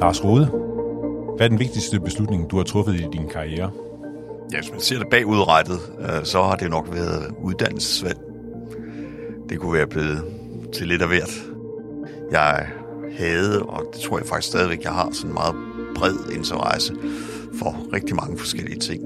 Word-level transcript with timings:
Lars 0.00 0.24
Rode, 0.24 0.46
hvad 1.36 1.46
er 1.46 1.48
den 1.48 1.58
vigtigste 1.58 2.00
beslutning, 2.00 2.50
du 2.50 2.56
har 2.56 2.64
truffet 2.64 2.94
i 2.94 3.06
din 3.12 3.28
karriere? 3.28 3.70
Ja, 4.52 4.60
hvis 4.60 4.70
man 4.70 4.80
ser 4.80 4.98
det 4.98 5.06
bagudrettet, 5.10 5.78
øh, 6.00 6.24
så 6.24 6.42
har 6.42 6.56
det 6.56 6.70
nok 6.70 6.88
været 6.92 7.34
uddannelsesvalg. 7.42 8.18
Det 9.48 9.58
kunne 9.58 9.72
være 9.72 9.86
blevet 9.86 10.24
til 10.72 10.88
lidt 10.88 11.02
af 11.02 11.08
hvert. 11.08 11.44
Jeg 12.30 12.66
havde, 13.18 13.62
og 13.62 13.84
det 13.94 14.00
tror 14.00 14.18
jeg 14.18 14.26
faktisk 14.26 14.48
stadigvæk, 14.48 14.84
jeg 14.84 14.92
har 14.92 15.10
sådan 15.12 15.30
en 15.30 15.34
meget 15.34 15.54
bred 15.94 16.16
interesse 16.36 16.94
for 17.58 17.92
rigtig 17.92 18.16
mange 18.16 18.38
forskellige 18.38 18.78
ting. 18.78 19.02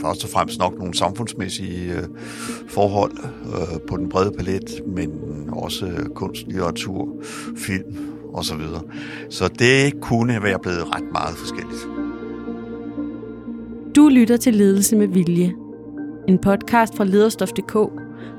Først 0.00 0.24
og 0.24 0.30
fremmest 0.30 0.58
nok 0.58 0.78
nogle 0.78 0.94
samfundsmæssige 0.94 1.92
øh, 1.92 2.04
forhold 2.68 3.12
øh, 3.46 3.80
på 3.88 3.96
den 3.96 4.08
brede 4.08 4.32
palet, 4.32 4.82
men 4.86 5.10
også 5.52 6.08
kunst, 6.14 6.46
litteratur, 6.46 7.08
film 7.56 8.17
osv. 8.38 8.60
Så, 8.60 8.80
så 9.30 9.48
det 9.58 10.00
kunne 10.00 10.42
være 10.42 10.58
blevet 10.62 10.94
ret 10.94 11.12
meget 11.12 11.36
forskelligt. 11.36 11.88
Du 13.96 14.08
lytter 14.08 14.36
til 14.36 14.54
Ledelse 14.54 14.96
med 14.96 15.08
Vilje. 15.08 15.54
En 16.28 16.38
podcast 16.38 16.96
fra 16.96 17.04
lederstof.dk, 17.04 17.72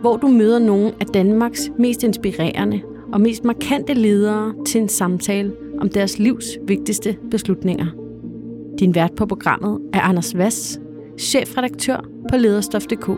hvor 0.01 0.17
du 0.17 0.27
møder 0.27 0.59
nogle 0.59 0.93
af 0.99 1.05
Danmarks 1.05 1.71
mest 1.79 2.03
inspirerende 2.03 2.81
og 3.13 3.21
mest 3.21 3.43
markante 3.43 3.93
ledere 3.93 4.53
til 4.67 4.81
en 4.81 4.89
samtale 4.89 5.51
om 5.81 5.89
deres 5.89 6.19
livs 6.19 6.45
vigtigste 6.67 7.17
beslutninger. 7.31 7.85
Din 8.79 8.95
vært 8.95 9.15
på 9.15 9.25
programmet 9.25 9.79
er 9.93 10.01
Anders 10.01 10.37
Vass, 10.37 10.79
chefredaktør 11.17 12.05
på 12.31 12.37
lederstof.dk. 12.37 13.09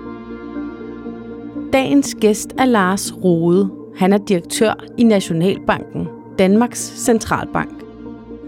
Dagens 1.74 2.16
gæst 2.22 2.54
er 2.58 2.66
Lars 2.66 3.14
Rode. 3.24 3.72
Han 3.96 4.14
er 4.14 4.18
direktør 4.18 4.74
i 4.98 5.04
Nationalbanken, 5.04 6.08
Danmarks 6.42 6.80
Centralbank. 6.80 7.84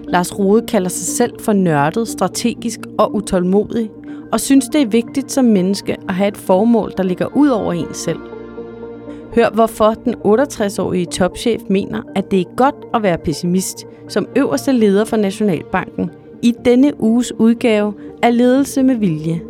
Lars 0.08 0.40
Rode 0.40 0.68
kalder 0.68 0.90
sig 0.90 1.08
selv 1.08 1.40
for 1.40 1.54
nørdet, 1.54 2.08
strategisk 2.08 2.80
og 2.98 3.16
utålmodig, 3.16 3.90
og 4.32 4.40
synes, 4.40 4.66
det 4.66 4.82
er 4.82 4.86
vigtigt 4.86 5.32
som 5.32 5.46
menneske 5.46 5.98
at 6.08 6.14
have 6.14 6.28
et 6.28 6.38
formål, 6.38 6.94
der 6.98 7.04
ligger 7.04 7.38
ud 7.38 7.50
over 7.50 7.74
en 7.74 7.94
selv. 7.94 8.20
Hør, 9.36 9.50
hvorfor 9.50 9.94
den 9.94 10.16
68-årige 10.16 11.06
topchef 11.06 11.62
mener, 11.70 12.02
at 12.16 12.32
det 12.32 12.42
er 12.42 12.56
godt 12.56 12.76
at 12.94 13.04
være 13.04 13.18
pessimist 13.18 13.86
som 14.10 14.28
øverste 14.36 14.72
leder 14.72 15.06
for 15.06 15.18
Nationalbanken 15.18 16.12
i 16.42 16.54
denne 16.66 17.02
uges 17.02 17.34
udgave 17.40 17.94
af 18.24 18.38
Ledelse 18.38 18.84
med 18.84 18.96
Vilje. 18.96 19.42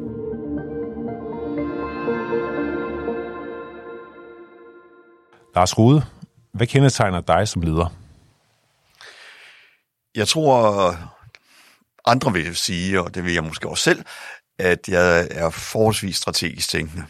Lars 5.56 5.78
Rode, 5.78 6.02
hvad 6.52 6.68
kendetegner 6.68 7.22
dig 7.22 7.48
som 7.48 7.62
leder? 7.62 8.03
Jeg 10.16 10.28
tror, 10.28 10.98
andre 12.06 12.34
vil 12.34 12.56
sige, 12.56 13.02
og 13.02 13.16
det 13.16 13.24
vil 13.24 13.34
jeg 13.34 13.44
måske 13.44 13.70
også 13.70 13.84
selv, 13.84 14.06
at 14.60 14.80
jeg 14.88 15.28
er 15.32 15.50
forholdsvis 15.50 16.16
strategisk 16.16 16.70
tænkende. 16.70 17.06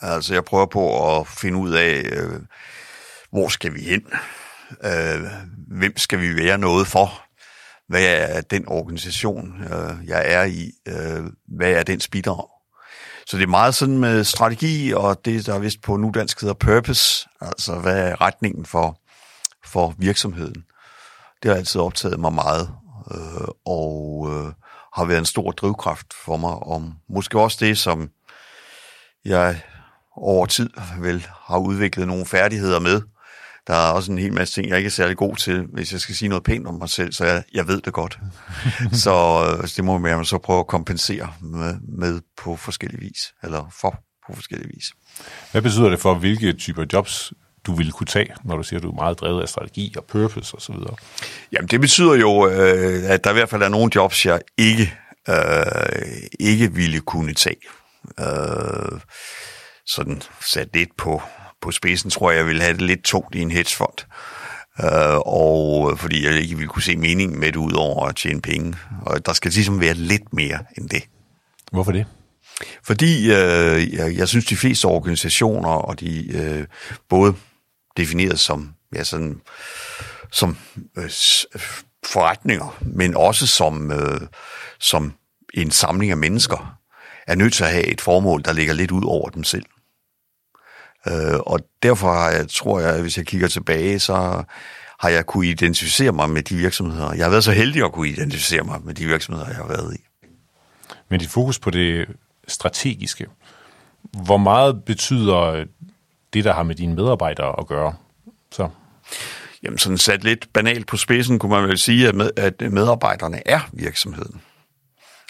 Altså 0.00 0.34
jeg 0.34 0.44
prøver 0.44 0.66
på 0.66 1.16
at 1.18 1.28
finde 1.28 1.58
ud 1.58 1.72
af, 1.72 2.02
øh, 2.12 2.40
hvor 3.30 3.48
skal 3.48 3.74
vi 3.74 3.80
hen? 3.80 4.02
Øh, 4.84 5.22
hvem 5.68 5.96
skal 5.96 6.20
vi 6.20 6.36
være 6.36 6.58
noget 6.58 6.86
for? 6.86 7.22
Hvad 7.88 8.04
er 8.04 8.40
den 8.40 8.68
organisation, 8.68 9.62
øh, 9.62 10.08
jeg 10.08 10.32
er 10.32 10.44
i? 10.44 10.72
Øh, 10.88 11.24
hvad 11.48 11.70
er 11.70 11.82
den 11.82 12.00
bidrag? 12.12 12.48
Så 13.26 13.36
det 13.36 13.42
er 13.42 13.46
meget 13.46 13.74
sådan 13.74 13.98
med 13.98 14.24
strategi, 14.24 14.92
og 14.92 15.24
det, 15.24 15.46
der 15.46 15.54
er 15.54 15.58
vist 15.58 15.82
på 15.82 15.96
nudansk 15.96 16.40
hedder 16.40 16.54
purpose, 16.54 17.28
altså 17.40 17.74
hvad 17.78 17.98
er 17.98 18.20
retningen 18.20 18.66
for, 18.66 19.00
for 19.64 19.94
virksomheden. 19.98 20.64
Det 21.42 21.50
har 21.50 21.58
altid 21.58 21.80
optaget 21.80 22.20
mig 22.20 22.32
meget, 22.32 22.70
øh, 23.14 23.48
og 23.66 24.28
øh, 24.30 24.52
har 24.94 25.04
været 25.04 25.18
en 25.18 25.24
stor 25.24 25.50
drivkraft 25.50 26.06
for 26.24 26.36
mig, 26.36 26.50
om 26.54 26.94
måske 27.08 27.40
også 27.40 27.58
det, 27.60 27.78
som 27.78 28.10
jeg 29.24 29.60
over 30.16 30.46
tid 30.46 30.70
vel 31.00 31.26
har 31.46 31.58
udviklet 31.58 32.06
nogle 32.06 32.26
færdigheder 32.26 32.80
med. 32.80 33.02
Der 33.66 33.74
er 33.74 33.92
også 33.92 34.12
en 34.12 34.18
hel 34.18 34.32
masse 34.32 34.54
ting, 34.54 34.68
jeg 34.68 34.76
ikke 34.76 34.86
er 34.86 34.90
særlig 34.90 35.16
god 35.16 35.36
til, 35.36 35.66
hvis 35.72 35.92
jeg 35.92 36.00
skal 36.00 36.14
sige 36.14 36.28
noget 36.28 36.44
pænt 36.44 36.66
om 36.66 36.74
mig 36.74 36.88
selv, 36.88 37.12
så 37.12 37.24
jeg, 37.24 37.44
jeg 37.54 37.68
ved 37.68 37.80
det 37.80 37.92
godt. 37.92 38.18
så 39.04 39.46
øh, 39.62 39.68
det 39.68 39.84
må 39.84 39.98
man 39.98 40.24
så 40.24 40.38
prøve 40.38 40.60
at 40.60 40.66
kompensere 40.66 41.32
med, 41.40 41.74
med 41.98 42.20
på 42.36 42.56
forskellige 42.56 43.00
vis, 43.00 43.34
eller 43.42 43.74
for 43.80 43.90
på 44.26 44.34
forskellige 44.34 44.70
vis. 44.74 44.92
Hvad 45.52 45.62
betyder 45.62 45.88
det 45.88 46.00
for, 46.00 46.14
hvilke 46.14 46.52
typer 46.52 46.84
jobs 46.92 47.32
du 47.66 47.74
ville 47.74 47.92
kunne 47.92 48.06
tage, 48.06 48.28
når 48.44 48.56
du 48.56 48.62
siger, 48.62 48.78
at 48.78 48.82
du 48.82 48.90
er 48.90 48.94
meget 48.94 49.20
drevet 49.20 49.42
af 49.42 49.48
strategi 49.48 49.94
og 49.96 50.04
purpose 50.04 50.56
osv.? 50.56 50.74
Jamen, 51.52 51.68
det 51.68 51.80
betyder 51.80 52.14
jo, 52.14 52.48
øh, 52.48 53.10
at 53.10 53.24
der 53.24 53.30
i 53.30 53.32
hvert 53.32 53.48
fald 53.48 53.62
er 53.62 53.68
nogle 53.68 53.90
jobs, 53.94 54.26
jeg 54.26 54.40
ikke, 54.58 54.94
øh, 55.28 55.36
ikke 56.40 56.72
ville 56.72 57.00
kunne 57.00 57.34
tage. 57.34 57.60
Øh, 58.20 59.00
sådan 59.86 60.22
sat 60.40 60.68
lidt 60.74 60.96
på, 60.96 61.22
på 61.62 61.70
spidsen, 61.70 62.10
tror 62.10 62.30
jeg, 62.30 62.38
jeg 62.38 62.46
ville 62.46 62.62
have 62.62 62.72
det 62.72 62.82
lidt 62.82 63.04
tungt 63.04 63.34
i 63.34 63.40
en 63.40 63.50
hedgefond. 63.50 63.98
Øh, 64.80 65.18
og 65.18 65.98
fordi 65.98 66.26
jeg 66.26 66.34
ikke 66.34 66.56
ville 66.56 66.68
kunne 66.68 66.82
se 66.82 66.96
meningen 66.96 67.40
med 67.40 67.48
det, 67.48 67.56
ud 67.56 67.72
over 67.72 68.06
at 68.06 68.16
tjene 68.16 68.40
penge. 68.40 68.74
Og 69.02 69.26
der 69.26 69.32
skal 69.32 69.50
ligesom 69.50 69.80
være 69.80 69.94
lidt 69.94 70.32
mere 70.32 70.58
end 70.78 70.88
det. 70.88 71.02
Hvorfor 71.72 71.92
det? 71.92 72.06
Fordi 72.82 73.32
øh, 73.32 73.94
jeg, 73.94 74.16
jeg 74.16 74.28
synes, 74.28 74.44
de 74.44 74.56
fleste 74.56 74.84
organisationer, 74.84 75.68
og 75.68 76.00
de 76.00 76.36
øh, 76.36 76.66
både 77.08 77.34
defineret 77.96 78.40
som, 78.40 78.74
ja, 78.94 79.04
sådan, 79.04 79.40
som 80.32 80.56
øh, 80.98 81.10
forretninger, 82.06 82.78
men 82.80 83.16
også 83.16 83.46
som, 83.46 83.92
øh, 83.92 84.20
som 84.78 85.12
en 85.54 85.70
samling 85.70 86.10
af 86.10 86.16
mennesker, 86.16 86.78
er 87.26 87.34
nødt 87.34 87.54
til 87.54 87.64
at 87.64 87.70
have 87.70 87.86
et 87.86 88.00
formål, 88.00 88.42
der 88.44 88.52
ligger 88.52 88.74
lidt 88.74 88.90
ud 88.90 89.04
over 89.04 89.30
dem 89.30 89.44
selv. 89.44 89.64
Øh, 91.08 91.40
og 91.40 91.60
derfor 91.82 92.12
har 92.12 92.30
jeg, 92.30 92.48
tror 92.48 92.80
jeg, 92.80 93.00
hvis 93.00 93.16
jeg 93.16 93.26
kigger 93.26 93.48
tilbage, 93.48 93.98
så 93.98 94.44
har 94.98 95.08
jeg 95.08 95.26
kunne 95.26 95.46
identificere 95.46 96.12
mig 96.12 96.30
med 96.30 96.42
de 96.42 96.56
virksomheder. 96.56 97.12
Jeg 97.12 97.24
har 97.24 97.30
været 97.30 97.44
så 97.44 97.52
heldig 97.52 97.84
at 97.84 97.92
kunne 97.92 98.08
identificere 98.08 98.62
mig 98.64 98.80
med 98.84 98.94
de 98.94 99.06
virksomheder, 99.06 99.48
jeg 99.48 99.56
har 99.56 99.66
været 99.66 99.94
i. 99.94 100.00
Men 101.10 101.20
dit 101.20 101.28
fokus 101.28 101.58
på 101.58 101.70
det 101.70 102.06
strategiske, 102.48 103.26
hvor 104.24 104.36
meget 104.36 104.84
betyder 104.84 105.64
det, 106.36 106.44
der 106.44 106.52
har 106.52 106.62
med 106.62 106.74
dine 106.74 106.94
medarbejdere 106.94 107.54
at 107.60 107.66
gøre? 107.66 107.94
Så. 108.52 108.68
Jamen 109.62 109.78
sådan 109.78 109.98
sat 109.98 110.24
lidt 110.24 110.48
banalt 110.52 110.86
på 110.86 110.96
spidsen, 110.96 111.38
kunne 111.38 111.50
man 111.52 111.68
vel 111.68 111.78
sige, 111.78 112.08
at, 112.08 112.14
med, 112.14 112.30
at 112.36 112.72
medarbejderne 112.72 113.48
er 113.48 113.60
virksomheden. 113.72 114.42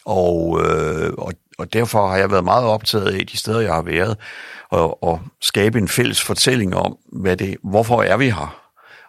Og, 0.05 0.61
øh, 0.65 1.12
og, 1.19 1.33
og 1.59 1.72
derfor 1.72 2.09
har 2.09 2.16
jeg 2.16 2.31
været 2.31 2.45
meget 2.45 2.65
optaget 2.65 3.21
af 3.21 3.27
de 3.27 3.37
steder, 3.37 3.61
jeg 3.61 3.75
har 3.75 3.83
været, 3.83 4.16
og, 4.71 5.03
og 5.03 5.21
skabe 5.41 5.78
en 5.78 5.89
fælles 5.89 6.22
fortælling 6.22 6.77
om, 6.77 6.97
hvad 7.12 7.37
det, 7.37 7.56
hvorfor 7.62 8.03
er 8.03 8.16
vi 8.16 8.31
her, 8.31 8.66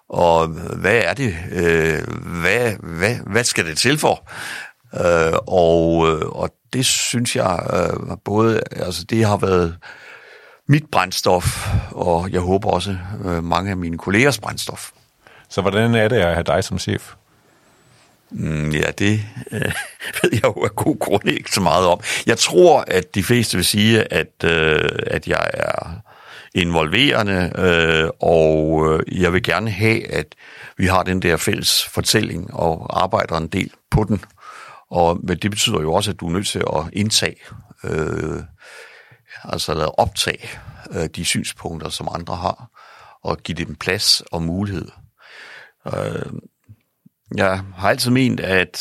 og 0.09 0.47
hvad 0.47 1.01
er 1.03 1.13
det, 1.13 1.35
øh, 1.51 2.03
hvad, 2.41 2.73
hvad, 2.79 3.15
hvad 3.25 3.43
skal 3.43 3.65
det 3.65 3.77
til 3.77 3.97
for? 3.97 4.29
Øh, 4.93 5.39
og, 5.47 6.07
øh, 6.09 6.29
og 6.29 6.49
det 6.73 6.85
synes 6.85 7.35
jeg 7.35 7.59
øh, 7.73 8.17
både, 8.25 8.61
altså 8.71 9.03
det 9.03 9.25
har 9.25 9.37
været 9.37 9.77
mit 10.67 10.83
brændstof, 10.91 11.75
og 11.91 12.31
jeg 12.31 12.41
håber 12.41 12.69
også 12.69 12.97
øh, 13.25 13.43
mange 13.43 13.71
af 13.71 13.77
mine 13.77 13.97
kollegers 13.97 14.39
brændstof. 14.39 14.91
Så 15.49 15.61
hvordan 15.61 15.95
er 15.95 16.07
det 16.07 16.15
at 16.15 16.33
have 16.33 16.43
dig 16.43 16.63
som 16.63 16.79
chef? 16.79 17.13
Mm, 18.31 18.71
ja, 18.71 18.91
det 18.91 19.21
øh, 19.51 19.61
ved 20.21 20.29
jeg 20.31 20.43
jo 20.43 20.63
af 20.63 20.75
god 20.75 20.99
grund 20.99 21.29
ikke 21.29 21.51
så 21.51 21.61
meget 21.61 21.85
om. 21.87 21.99
Jeg 22.25 22.37
tror, 22.37 22.83
at 22.87 23.15
de 23.15 23.23
fleste 23.23 23.57
vil 23.57 23.65
sige, 23.65 24.13
at, 24.13 24.43
øh, 24.43 24.89
at 25.07 25.27
jeg 25.27 25.49
er 25.53 26.01
involverende, 26.55 27.51
øh, 27.57 28.09
og 28.19 28.85
øh, 28.87 29.21
jeg 29.21 29.33
vil 29.33 29.43
gerne 29.43 29.71
have, 29.71 30.11
at 30.11 30.35
vi 30.77 30.85
har 30.85 31.03
den 31.03 31.21
der 31.21 31.37
fælles 31.37 31.85
fortælling 31.85 32.53
og 32.53 33.03
arbejder 33.03 33.37
en 33.37 33.47
del 33.47 33.71
på 33.91 34.03
den. 34.03 34.23
Og 34.89 35.19
men 35.23 35.37
det 35.37 35.51
betyder 35.51 35.81
jo 35.81 35.93
også, 35.93 36.11
at 36.11 36.19
du 36.19 36.27
er 36.27 36.31
nødt 36.31 36.47
til 36.47 36.59
at 36.59 36.83
indtage, 36.93 37.35
øh, 37.83 38.41
altså 39.43 39.71
at 39.71 39.91
optage 39.97 40.49
øh, 40.91 41.09
de 41.15 41.25
synspunkter, 41.25 41.89
som 41.89 42.07
andre 42.15 42.35
har, 42.35 42.69
og 43.23 43.37
give 43.37 43.55
dem 43.55 43.75
plads 43.75 44.21
og 44.31 44.41
mulighed. 44.41 44.87
Øh, 45.87 46.31
jeg 47.35 47.61
har 47.75 47.89
altid 47.89 48.11
ment, 48.11 48.39
at 48.39 48.79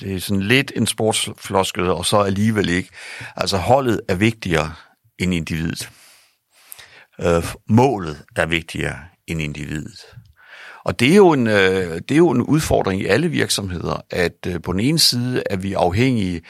det 0.00 0.14
er 0.14 0.20
sådan 0.20 0.42
lidt 0.42 0.72
en 0.76 0.86
sportsfloskel, 0.86 1.90
og 1.90 2.06
så 2.06 2.18
alligevel 2.18 2.68
ikke. 2.68 2.88
Altså 3.36 3.56
holdet 3.56 4.00
er 4.08 4.14
vigtigere 4.14 4.72
end 5.18 5.34
individet. 5.34 5.90
Øh, 7.20 7.44
målet 7.68 8.24
er 8.36 8.46
vigtigere 8.46 8.98
end 9.26 9.42
individet. 9.42 10.00
Og 10.84 11.00
det 11.00 11.10
er, 11.10 11.16
jo 11.16 11.32
en, 11.32 11.46
øh, 11.46 12.00
det 12.08 12.10
er 12.10 12.16
jo 12.16 12.30
en 12.30 12.42
udfordring 12.42 13.02
i 13.02 13.06
alle 13.06 13.28
virksomheder, 13.28 14.00
at 14.10 14.46
øh, 14.46 14.62
på 14.62 14.72
den 14.72 14.80
ene 14.80 14.98
side 14.98 15.42
er 15.50 15.56
vi 15.56 15.72
afhængige 15.72 16.42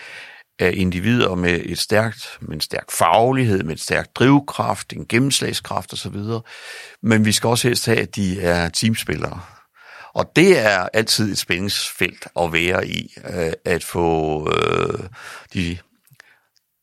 af 0.60 0.72
individer 0.76 1.34
med 1.34 1.60
et 1.64 1.78
stærkt, 1.78 2.38
med 2.40 2.54
en 2.54 2.60
stærk 2.60 2.90
faglighed, 2.90 3.62
med 3.62 3.74
et 3.74 3.80
stærkt 3.80 4.16
drivkraft, 4.16 4.92
en 4.92 5.06
gennemslagskraft 5.08 5.92
osv. 5.92 6.16
Men 7.02 7.24
vi 7.24 7.32
skal 7.32 7.48
også 7.48 7.68
helst 7.68 7.86
have, 7.86 7.98
at 7.98 8.16
de 8.16 8.40
er 8.40 8.68
teamspillere. 8.68 9.40
Og 10.14 10.32
det 10.36 10.58
er 10.58 10.88
altid 10.92 11.32
et 11.32 11.38
spændingsfelt 11.38 12.26
at 12.40 12.52
være 12.52 12.88
i, 12.88 13.14
øh, 13.30 13.52
at 13.64 13.84
få 13.84 14.48
øh, 14.52 14.98
de, 15.54 15.78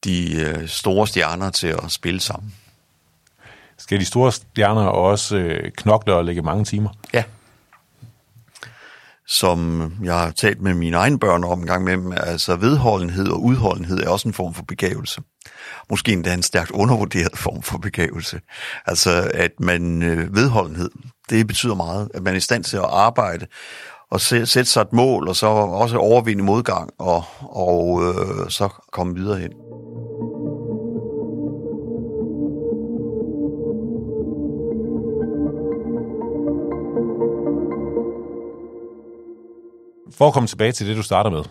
de 0.03 0.35
øh, 0.41 0.67
store 0.67 1.07
stjerner 1.07 1.49
til 1.49 1.67
at 1.67 1.91
spille 1.91 2.19
sammen. 2.19 2.55
Skal 3.77 3.99
de 3.99 4.05
store 4.05 4.31
stjerner 4.31 4.85
også 4.85 5.59
knokle 5.77 6.13
og 6.13 6.25
lægge 6.25 6.41
mange 6.41 6.65
timer? 6.65 6.89
Ja. 7.13 7.23
Som 9.27 9.91
jeg 10.03 10.13
har 10.13 10.31
talt 10.31 10.61
med 10.61 10.73
mine 10.73 10.97
egne 10.97 11.19
børn 11.19 11.43
om 11.43 11.59
en 11.59 11.65
gang 11.65 11.83
med 11.83 12.17
altså 12.17 12.55
vedholdenhed 12.55 13.27
og 13.27 13.43
udholdenhed 13.43 13.99
er 13.99 14.09
også 14.09 14.27
en 14.27 14.33
form 14.33 14.53
for 14.53 14.63
begævelse. 14.63 15.21
Måske 15.89 16.11
endda 16.11 16.33
en 16.33 16.43
stærkt 16.43 16.71
undervurderet 16.71 17.37
form 17.45 17.61
for 17.61 17.77
begævelse. 17.77 18.39
Altså 18.85 19.31
at 19.33 19.51
man 19.59 20.03
øh, 20.03 20.35
vedholdenhed, 20.35 20.89
det 21.29 21.47
betyder 21.47 21.75
meget, 21.75 22.09
at 22.13 22.23
man 22.23 22.33
er 22.33 22.37
i 22.37 22.41
stand 22.41 22.63
til 22.63 22.77
at 22.77 22.85
arbejde 22.89 23.47
og 24.11 24.21
sætte 24.21 24.65
sig 24.65 24.81
et 24.81 24.93
mål, 24.93 25.27
og 25.27 25.35
så 25.35 25.47
også 25.47 25.97
overvinde 25.97 26.43
modgang, 26.43 26.89
og, 26.99 27.23
og 27.39 28.03
øh, 28.03 28.49
så 28.49 28.69
komme 28.91 29.15
videre 29.15 29.39
hen. 29.39 29.51
For 40.17 40.27
at 40.27 40.33
komme 40.33 40.47
tilbage 40.47 40.71
til 40.71 40.87
det, 40.87 40.97
du 40.97 41.03
starter 41.03 41.29
med, 41.29 41.43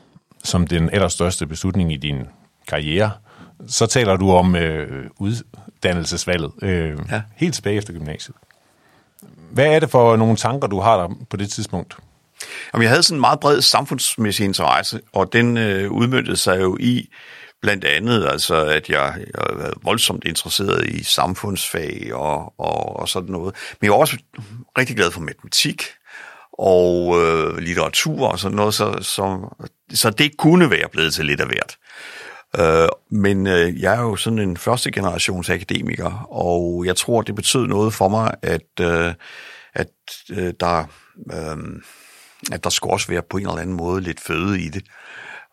som 0.45 0.67
den 0.67 0.91
allerstørste 0.91 1.47
beslutning 1.47 1.93
i 1.93 1.97
din 1.97 2.27
karriere, 2.69 3.11
så 3.69 3.87
taler 3.87 4.17
du 4.17 4.33
om 4.33 4.57
øh, 4.57 5.11
uddannelsesvalget, 5.19 6.53
øh, 6.63 6.99
ja. 7.11 7.23
helt 7.37 7.55
tilbage 7.55 7.77
efter 7.77 7.93
gymnasiet. 7.93 8.37
Hvad 9.51 9.67
er 9.67 9.81
det 9.81 9.91
for 9.91 10.17
nogle 10.17 10.37
tanker, 10.37 10.69
du 10.69 10.81
har 10.81 10.97
der 10.97 11.15
på 11.31 11.37
det 11.37 11.51
tidspunkt? 11.51 11.97
Jamen, 12.73 12.83
jeg 12.83 12.91
havde 12.91 13.03
sådan 13.03 13.17
en 13.17 13.21
meget 13.21 13.41
bred 13.41 13.61
samfundsmæssig 13.61 14.45
interesse, 14.45 15.01
og 15.13 15.33
den 15.33 15.57
øh, 15.57 15.91
udmyndtede 15.91 16.37
sig 16.37 16.61
jo 16.61 16.77
i 16.81 17.09
blandt 17.63 17.85
andet, 17.85 18.27
altså, 18.27 18.65
at 18.65 18.89
jeg, 18.89 19.15
jeg 19.17 19.57
var 19.57 19.73
voldsomt 19.83 20.25
interesseret 20.25 20.87
i 20.87 21.05
samfundsfag 21.05 22.11
og, 22.13 22.55
og, 22.59 22.97
og 22.97 23.09
sådan 23.09 23.33
noget. 23.33 23.55
Men 23.81 23.87
jeg 23.87 23.93
var 23.93 23.99
også 23.99 24.17
rigtig 24.79 24.97
glad 24.97 25.11
for 25.11 25.21
matematik 25.21 25.83
og 26.59 27.23
øh, 27.23 27.59
litteratur 27.59 28.29
og 28.29 28.39
sådan 28.39 28.57
noget, 28.57 28.75
så, 28.75 28.99
så, 29.01 29.55
så 29.95 30.11
det 30.11 30.37
kunne 30.37 30.71
være 30.71 30.89
blevet 30.93 31.15
til 31.15 31.25
lidt 31.25 31.41
af 31.41 31.47
hvert. 31.47 31.77
Øh, 32.59 32.89
men 33.11 33.47
øh, 33.47 33.81
jeg 33.81 33.95
er 33.95 34.01
jo 34.01 34.17
sådan 34.17 34.39
en 34.39 34.57
første 34.57 34.93
generations 34.93 35.51
akademiker, 35.51 36.27
og 36.31 36.87
jeg 36.87 36.97
tror, 36.97 37.23
det 37.23 37.35
betød 37.35 37.67
noget 37.67 37.95
for 37.95 38.09
mig, 38.09 38.35
at, 38.43 38.81
øh, 38.81 39.15
at 39.75 39.91
øh, 40.31 40.53
der... 40.61 40.85
Øh, 41.33 41.57
at 42.53 42.65
der 42.65 42.71
skulle 42.71 42.93
også 42.93 43.09
være 43.09 43.23
på 43.31 43.37
en 43.37 43.47
eller 43.47 43.63
anden 43.63 43.77
måde 43.77 44.01
lidt 44.01 44.21
føde 44.21 44.61
i 44.61 44.69
det, 44.69 44.85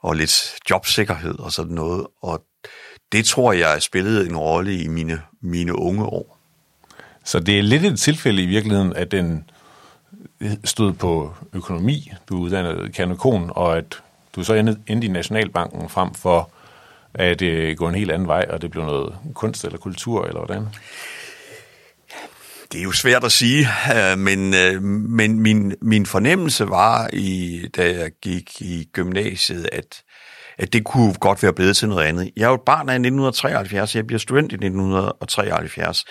og 0.02 0.16
lidt 0.16 0.56
jobsikkerhed 0.70 1.40
og 1.40 1.52
sådan 1.52 1.74
noget. 1.74 2.08
Og 2.22 2.44
det 3.12 3.26
tror 3.26 3.54
jeg 3.54 3.82
spillede 3.82 4.30
en 4.30 4.38
rolle 4.38 4.76
i 4.78 4.88
mine, 4.88 5.22
mine 5.42 5.80
unge 5.80 6.06
år. 6.06 6.40
Så 7.26 7.40
det 7.40 7.60
er 7.60 7.64
lidt 7.64 7.86
et 7.86 8.00
tilfælde 8.00 8.44
i 8.44 8.46
virkeligheden, 8.46 8.94
at 8.94 9.12
den 9.12 9.50
stod 10.64 10.94
på 10.94 11.34
økonomi, 11.54 12.12
du 12.30 12.38
uddannede 12.38 12.92
kanokon, 12.92 13.52
og 13.56 13.78
at 13.78 14.02
du 14.36 14.44
så 14.44 14.76
endte 14.88 15.08
i 15.08 15.10
Nationalbanken 15.10 15.90
frem 15.90 16.14
for 16.14 16.50
at 17.14 17.40
det 17.40 17.78
gå 17.78 17.88
en 17.88 17.96
helt 17.96 18.12
anden 18.12 18.28
vej, 18.28 18.46
og 18.50 18.62
det 18.62 18.72
blev 18.72 18.86
noget 18.86 19.16
kunst 19.34 19.66
eller 19.66 19.78
kultur, 19.78 20.26
eller 20.26 20.40
hvordan? 20.40 20.68
Det 22.72 22.80
er 22.80 22.84
jo 22.84 22.92
svært 22.92 23.24
at 23.24 23.32
sige, 23.32 23.68
øh, 23.96 24.18
men, 24.18 24.54
øh, 24.54 24.82
men 24.84 25.40
min, 25.40 25.76
min 25.82 26.06
fornemmelse 26.06 26.70
var, 26.70 27.10
i, 27.14 27.62
da 27.78 28.00
jeg 28.00 28.12
gik 28.22 28.62
i 28.62 28.90
gymnasiet, 28.94 29.70
at, 29.72 30.02
at 30.58 30.74
det 30.74 30.84
kunne 30.84 31.14
godt 31.14 31.44
være 31.44 31.54
blevet 31.54 31.78
til 31.78 31.90
noget 31.90 32.04
andet. 32.04 32.32
Jeg 32.36 32.44
er 32.44 32.48
jo 32.48 32.56
et 32.56 32.62
barn 32.62 32.90
af 32.90 32.94
1973, 32.94 33.96
jeg 33.96 34.08
bliver 34.08 34.20
student 34.20 34.52
i 34.52 34.56
1973, 34.56 36.06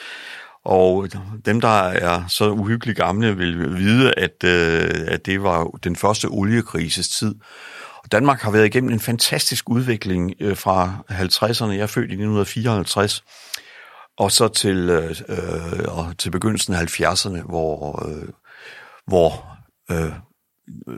og 0.64 1.09
dem, 1.44 1.61
der 1.61 1.82
er 1.82 2.26
så 2.29 2.50
uhyggeligt 2.50 2.99
gamle, 2.99 3.37
vil 3.37 3.76
vide, 3.76 4.14
at, 4.17 4.44
øh, 4.44 4.91
at 5.06 5.26
det 5.26 5.43
var 5.43 5.64
den 5.64 5.97
første 5.97 6.26
oliekrises 6.26 7.09
tid. 7.09 7.35
Og 8.05 8.12
Danmark 8.12 8.41
har 8.41 8.50
været 8.50 8.67
igennem 8.67 8.91
en 8.91 9.00
fantastisk 9.00 9.70
udvikling 9.70 10.35
øh, 10.41 10.56
fra 10.56 11.05
50'erne. 11.11 11.70
Jeg 11.70 11.81
er 11.81 11.87
født 11.87 12.11
i 12.11 12.14
1954 12.14 13.25
og 14.19 14.32
så 14.32 14.49
til, 14.49 14.91
øh, 14.91 15.14
og 15.88 16.19
til 16.19 16.31
begyndelsen 16.31 16.75
af 16.75 17.00
70'erne, 17.00 17.43
hvor, 17.43 18.05
øh, 18.09 18.29
hvor 19.06 19.47
øh, 19.91 20.12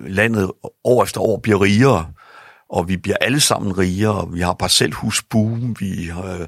landet 0.07 0.51
år 0.85 1.03
efter 1.03 1.21
år 1.21 1.39
bliver 1.39 1.61
rigere, 1.61 2.13
og 2.71 2.89
vi 2.89 2.97
bliver 2.97 3.17
alle 3.21 3.41
sammen 3.41 3.79
rigere, 3.79 4.29
vi 4.33 4.41
har 4.41 4.53
parcelhusboom, 4.53 5.77
vi 5.81 6.11
har 6.13 6.47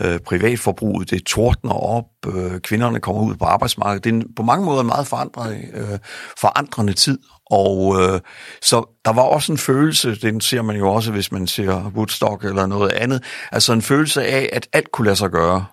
øh, 0.00 0.20
privatforbruget, 0.20 1.10
det 1.10 1.24
tordner 1.24 1.72
op, 1.72 2.04
øh, 2.26 2.60
kvinderne 2.60 3.00
kommer 3.00 3.22
ud 3.22 3.34
på 3.34 3.44
arbejdsmarkedet. 3.44 4.04
Det 4.04 4.10
er 4.10 4.14
en, 4.14 4.34
på 4.36 4.42
mange 4.42 4.64
måder 4.64 4.80
en 4.80 4.86
meget 4.86 5.06
forandret, 5.06 5.64
øh, 5.74 5.98
forandrende 6.40 6.92
tid, 6.92 7.18
og 7.50 7.96
øh, 8.00 8.20
så 8.62 9.00
der 9.04 9.12
var 9.12 9.22
også 9.22 9.52
en 9.52 9.58
følelse, 9.58 10.14
den 10.14 10.40
ser 10.40 10.62
man 10.62 10.76
jo 10.76 10.88
også, 10.88 11.12
hvis 11.12 11.32
man 11.32 11.46
ser 11.46 11.92
Woodstock 11.94 12.44
eller 12.44 12.66
noget 12.66 12.92
andet, 12.92 13.22
altså 13.52 13.72
en 13.72 13.82
følelse 13.82 14.26
af, 14.26 14.48
at 14.52 14.68
alt 14.72 14.92
kunne 14.92 15.04
lade 15.04 15.16
sig 15.16 15.30
gøre 15.30 15.64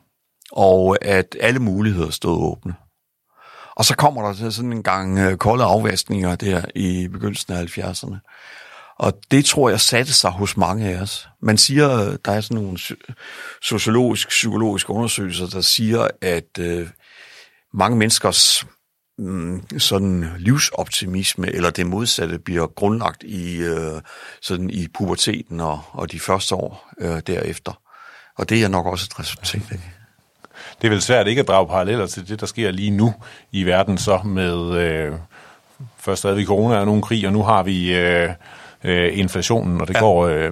og 0.52 0.98
at 1.06 1.36
alle 1.42 1.60
muligheder 1.60 2.10
stod 2.10 2.52
åbne. 2.52 2.74
Og 3.76 3.86
så 3.86 3.96
kommer 3.96 4.22
der 4.22 4.50
sådan 4.50 4.74
en 4.74 4.84
gang 4.84 5.20
øh, 5.20 5.38
kolde 5.38 5.64
afvaskninger 5.64 6.36
der 6.36 6.62
i 6.76 7.08
begyndelsen 7.08 7.54
af 7.54 7.78
70'erne. 7.78 8.18
Og 9.00 9.14
det 9.32 9.46
tror 9.46 9.70
jeg 9.70 9.80
satte 9.80 10.14
sig 10.14 10.32
hos 10.32 10.58
mange 10.58 10.90
af 10.90 11.02
os. 11.02 11.28
Man 11.42 11.58
siger, 11.58 12.18
der 12.26 12.32
er 12.32 12.42
sådan 12.42 12.64
nogle 12.64 12.78
sociologiske, 13.62 14.30
psykologiske 14.30 14.90
undersøgelser, 14.90 15.48
der 15.48 15.62
siger, 15.62 16.08
at 16.22 16.60
øh, 16.60 16.88
mange 17.74 17.98
menneskers 17.98 18.66
mm, 19.18 19.80
sådan 19.80 20.32
livsoptimisme 20.38 21.52
eller 21.52 21.70
det 21.70 21.88
modsatte 21.88 22.40
bliver 22.40 22.68
grundlagt 22.68 23.24
i 23.24 23.58
øh, 23.58 24.02
sådan 24.42 24.70
i 24.70 24.88
puberteten 24.88 25.60
og, 25.60 25.82
og 25.92 26.12
de 26.12 26.20
første 26.20 26.56
år 26.56 26.92
øh, 27.02 27.22
derefter. 27.28 27.82
Og 28.38 28.50
det 28.50 28.64
er 28.64 28.68
nok 28.68 28.86
også 28.86 29.08
et 29.12 29.20
resultat 29.20 29.62
af 29.72 29.80
det 30.82 30.88
er 30.88 30.90
vel 30.90 31.02
svært 31.02 31.28
ikke 31.28 31.42
at 31.42 31.48
drage 31.48 31.68
paralleller 31.68 32.08
til 32.08 32.28
det, 32.28 32.40
der 32.40 32.46
sker 32.46 32.72
lige 32.72 32.92
nu 32.92 33.14
i 33.52 33.64
verden, 33.64 33.98
så 33.98 34.18
med 34.26 34.74
øh, 34.74 35.14
først 35.98 36.24
havde 36.24 36.36
vi 36.36 36.46
corona 36.46 36.78
og 36.78 36.86
nogle 36.86 37.02
krig, 37.02 37.28
og 37.28 37.34
nu 37.34 37.44
har 37.44 37.64
vi 37.64 37.96
øh, 37.96 38.30
øh, 38.86 39.18
inflationen, 39.20 39.82
og 39.82 39.88
det 39.88 39.94
ja. 39.94 40.00
går... 40.00 40.28
Øh, 40.28 40.52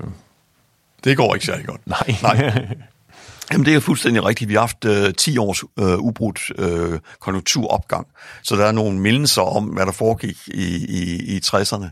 det 1.03 1.17
går 1.17 1.33
ikke 1.33 1.45
særlig 1.45 1.65
godt. 1.65 1.87
Nej. 1.87 2.15
Nej. 2.21 2.67
Jamen, 3.51 3.65
det 3.65 3.75
er 3.75 3.79
fuldstændig 3.79 4.25
rigtigt. 4.25 4.49
Vi 4.49 4.53
har 4.53 4.61
haft 4.61 4.85
øh, 4.85 5.13
10 5.13 5.37
års 5.37 5.63
øh, 5.79 5.99
ubrudt 5.99 6.51
øh, 6.57 6.99
konjunkturopgang, 7.19 8.07
så 8.43 8.55
der 8.55 8.65
er 8.65 8.71
nogle 8.71 8.99
mindelser 8.99 9.41
om, 9.41 9.63
hvad 9.65 9.85
der 9.85 9.91
foregik 9.91 10.37
i, 10.47 10.85
i, 10.85 11.35
i 11.35 11.41
60'erne. 11.45 11.85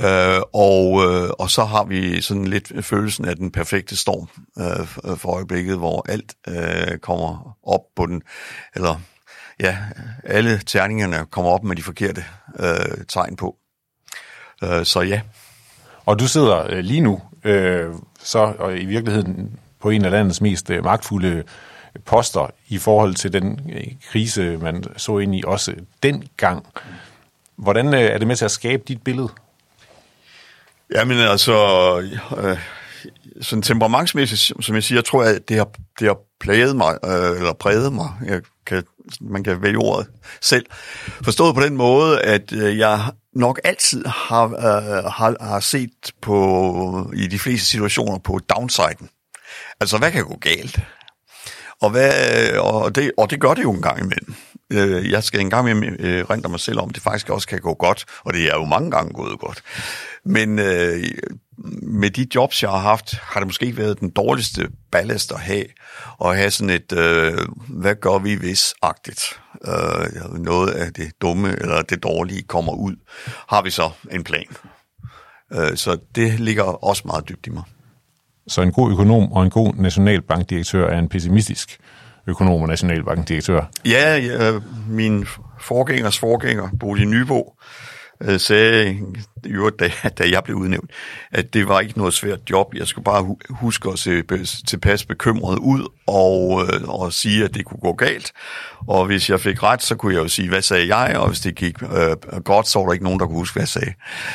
Øh, 0.00 0.40
og, 0.52 1.04
øh, 1.04 1.30
og 1.38 1.50
så 1.50 1.64
har 1.64 1.84
vi 1.84 2.20
sådan 2.20 2.44
lidt 2.44 2.84
følelsen 2.84 3.24
af 3.24 3.36
den 3.36 3.50
perfekte 3.50 3.96
storm 3.96 4.28
øh, 4.58 5.16
for 5.16 5.34
øjeblikket, 5.34 5.76
hvor 5.76 6.06
alt 6.08 6.34
øh, 6.48 6.98
kommer 6.98 7.56
op 7.62 7.80
på 7.96 8.06
den, 8.06 8.22
eller 8.74 9.00
ja, 9.60 9.76
alle 10.24 10.60
terningerne 10.66 11.26
kommer 11.30 11.50
op 11.50 11.64
med 11.64 11.76
de 11.76 11.82
forkerte 11.82 12.24
øh, 12.58 13.04
tegn 13.08 13.36
på. 13.36 13.56
Øh, 14.64 14.84
så 14.84 15.00
ja. 15.00 15.20
Og 16.08 16.18
du 16.18 16.28
sidder 16.28 16.66
øh, 16.68 16.78
lige 16.78 17.00
nu, 17.00 17.20
øh, 17.44 17.86
så 18.22 18.38
og 18.58 18.78
i 18.78 18.84
virkeligheden 18.84 19.58
på 19.80 19.90
en 19.90 20.04
af 20.04 20.10
landets 20.10 20.40
mest 20.40 20.70
øh, 20.70 20.84
magtfulde 20.84 21.28
øh, 21.28 21.44
poster 22.04 22.50
i 22.68 22.78
forhold 22.78 23.14
til 23.14 23.32
den 23.32 23.60
øh, 23.72 23.84
krise, 24.10 24.56
man 24.56 24.84
så 24.96 25.18
ind 25.18 25.34
i 25.34 25.42
også 25.46 25.74
dengang. 26.02 26.66
Hvordan 27.56 27.94
øh, 27.94 28.00
er 28.00 28.18
det 28.18 28.26
med 28.26 28.36
til 28.36 28.44
at 28.44 28.50
skabe 28.50 28.82
dit 28.88 29.02
billede? 29.02 29.28
Jamen 30.94 31.18
altså, 31.18 31.56
øh, 32.36 32.58
sådan 33.40 33.62
temperamentsmæssigt, 33.62 34.64
som 34.64 34.74
jeg 34.74 34.82
siger, 34.82 35.00
tror 35.00 35.24
jeg, 35.24 35.48
det 35.48 35.56
har, 35.56 35.68
det 35.98 36.06
har 36.06 36.18
plaget 36.40 36.76
mig, 36.76 36.98
øh, 37.04 37.36
eller 37.38 37.52
præget 37.52 37.92
mig. 37.92 38.08
Jeg 38.26 38.42
kan, 38.66 38.82
man 39.20 39.44
kan 39.44 39.62
vælge 39.62 39.78
ordet 39.78 40.06
selv. 40.40 40.66
Forstået 41.24 41.54
på 41.54 41.60
den 41.60 41.76
måde, 41.76 42.22
at 42.22 42.52
øh, 42.52 42.78
jeg 42.78 43.00
nok 43.36 43.60
altid 43.64 44.04
har, 44.06 44.44
øh, 44.44 45.04
har, 45.04 45.44
har 45.44 45.60
set 45.60 46.12
på, 46.22 47.10
i 47.14 47.26
de 47.26 47.38
fleste 47.38 47.66
situationer 47.66 48.18
på 48.18 48.38
downsiden. 48.38 49.08
Altså, 49.80 49.98
hvad 49.98 50.12
kan 50.12 50.24
gå 50.24 50.38
galt? 50.40 50.80
Og, 51.80 51.90
hvad, 51.90 52.12
øh, 52.52 52.64
og, 52.64 52.94
det, 52.94 53.12
og 53.18 53.30
det 53.30 53.40
gør 53.40 53.54
det 53.54 53.62
jo 53.62 53.72
en 53.72 53.82
gang 53.82 53.98
imellem. 53.98 54.34
Øh, 54.72 55.10
jeg 55.10 55.24
skal 55.24 55.40
en 55.40 55.50
gang 55.50 55.70
imellem 55.70 55.96
øh, 56.00 56.24
rente 56.30 56.48
mig 56.48 56.60
selv 56.60 56.80
om, 56.80 56.90
det 56.90 57.02
faktisk 57.02 57.30
også 57.30 57.48
kan 57.48 57.60
gå 57.60 57.74
godt, 57.74 58.04
og 58.24 58.34
det 58.34 58.44
er 58.44 58.54
jo 58.54 58.64
mange 58.64 58.90
gange 58.90 59.12
gået 59.12 59.38
godt. 59.38 59.62
Men 60.24 60.58
øh, 60.58 61.04
med 61.82 62.10
de 62.10 62.26
jobs, 62.34 62.62
jeg 62.62 62.70
har 62.70 62.78
haft, 62.78 63.14
har 63.14 63.40
det 63.40 63.46
måske 63.46 63.66
ikke 63.66 63.78
været 63.78 64.00
den 64.00 64.10
dårligste 64.10 64.68
ballast 64.92 65.32
at 65.32 65.40
have, 65.40 65.64
og 66.18 66.36
have 66.36 66.50
sådan 66.50 66.70
et, 66.70 66.92
øh, 66.92 67.38
hvad 67.68 67.94
gør 67.94 68.18
vi 68.18 68.34
hvis-agtigt 68.34 69.40
øh, 69.64 70.40
noget 70.40 70.70
af 70.70 70.92
det 70.92 71.12
dumme 71.22 71.48
eller 71.48 71.82
det 71.82 72.02
dårlige 72.02 72.42
kommer 72.42 72.72
ud, 72.72 72.96
har 73.48 73.62
vi 73.62 73.70
så 73.70 73.90
en 74.10 74.24
plan. 74.24 74.46
Øh, 75.52 75.76
så 75.76 75.98
det 76.14 76.40
ligger 76.40 76.62
også 76.62 77.02
meget 77.06 77.28
dybt 77.28 77.46
i 77.46 77.50
mig. 77.50 77.62
Så 78.48 78.62
en 78.62 78.72
god 78.72 78.92
økonom 78.92 79.32
og 79.32 79.42
en 79.42 79.50
god 79.50 79.74
nationalbankdirektør 79.74 80.88
er 80.88 80.98
en 80.98 81.08
pessimistisk 81.08 81.78
økonom 82.26 82.62
og 82.62 82.68
nationalbankdirektør? 82.68 83.64
Ja, 83.84 84.16
ja 84.16 84.58
min 84.88 85.26
forgængers 85.60 86.18
forgænger, 86.18 86.68
Bodil 86.80 87.08
Nybo, 87.08 87.54
øh, 88.20 88.40
sagde 88.40 88.98
jo, 89.46 89.70
da, 89.70 89.90
da 90.18 90.30
jeg 90.30 90.44
blev 90.44 90.56
udnævnt, 90.56 90.90
at 91.32 91.54
det 91.54 91.68
var 91.68 91.80
ikke 91.80 91.98
noget 91.98 92.14
svært 92.14 92.38
job. 92.50 92.74
Jeg 92.74 92.86
skulle 92.86 93.04
bare 93.04 93.36
huske 93.50 93.90
at 93.90 93.98
se 93.98 94.22
tilpas 94.66 95.04
bekymret 95.04 95.58
ud 95.58 95.88
og, 96.06 96.62
øh, 96.62 96.88
og 96.88 97.12
sige, 97.12 97.44
at 97.44 97.54
det 97.54 97.64
kunne 97.64 97.80
gå 97.80 97.92
galt. 97.92 98.32
Og 98.86 99.06
hvis 99.06 99.30
jeg 99.30 99.40
fik 99.40 99.62
ret, 99.62 99.82
så 99.82 99.94
kunne 99.94 100.14
jeg 100.14 100.22
jo 100.22 100.28
sige, 100.28 100.48
hvad 100.48 100.62
sagde 100.62 100.96
jeg? 100.96 101.16
Og 101.16 101.28
hvis 101.28 101.40
det 101.40 101.54
gik 101.54 101.82
øh, 101.82 102.40
godt, 102.44 102.68
så 102.68 102.78
var 102.78 102.86
der 102.86 102.92
ikke 102.92 103.04
nogen, 103.04 103.20
der 103.20 103.26
kunne 103.26 103.38
huske, 103.38 103.54
hvad 103.54 103.62
jeg 103.62 103.68
sagde. 103.68 103.92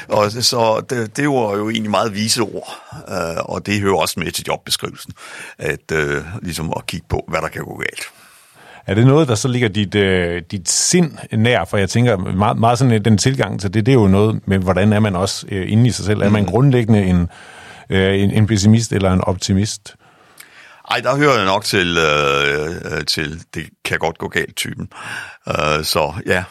Og 0.08 0.32
så 0.32 0.86
det, 0.90 1.18
det 1.18 1.30
var 1.30 1.56
jo 1.56 1.70
egentlig 1.70 1.92
meget 1.92 2.14
vise 2.14 2.42
ord. 2.42 2.80
Øh, 3.10 3.44
og 3.46 3.66
det 3.66 3.82
hører 3.82 3.96
også 3.96 4.20
med 4.20 4.32
til 4.32 4.46
jobbeskrivelsen, 4.48 5.14
at 5.58 5.92
øh, 5.92 6.24
ligesom 6.42 6.74
at 6.78 6.86
kigge 6.86 7.06
på, 7.10 7.26
hvad 7.28 7.42
der 7.42 7.48
kan 7.48 7.64
gå 7.64 7.78
galt. 7.78 8.23
Er 8.88 8.94
det 8.94 9.08
noget, 9.08 9.28
der 9.28 9.36
så 9.36 9.48
ligger 9.48 9.70
dit, 9.70 9.96
øh, 9.96 10.42
dit 10.52 10.70
sind 10.70 11.18
nær? 11.32 11.66
For 11.66 11.78
jeg 11.78 11.90
tænker, 11.90 12.18
meget, 12.18 12.58
meget 12.58 12.80
sådan 12.80 12.94
øh, 12.94 13.06
den 13.06 13.18
tilgang 13.18 13.62
til 13.62 13.74
det, 13.74 13.86
det 13.86 13.92
er 13.92 13.96
jo 13.96 14.08
noget 14.08 14.48
med, 14.48 14.60
hvordan 14.60 14.94
er 14.94 15.00
man 15.00 15.16
også 15.16 15.46
øh, 15.50 15.72
inde 15.72 15.88
i 15.88 15.92
sig 15.92 16.06
selv. 16.06 16.22
Er 16.22 16.30
man 16.30 16.44
mm. 16.44 16.50
grundlæggende 16.50 17.04
en, 17.04 17.30
øh, 17.90 18.20
en, 18.20 18.32
en 18.32 18.48
pessimist 18.48 18.94
eller 18.94 19.14
en 19.14 19.22
optimist? 19.22 19.96
Ej, 20.92 21.00
der 21.00 21.16
hører 21.16 21.36
jeg 21.36 21.46
nok 21.46 21.64
til, 21.64 21.98
øh, 21.98 22.98
øh, 22.98 23.06
til 23.06 23.44
det 23.54 23.70
kan 23.86 24.00
godt 24.00 24.18
gå 24.18 24.28
galt 24.28 24.56
typen. 24.56 24.90
Øh, 25.48 25.84
så 25.84 26.14
ja, 26.26 26.44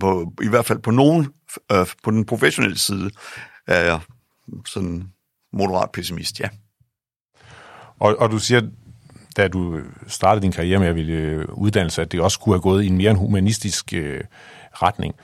på, 0.00 0.32
i 0.42 0.48
hvert 0.48 0.66
fald 0.66 0.78
på 0.78 0.90
nogen, 0.90 1.28
øh, 1.72 1.86
på 2.02 2.10
den 2.10 2.26
professionelle 2.26 2.78
side, 2.78 3.10
er 3.66 3.80
jeg 3.80 4.00
sådan 4.66 5.04
moderat 5.52 5.90
pessimist, 5.92 6.40
ja. 6.40 6.48
Og, 8.00 8.16
og 8.18 8.30
du 8.30 8.38
siger, 8.38 8.60
da 9.36 9.48
du 9.48 9.80
startede 10.06 10.42
din 10.42 10.52
karriere 10.52 10.78
med 10.78 10.88
at 10.88 10.94
ville 10.94 11.12
øh, 11.12 11.44
uddannelse, 11.52 12.02
at 12.02 12.12
det 12.12 12.20
også 12.20 12.38
kunne 12.38 12.54
have 12.54 12.60
gået 12.60 12.82
i 12.82 12.86
en 12.86 12.96
mere 12.96 13.10
en 13.10 13.16
humanistisk 13.16 13.92
øh, 13.94 14.20
retning. 14.72 15.14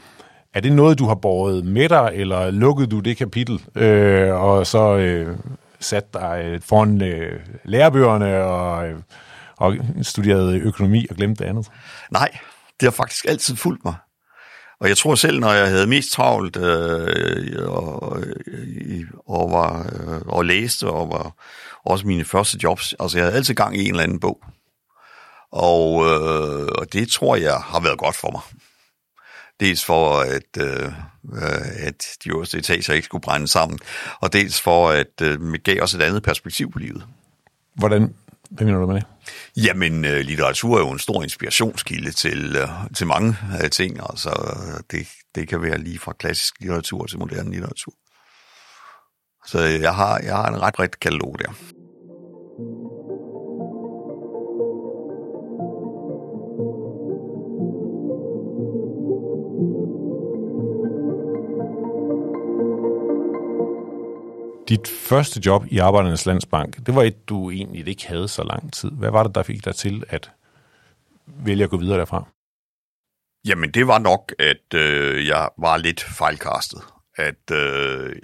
Er 0.55 0.61
det 0.61 0.73
noget, 0.73 0.99
du 0.99 1.07
har 1.07 1.15
båret 1.15 1.65
med 1.65 1.89
dig, 1.89 2.11
eller 2.15 2.51
lukkede 2.51 2.87
du 2.87 3.01
det 3.01 3.17
kapitel, 3.17 3.63
øh, 3.75 4.43
og 4.43 4.67
så 4.67 4.97
øh, 4.97 5.37
sat 5.81 6.15
dig 6.15 6.43
øh, 6.45 6.61
foran 6.61 7.03
øh, 7.03 7.41
lærebøgerne 7.65 8.43
og, 8.43 8.89
øh, 8.89 8.99
og 9.57 9.77
studeret 10.03 10.55
økonomi 10.55 11.07
og 11.11 11.17
glemte 11.17 11.45
det 11.45 11.51
andet? 11.51 11.67
Nej, 12.11 12.39
det 12.81 12.87
har 12.87 12.91
faktisk 12.91 13.25
altid 13.29 13.57
fulgt 13.57 13.85
mig. 13.85 13.95
Og 14.81 14.89
jeg 14.89 14.97
tror 14.97 15.15
selv, 15.15 15.41
når 15.41 15.53
jeg 15.53 15.69
havde 15.69 15.87
mest 15.87 16.13
travlt 16.13 16.57
øh, 16.57 17.69
og, 17.69 18.23
øh, 18.23 19.05
og, 19.27 19.51
var, 19.51 19.91
øh, 19.93 20.21
og 20.27 20.45
læste 20.45 20.87
og 20.87 21.09
var 21.09 21.33
også 21.85 22.07
mine 22.07 22.25
første 22.25 22.59
jobs. 22.63 22.95
Altså, 23.01 23.19
jeg 23.19 23.25
havde 23.25 23.37
altid 23.37 23.55
gang 23.55 23.77
i 23.77 23.85
en 23.85 23.91
eller 23.91 24.03
anden 24.03 24.21
bog. 24.21 24.43
Og, 25.53 26.07
øh, 26.07 26.69
og 26.79 26.93
det 26.93 27.11
tror 27.11 27.37
jeg 27.37 27.55
har 27.55 27.81
været 27.81 27.99
godt 27.99 28.17
for 28.17 28.31
mig. 28.31 28.41
Dels 29.61 29.85
for, 29.85 30.21
at, 30.21 30.63
øh, 30.63 30.93
at 31.79 32.07
de 32.25 32.29
øverste 32.29 32.59
etager 32.59 32.93
ikke 32.93 33.05
skulle 33.05 33.23
brænde 33.23 33.49
sammen, 33.49 33.79
og 34.21 34.33
dels 34.33 34.61
for, 34.61 34.91
at 34.91 35.21
øh, 35.23 35.41
det 35.41 35.65
gav 35.65 35.83
os 35.83 35.95
et 35.95 36.03
andet 36.03 36.23
perspektiv 36.23 36.73
på 36.73 36.79
livet. 36.79 37.07
Hvordan, 37.75 38.15
hvad 38.51 38.67
mener 38.67 38.79
du 38.79 38.87
med 38.87 38.95
det? 38.95 39.05
Jamen, 39.57 40.05
øh, 40.05 40.21
litteratur 40.21 40.77
er 40.77 40.81
jo 40.81 40.91
en 40.91 40.99
stor 40.99 41.23
inspirationskilde 41.23 42.11
til, 42.11 42.57
øh, 42.57 42.69
til 42.97 43.07
mange 43.07 43.37
øh, 43.63 43.71
ting. 43.71 44.01
Altså, 44.11 44.59
det, 44.91 45.09
det 45.35 45.49
kan 45.49 45.63
være 45.63 45.79
lige 45.79 45.99
fra 45.99 46.13
klassisk 46.13 46.55
litteratur 46.61 47.07
til 47.07 47.19
moderne 47.19 47.51
litteratur. 47.51 47.93
Så 49.47 49.59
jeg 49.59 49.95
har, 49.95 50.19
jeg 50.19 50.37
har 50.37 50.49
en 50.49 50.63
ret 50.63 50.75
bredt 50.75 51.01
katalog 51.01 51.37
der. 51.39 51.53
Dit 64.69 64.89
første 64.89 65.41
job 65.47 65.65
i 65.71 65.79
Arbejdernes 65.79 66.27
Landsbank, 66.27 66.87
det 66.87 66.95
var 66.95 67.03
et, 67.03 67.29
du 67.29 67.51
egentlig 67.51 67.89
ikke 67.89 68.07
havde 68.07 68.29
så 68.29 68.43
lang 68.43 68.73
tid. 68.73 68.91
Hvad 68.91 69.11
var 69.11 69.23
det, 69.23 69.35
der 69.35 69.43
fik 69.43 69.65
dig 69.65 69.75
til 69.75 70.05
at 70.09 70.31
vælge 71.27 71.65
at 71.65 71.71
gå 71.71 71.77
videre 71.77 71.99
derfra? 71.99 72.25
Jamen, 73.47 73.71
det 73.71 73.87
var 73.87 73.99
nok, 73.99 74.35
at 74.39 74.75
øh, 74.75 75.27
jeg 75.27 75.49
var 75.59 75.77
lidt 75.77 76.01
fejlkastet 76.01 76.83
at 77.19 77.51
øh, 77.53 78.17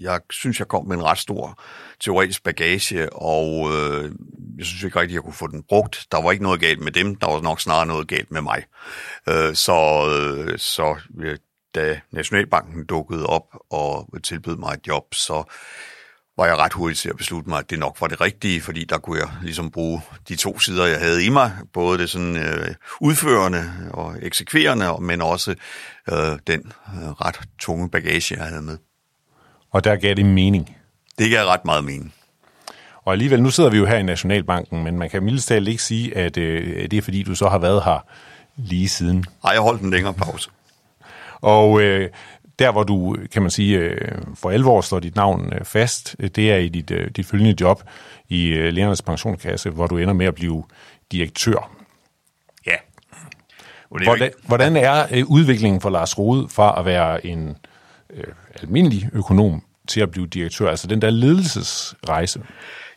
jeg 0.00 0.20
synes, 0.30 0.58
jeg 0.58 0.68
kom 0.68 0.86
med 0.86 0.96
en 0.96 1.04
ret 1.04 1.18
stor 1.18 1.62
teoretisk 2.00 2.42
bagage, 2.44 3.12
og 3.12 3.70
øh, 3.72 4.12
jeg 4.58 4.66
synes 4.66 4.82
ikke 4.82 5.00
rigtigt, 5.00 5.14
jeg 5.14 5.22
kunne 5.22 5.32
få 5.32 5.46
den 5.46 5.62
brugt. 5.62 6.06
Der 6.12 6.22
var 6.22 6.32
ikke 6.32 6.44
noget 6.44 6.60
galt 6.60 6.80
med 6.80 6.92
dem, 6.92 7.14
der 7.14 7.26
var 7.26 7.40
nok 7.40 7.60
snarere 7.60 7.86
noget 7.86 8.08
galt 8.08 8.30
med 8.30 8.40
mig. 8.40 8.64
Øh, 9.28 9.54
så 9.54 9.78
øh, 10.10 10.58
så 10.58 10.96
øh, 11.20 11.38
da 11.74 12.00
Nationalbanken 12.10 12.86
dukkede 12.86 13.26
op 13.26 13.46
og 13.70 14.08
tilbød 14.22 14.56
mig 14.56 14.72
et 14.72 14.86
job, 14.86 15.14
så 15.14 15.42
var 16.36 16.46
jeg 16.46 16.56
ret 16.56 16.72
hurtigt 16.72 17.00
til 17.00 17.08
at 17.08 17.16
beslutte 17.16 17.48
mig, 17.48 17.58
at 17.58 17.70
det 17.70 17.78
nok 17.78 17.96
var 18.00 18.06
det 18.06 18.20
rigtige, 18.20 18.60
fordi 18.60 18.84
der 18.84 18.98
kunne 18.98 19.18
jeg 19.18 19.28
ligesom 19.42 19.70
bruge 19.70 20.00
de 20.28 20.36
to 20.36 20.58
sider, 20.58 20.86
jeg 20.86 20.98
havde 20.98 21.24
i 21.24 21.28
mig, 21.28 21.52
både 21.72 21.98
det 21.98 22.10
sådan 22.10 22.36
øh, 22.36 22.74
udførende 23.00 23.64
og 23.90 24.16
eksekverende, 24.22 24.96
men 25.00 25.22
også 25.22 25.54
øh, 26.12 26.38
den 26.46 26.72
øh, 26.94 27.10
ret 27.10 27.40
tunge 27.58 27.90
bagage, 27.90 28.34
jeg 28.34 28.44
havde 28.44 28.62
med. 28.62 28.78
Og 29.70 29.84
der 29.84 29.96
gav 29.96 30.14
det 30.14 30.26
mening? 30.26 30.76
Det 31.18 31.30
gav 31.30 31.46
ret 31.46 31.64
meget 31.64 31.84
mening. 31.84 32.14
Og 33.04 33.12
alligevel, 33.12 33.42
nu 33.42 33.50
sidder 33.50 33.70
vi 33.70 33.76
jo 33.76 33.86
her 33.86 33.96
i 33.96 34.02
Nationalbanken, 34.02 34.84
men 34.84 34.98
man 34.98 35.10
kan 35.10 35.22
mildest 35.22 35.48
talt 35.48 35.68
ikke 35.68 35.82
sige, 35.82 36.16
at 36.16 36.36
øh, 36.36 36.90
det 36.90 36.96
er 36.96 37.02
fordi, 37.02 37.22
du 37.22 37.34
så 37.34 37.48
har 37.48 37.58
været 37.58 37.84
her 37.84 38.06
lige 38.56 38.88
siden. 38.88 39.24
Nej, 39.44 39.52
jeg 39.52 39.60
holdt 39.60 39.82
en 39.82 39.90
længere 39.90 40.14
pause. 40.14 40.50
Og 41.42 41.82
øh, 41.82 42.10
der, 42.58 42.72
hvor 42.72 42.82
du, 42.82 43.16
kan 43.32 43.42
man 43.42 43.50
sige, 43.50 43.78
øh, 43.78 44.18
for 44.34 44.50
alvor 44.50 44.80
står 44.80 45.00
dit 45.00 45.16
navn 45.16 45.52
øh, 45.52 45.64
fast, 45.64 46.16
øh, 46.18 46.30
det 46.36 46.52
er 46.52 46.56
i 46.56 46.68
dit, 46.68 46.92
dit 47.16 47.26
følgende 47.26 47.54
job 47.60 47.82
i 48.28 48.52
Lærernes 48.52 49.02
Pensionskasse, 49.02 49.70
hvor 49.70 49.86
du 49.86 49.98
ender 49.98 50.14
med 50.14 50.26
at 50.26 50.34
blive 50.34 50.64
direktør. 51.12 51.76
Ja. 52.66 52.76
Hvordan, 53.88 54.30
hvordan 54.46 54.76
er 54.76 55.24
udviklingen 55.26 55.80
for 55.80 55.90
Lars 55.90 56.18
Rode 56.18 56.48
fra 56.48 56.78
at 56.78 56.84
være 56.84 57.26
en 57.26 57.56
øh, 58.10 58.24
almindelig 58.62 59.10
økonom 59.12 59.62
til 59.88 60.00
at 60.00 60.10
blive 60.10 60.26
direktør? 60.26 60.70
Altså 60.70 60.86
den 60.86 61.02
der 61.02 61.10
ledelsesrejse? 61.10 62.42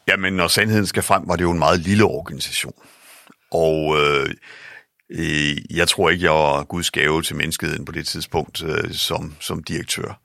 Jamen, 0.07 0.33
når 0.33 0.47
sandheden 0.47 0.85
skal 0.85 1.03
frem, 1.03 1.27
var 1.27 1.35
det 1.35 1.43
jo 1.43 1.51
en 1.51 1.59
meget 1.59 1.79
lille 1.79 2.03
organisation. 2.03 2.73
Og 3.51 3.95
øh, 3.97 4.05
Øh, 4.27 4.35
Øh, 5.09 5.77
jeg 5.77 5.87
tror 5.87 6.09
ikke, 6.09 6.25
jeg 6.25 6.33
var 6.33 6.63
Guds 6.63 6.91
gave 6.91 7.21
til 7.21 7.35
menneskeheden 7.35 7.85
på 7.85 7.91
det 7.91 8.07
tidspunkt 8.07 8.63
øh, 8.63 8.93
som, 8.93 9.35
som 9.39 9.63
direktør. 9.63 10.21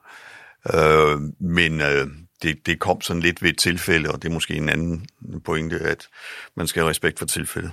Øh, 0.73 1.19
men 1.39 1.81
øh, 1.81 2.07
det, 2.41 2.65
det 2.65 2.79
kom 2.79 3.01
sådan 3.01 3.21
lidt 3.21 3.41
ved 3.41 3.49
et 3.49 3.57
tilfælde, 3.57 4.11
og 4.11 4.21
det 4.21 4.29
er 4.29 4.33
måske 4.33 4.55
en 4.55 4.69
anden 4.69 5.07
pointe, 5.45 5.79
at 5.79 6.07
man 6.57 6.67
skal 6.67 6.81
have 6.81 6.89
respekt 6.89 7.19
for 7.19 7.25
tilfældet. 7.25 7.71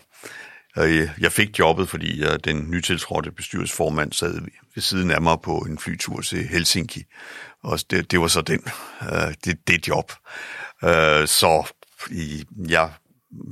Øh, 0.79 1.09
jeg 1.21 1.33
fik 1.33 1.59
jobbet, 1.59 1.89
fordi 1.89 2.21
jeg, 2.21 2.45
den 2.45 2.71
nytiltrådte 2.71 3.33
bestyrelsesformand 3.33 4.13
sad 4.13 4.41
ved 4.75 4.83
siden 4.83 5.11
af 5.11 5.23
mig 5.23 5.39
på 5.43 5.59
en 5.59 5.79
flytur 5.79 6.21
til 6.21 6.49
Helsinki, 6.49 7.05
og 7.63 7.79
det, 7.91 8.11
det 8.11 8.21
var 8.21 8.29
så 8.29 8.41
den, 8.41 8.61
øh, 9.03 9.35
det, 9.45 9.69
det 9.69 9.89
job. 9.89 10.13
Øh, 10.85 11.27
så 11.27 11.73
jeg 12.69 12.91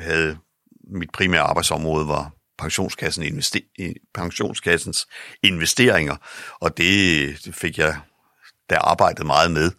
havde 0.01 0.39
mit 0.91 1.11
primære 1.13 1.43
arbejdsområde 1.43 2.09
var 2.09 2.36
pensionskassen 2.59 3.23
investe, 3.23 3.63
pensionskassens 4.15 5.07
investeringer, 5.43 6.17
og 6.61 6.77
det 6.77 7.39
fik 7.53 7.79
jeg 7.79 7.97
der 8.71 8.79
arbejdet 8.79 9.27
meget 9.27 9.51
med. 9.51 9.71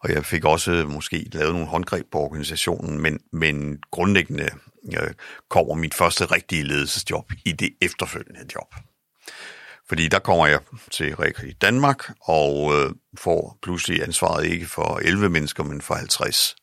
Og 0.00 0.12
jeg 0.12 0.24
fik 0.24 0.44
også 0.44 0.70
måske 0.88 1.28
lavet 1.32 1.52
nogle 1.52 1.66
håndgreb 1.66 2.06
på 2.12 2.18
organisationen, 2.18 2.98
men, 2.98 3.20
men 3.32 3.78
grundlæggende 3.90 4.50
øh, 4.96 5.10
kommer 5.50 5.74
mit 5.74 5.94
første 5.94 6.24
rigtige 6.24 6.62
ledelsesjob 6.62 7.32
i 7.44 7.52
det 7.52 7.70
efterfølgende 7.82 8.46
job. 8.54 8.74
Fordi 9.88 10.08
der 10.08 10.18
kommer 10.18 10.46
jeg 10.46 10.60
til 10.90 11.16
i 11.44 11.52
Danmark 11.52 12.12
og 12.20 12.74
øh, 12.74 12.94
får 13.18 13.58
pludselig 13.62 14.02
ansvaret 14.02 14.44
ikke 14.44 14.66
for 14.66 14.98
11 14.98 15.28
mennesker, 15.28 15.62
men 15.64 15.80
for 15.80 15.94
50. 15.94 16.56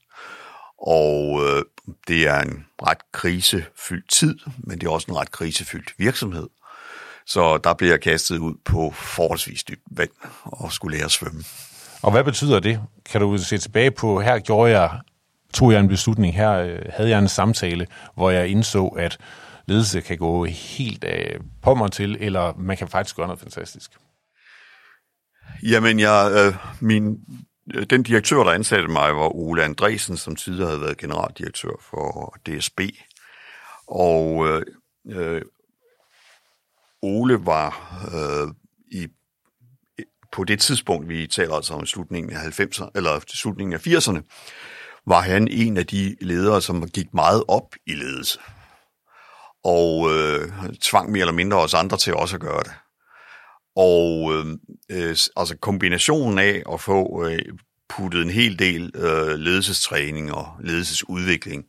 Og 0.82 1.42
øh, 1.44 1.64
det 2.08 2.28
er 2.28 2.42
en 2.42 2.66
ret 2.88 3.12
krisefyldt 3.12 4.10
tid, 4.12 4.40
men 4.58 4.80
det 4.80 4.88
er 4.88 4.92
også 4.92 5.12
en 5.12 5.18
ret 5.18 5.32
krisefyldt 5.32 5.94
virksomhed. 5.98 6.48
Så 7.26 7.58
der 7.58 7.74
bliver 7.74 7.94
jeg 7.94 8.02
kastet 8.02 8.38
ud 8.38 8.56
på 8.66 8.92
forholdsvis 8.92 9.64
dybt 9.64 9.84
vand 9.92 10.10
og 10.44 10.72
skulle 10.72 10.98
lære 10.98 11.06
at 11.06 11.12
svømme. 11.12 11.44
Og 12.02 12.12
hvad 12.12 12.24
betyder 12.24 12.60
det? 12.60 12.82
Kan 13.06 13.22
du 13.22 13.38
se 13.38 13.58
tilbage 13.58 13.92
på, 13.92 14.22
her 14.22 14.40
gjorde 14.40 14.80
jeg, 14.80 15.00
tog 15.54 15.72
jeg 15.72 15.80
en 15.80 15.88
beslutning, 15.88 16.36
her 16.36 16.52
øh, 16.52 16.80
havde 16.90 17.10
jeg 17.10 17.20
en 17.20 17.28
samtale, 17.28 17.88
hvor 18.16 18.30
jeg 18.30 18.48
indså, 18.48 18.88
at 18.88 19.18
ledelse 19.66 20.02
kan 20.02 20.18
gå 20.18 20.46
helt 20.46 21.04
af 21.04 21.38
pommer 21.62 21.88
til, 21.88 22.18
eller 22.20 22.54
man 22.58 22.78
kan 22.78 22.88
faktisk 22.88 23.16
gøre 23.16 23.28
noget 23.28 23.40
fantastisk? 23.40 23.92
Jamen, 25.64 26.00
jeg, 26.00 26.32
øh, 26.32 26.56
min, 26.80 27.08
øh, 27.08 27.38
Øh, 27.74 27.86
den 27.86 28.04
direktør, 28.04 28.44
der 28.44 28.52
ansatte 28.52 28.88
mig, 28.88 29.16
var 29.16 29.36
Ole 29.36 29.64
Andresen, 29.64 30.18
som 30.18 30.36
tidligere 30.36 30.68
havde 30.68 30.82
været 30.82 30.98
generaldirektør 30.98 31.72
for 31.90 32.38
DSB. 32.46 32.82
Og 33.88 34.48
øh, 34.48 34.62
øh, 35.06 35.42
Ole 37.02 37.46
var 37.46 38.02
øh, 38.16 38.54
i 38.92 39.08
på 40.32 40.44
det 40.44 40.60
tidspunkt, 40.60 41.10
vi 41.10 41.28
taler 41.28 41.56
altså 41.56 41.74
om 41.74 41.86
slutningen 41.86 42.34
af 42.34 42.60
90'erne, 42.60 42.90
eller 42.96 43.20
slutningen 43.28 43.74
af 43.74 43.88
80'erne, 43.88 44.22
var 45.06 45.22
han 45.22 45.48
en 45.48 45.78
af 45.78 45.88
de 45.88 46.16
ledere, 46.22 46.62
som 46.62 46.90
gik 46.90 47.14
meget 47.14 47.44
op 47.48 47.76
i 47.86 47.94
ledelse. 47.94 48.40
Og 49.64 50.12
øh, 50.12 50.52
tvang 50.82 51.12
mere 51.12 51.22
eller 51.22 51.34
mindre 51.34 51.58
os 51.58 51.74
andre 51.74 51.98
til 51.98 52.14
også 52.16 52.36
at 52.36 52.42
gøre 52.42 52.64
det. 52.64 52.72
Og 53.76 54.34
øhm, 54.34 54.60
øh, 54.92 55.10
øh, 55.10 55.16
altså 55.36 55.58
kombinationen 55.62 56.40
af 56.40 56.64
at 56.74 56.82
få 56.82 57.26
øh, 57.28 57.40
puttet 57.90 58.22
en 58.22 58.30
hel 58.30 58.60
del 58.60 58.92
øh, 58.96 59.40
ledelsestræning 59.40 60.34
og 60.34 60.48
ledelsesudvikling, 60.64 61.66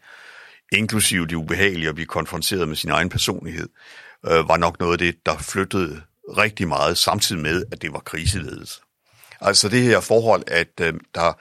inklusive 0.73 1.27
det 1.27 1.35
ubehagelige 1.35 1.89
at 1.89 1.95
blive 1.95 2.07
konfronteret 2.07 2.69
med 2.69 2.77
sin 2.77 2.91
egen 2.91 3.09
personlighed, 3.09 3.69
øh, 4.27 4.49
var 4.49 4.57
nok 4.57 4.81
noget 4.81 4.93
af 4.93 4.99
det, 4.99 5.27
der 5.27 5.39
flyttede 5.39 6.03
rigtig 6.39 6.69
meget, 6.69 6.99
samtidig 6.99 7.43
med, 7.43 7.65
at 7.73 7.83
det 7.83 7.93
var 7.93 7.99
kriseledelse. 7.99 8.81
Altså 9.41 9.69
det 9.69 9.83
her 9.83 10.01
forhold, 10.01 10.43
at 10.47 10.81
øh, 10.81 10.95
der 11.15 11.33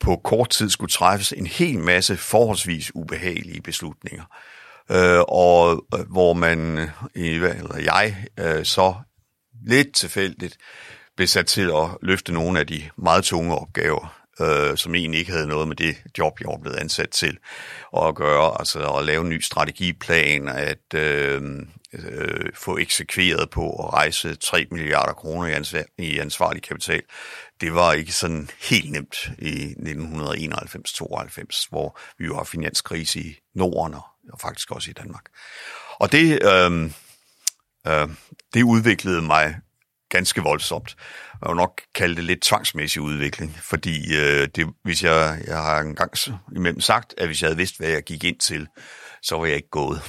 på 0.00 0.16
kort 0.24 0.50
tid 0.50 0.70
skulle 0.70 0.90
træffes 0.90 1.32
en 1.32 1.46
hel 1.46 1.78
masse 1.78 2.16
forholdsvis 2.16 2.94
ubehagelige 2.94 3.62
beslutninger, 3.62 4.24
øh, 4.90 5.20
og 5.28 5.86
øh, 5.94 6.10
hvor 6.10 6.32
man, 6.32 6.78
øh, 6.78 6.88
eller 7.14 7.78
jeg, 7.78 8.24
øh, 8.38 8.64
så 8.64 8.94
lidt 9.66 9.94
tilfældigt 9.94 10.58
blev 11.16 11.28
sat 11.28 11.46
til 11.46 11.70
at 11.70 11.88
løfte 12.02 12.32
nogle 12.32 12.60
af 12.60 12.66
de 12.66 12.90
meget 12.96 13.24
tunge 13.24 13.58
opgaver, 13.58 14.22
øh, 14.40 14.76
som 14.76 14.94
egentlig 14.94 15.20
ikke 15.20 15.32
havde 15.32 15.46
noget 15.46 15.68
med 15.68 15.76
det 15.76 15.96
job, 16.18 16.40
jeg 16.40 16.48
var 16.48 16.58
blevet 16.58 16.76
ansat 16.76 17.10
til 17.10 17.38
at 17.96 18.14
gøre. 18.14 18.58
Altså 18.58 18.92
at 18.92 19.04
lave 19.04 19.22
en 19.22 19.28
ny 19.28 19.40
strategiplan, 19.40 20.48
at 20.48 20.94
øh, 20.94 21.42
øh, 21.92 22.50
få 22.54 22.78
eksekveret 22.78 23.50
på 23.50 23.86
at 23.86 23.92
rejse 23.92 24.34
3 24.34 24.66
milliarder 24.70 25.12
kroner 25.12 25.48
i, 25.48 25.52
ansvar, 25.52 25.82
i 25.98 26.18
ansvarlig 26.18 26.62
kapital. 26.62 27.02
Det 27.60 27.74
var 27.74 27.92
ikke 27.92 28.12
sådan 28.12 28.50
helt 28.70 28.92
nemt 28.92 29.30
i 29.38 29.74
1991-92, 29.78 31.66
hvor 31.70 31.98
vi 32.18 32.24
jo 32.24 32.36
har 32.36 32.44
finanskrise 32.44 33.20
i 33.20 33.36
Norden 33.54 33.94
og 34.32 34.40
faktisk 34.40 34.70
også 34.70 34.90
i 34.90 34.94
Danmark. 34.94 35.24
Og 36.00 36.12
det, 36.12 36.42
øh, 36.42 36.90
øh, 37.86 38.08
det 38.54 38.62
udviklede 38.62 39.22
mig 39.22 39.56
ganske 40.12 40.42
voldsomt. 40.42 40.96
Jeg 41.42 41.48
vil 41.48 41.56
nok 41.56 41.82
kalde 41.94 42.16
det 42.16 42.24
lidt 42.24 42.42
tvangsmæssig 42.42 43.02
udvikling, 43.02 43.56
fordi 43.60 44.16
øh, 44.16 44.48
det, 44.56 44.66
hvis 44.84 45.04
jeg, 45.04 45.42
jeg 45.46 45.56
har 45.56 45.80
engang 45.80 46.12
imellem 46.56 46.80
sagt, 46.80 47.14
at 47.18 47.26
hvis 47.26 47.42
jeg 47.42 47.48
havde 47.48 47.56
vidst, 47.56 47.78
hvad 47.78 47.88
jeg 47.88 48.02
gik 48.02 48.24
ind 48.24 48.38
til, 48.38 48.68
så 49.22 49.36
var 49.36 49.46
jeg 49.46 49.56
ikke 49.56 49.70
gået. 49.70 50.02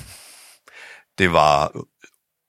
Det 1.17 1.33
var 1.33 1.71
øh, 1.75 1.81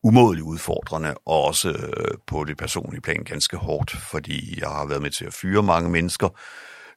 umådeligt 0.02 0.44
udfordrende, 0.44 1.14
og 1.26 1.44
også 1.44 1.68
øh, 1.70 2.18
på 2.26 2.44
det 2.44 2.56
personlige 2.56 3.00
plan 3.00 3.24
ganske 3.24 3.56
hårdt, 3.56 3.90
fordi 3.90 4.60
jeg 4.60 4.68
har 4.68 4.86
været 4.86 5.02
med 5.02 5.10
til 5.10 5.24
at 5.24 5.34
fyre 5.34 5.62
mange 5.62 5.90
mennesker, 5.90 6.28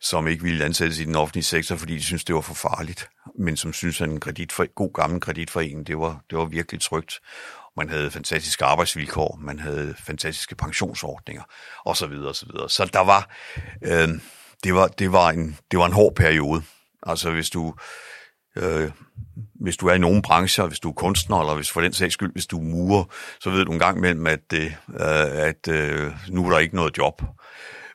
som 0.02 0.28
ikke 0.28 0.44
ville 0.44 0.66
ansættes 0.66 1.00
i 1.00 1.04
den 1.04 1.16
offentlige 1.16 1.44
sektor, 1.44 1.76
fordi 1.76 1.94
de 1.94 2.04
synes 2.04 2.24
det 2.24 2.36
var 2.36 2.42
for 2.42 2.54
farligt, 2.54 3.10
men 3.40 3.58
som 3.58 3.74
synes, 3.74 4.02
at 4.02 4.10
en 4.10 4.20
kreditfor, 4.20 4.74
god 4.74 4.94
gammel 4.94 5.22
kreditforening, 5.22 5.88
det 5.88 5.98
var, 5.98 6.22
det 6.30 6.38
var 6.38 6.46
virkelig 6.46 6.82
trygt. 6.82 7.20
Man 7.78 7.90
havde 7.90 8.12
fantastiske 8.12 8.66
arbejdsvilkår, 8.66 9.40
man 9.42 9.60
havde 9.60 9.96
fantastiske 10.00 10.56
pensionsordninger, 10.56 11.44
osv. 11.86 12.12
osv. 12.12 12.50
Så 12.68 12.90
der 12.94 13.04
var, 13.04 13.36
øh, 13.84 14.10
det 14.64 14.74
var, 14.74 14.88
det 14.88 15.12
var 15.12 15.30
en, 15.30 15.58
det 15.72 15.80
var 15.80 15.86
en 15.86 15.94
hård 15.94 16.16
periode. 16.16 16.64
Altså 17.04 17.32
hvis 17.32 17.50
du, 17.50 17.74
øh, 18.56 18.92
hvis 19.62 19.78
du 19.78 19.88
er 19.88 19.94
i 19.94 19.98
nogle 19.98 20.22
brancher, 20.22 20.68
hvis 20.68 20.80
du 20.80 20.90
er 20.90 20.94
kunstner, 20.94 21.40
eller 21.40 21.56
hvis 21.56 21.72
for 21.72 21.82
den 21.82 21.94
sags 21.94 22.14
skyld, 22.14 22.32
hvis 22.32 22.48
du 22.48 22.58
er 22.58 22.64
murer, 22.64 23.04
så 23.40 23.50
ved 23.50 23.66
du 23.66 23.72
en 23.72 23.80
gang 23.80 23.98
imellem, 23.98 24.28
at, 24.28 24.54
øh, 24.54 24.72
at 25.34 25.68
øh, 25.68 26.12
nu 26.30 26.46
er 26.46 26.50
der 26.50 26.60
ikke 26.60 26.76
noget 26.76 26.98
job. 26.98 27.22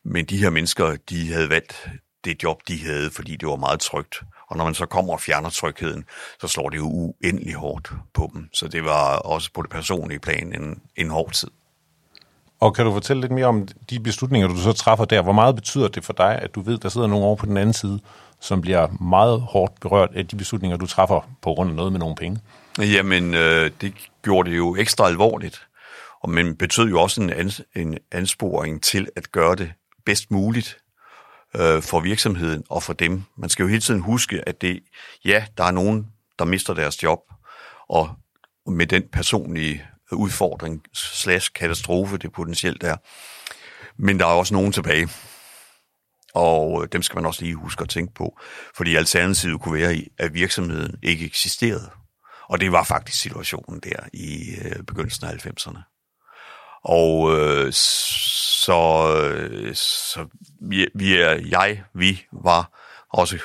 Men 0.04 0.24
de 0.24 0.36
her 0.36 0.50
mennesker, 0.50 0.96
de 1.10 1.32
havde 1.32 1.48
valgt 1.48 1.88
det 2.24 2.42
job, 2.42 2.60
de 2.68 2.84
havde, 2.84 3.10
fordi 3.10 3.36
det 3.36 3.48
var 3.48 3.56
meget 3.56 3.80
trygt. 3.80 4.22
Og 4.52 4.58
når 4.58 4.64
man 4.64 4.74
så 4.74 4.86
kommer 4.86 5.12
og 5.12 5.20
fjerner 5.20 5.50
trygheden, 5.50 6.04
så 6.40 6.48
slår 6.48 6.68
det 6.68 6.76
jo 6.76 6.84
uendelig 6.84 7.54
hårdt 7.54 7.92
på 8.14 8.30
dem. 8.34 8.48
Så 8.52 8.68
det 8.68 8.84
var 8.84 9.16
også 9.16 9.50
på 9.54 9.62
det 9.62 9.70
personlige 9.70 10.18
plan 10.18 10.52
en, 10.62 10.80
en 10.96 11.10
hård 11.10 11.32
tid. 11.32 11.50
Og 12.60 12.74
kan 12.74 12.84
du 12.84 12.92
fortælle 12.92 13.20
lidt 13.20 13.32
mere 13.32 13.46
om 13.46 13.68
de 13.90 14.00
beslutninger, 14.00 14.48
du 14.48 14.56
så 14.56 14.72
træffer 14.72 15.04
der? 15.04 15.22
Hvor 15.22 15.32
meget 15.32 15.54
betyder 15.54 15.88
det 15.88 16.04
for 16.04 16.12
dig, 16.12 16.38
at 16.42 16.54
du 16.54 16.60
ved, 16.60 16.78
der 16.78 16.88
sidder 16.88 17.06
nogen 17.06 17.24
over 17.24 17.36
på 17.36 17.46
den 17.46 17.56
anden 17.56 17.72
side, 17.72 18.00
som 18.40 18.60
bliver 18.60 18.88
meget 19.00 19.40
hårdt 19.40 19.80
berørt 19.80 20.10
af 20.14 20.26
de 20.26 20.36
beslutninger, 20.36 20.76
du 20.76 20.86
træffer 20.86 21.30
på 21.42 21.54
grund 21.54 21.70
af 21.70 21.76
noget 21.76 21.92
med 21.92 22.00
nogle 22.00 22.16
penge? 22.16 22.40
Jamen, 22.78 23.34
øh, 23.34 23.70
det 23.80 23.94
gjorde 24.22 24.50
det 24.50 24.56
jo 24.56 24.76
ekstra 24.76 25.06
alvorligt. 25.06 25.66
Og 26.22 26.30
men 26.30 26.56
betød 26.56 26.88
jo 26.88 27.00
også 27.02 27.22
en, 27.22 27.30
ans- 27.30 27.62
en 27.76 27.98
ansporing 28.12 28.82
til 28.82 29.08
at 29.16 29.32
gøre 29.32 29.56
det 29.56 29.72
bedst 30.06 30.30
muligt 30.30 30.76
øh, 31.56 31.82
for 31.82 32.00
virksomheden 32.00 32.64
og 32.70 32.82
for 32.82 32.92
dem. 32.92 33.22
Man 33.36 33.50
skal 33.50 33.62
jo 33.62 33.68
hele 33.68 33.80
tiden 33.80 34.00
huske, 34.00 34.48
at 34.48 34.62
det, 34.62 34.80
ja, 35.24 35.44
der 35.56 35.64
er 35.64 35.70
nogen, 35.70 36.06
der 36.38 36.44
mister 36.44 36.74
deres 36.74 37.02
job, 37.02 37.18
og 37.88 38.10
med 38.66 38.86
den 38.86 39.02
personlige 39.12 39.86
udfordring 40.12 40.82
slash 40.94 41.52
katastrofe, 41.52 42.18
det 42.18 42.32
potentielt 42.32 42.82
er. 42.82 42.96
Men 43.98 44.20
der 44.20 44.26
er 44.26 44.30
også 44.30 44.54
nogen 44.54 44.72
tilbage, 44.72 45.08
og 46.34 46.92
dem 46.92 47.02
skal 47.02 47.16
man 47.16 47.26
også 47.26 47.42
lige 47.42 47.54
huske 47.54 47.82
at 47.82 47.88
tænke 47.88 48.14
på, 48.14 48.38
fordi 48.76 48.96
alternativet 48.96 49.60
kunne 49.60 49.80
være, 49.80 50.04
at 50.18 50.34
virksomheden 50.34 50.98
ikke 51.02 51.26
eksisterede. 51.26 51.90
Og 52.48 52.60
det 52.60 52.72
var 52.72 52.84
faktisk 52.84 53.20
situationen 53.20 53.80
der 53.80 53.96
i 54.12 54.54
øh, 54.64 54.82
begyndelsen 54.82 55.26
af 55.26 55.46
90'erne. 55.46 55.91
Og 56.84 57.38
øh, 57.38 57.72
så, 57.72 59.12
øh, 59.24 59.74
så 59.74 60.26
vi, 60.60 60.86
vi 60.94 61.20
er, 61.20 61.40
jeg, 61.50 61.82
vi 61.94 62.22
var 62.32 62.70
også 63.12 63.38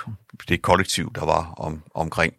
det 0.49 0.61
kollektiv, 0.61 1.13
der 1.15 1.25
var 1.25 1.53
om, 1.57 1.83
omkring. 1.93 2.33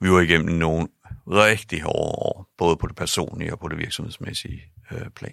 Vi 0.00 0.10
var 0.10 0.20
igennem 0.20 0.54
nogle 0.54 0.88
rigtig 1.28 1.82
hårde 1.82 2.18
år, 2.18 2.46
både 2.58 2.76
på 2.76 2.86
det 2.86 2.96
personlige 2.96 3.52
og 3.52 3.58
på 3.58 3.68
det 3.68 3.78
virksomhedsmæssige 3.78 4.62
øh, 4.90 5.10
plan. 5.16 5.32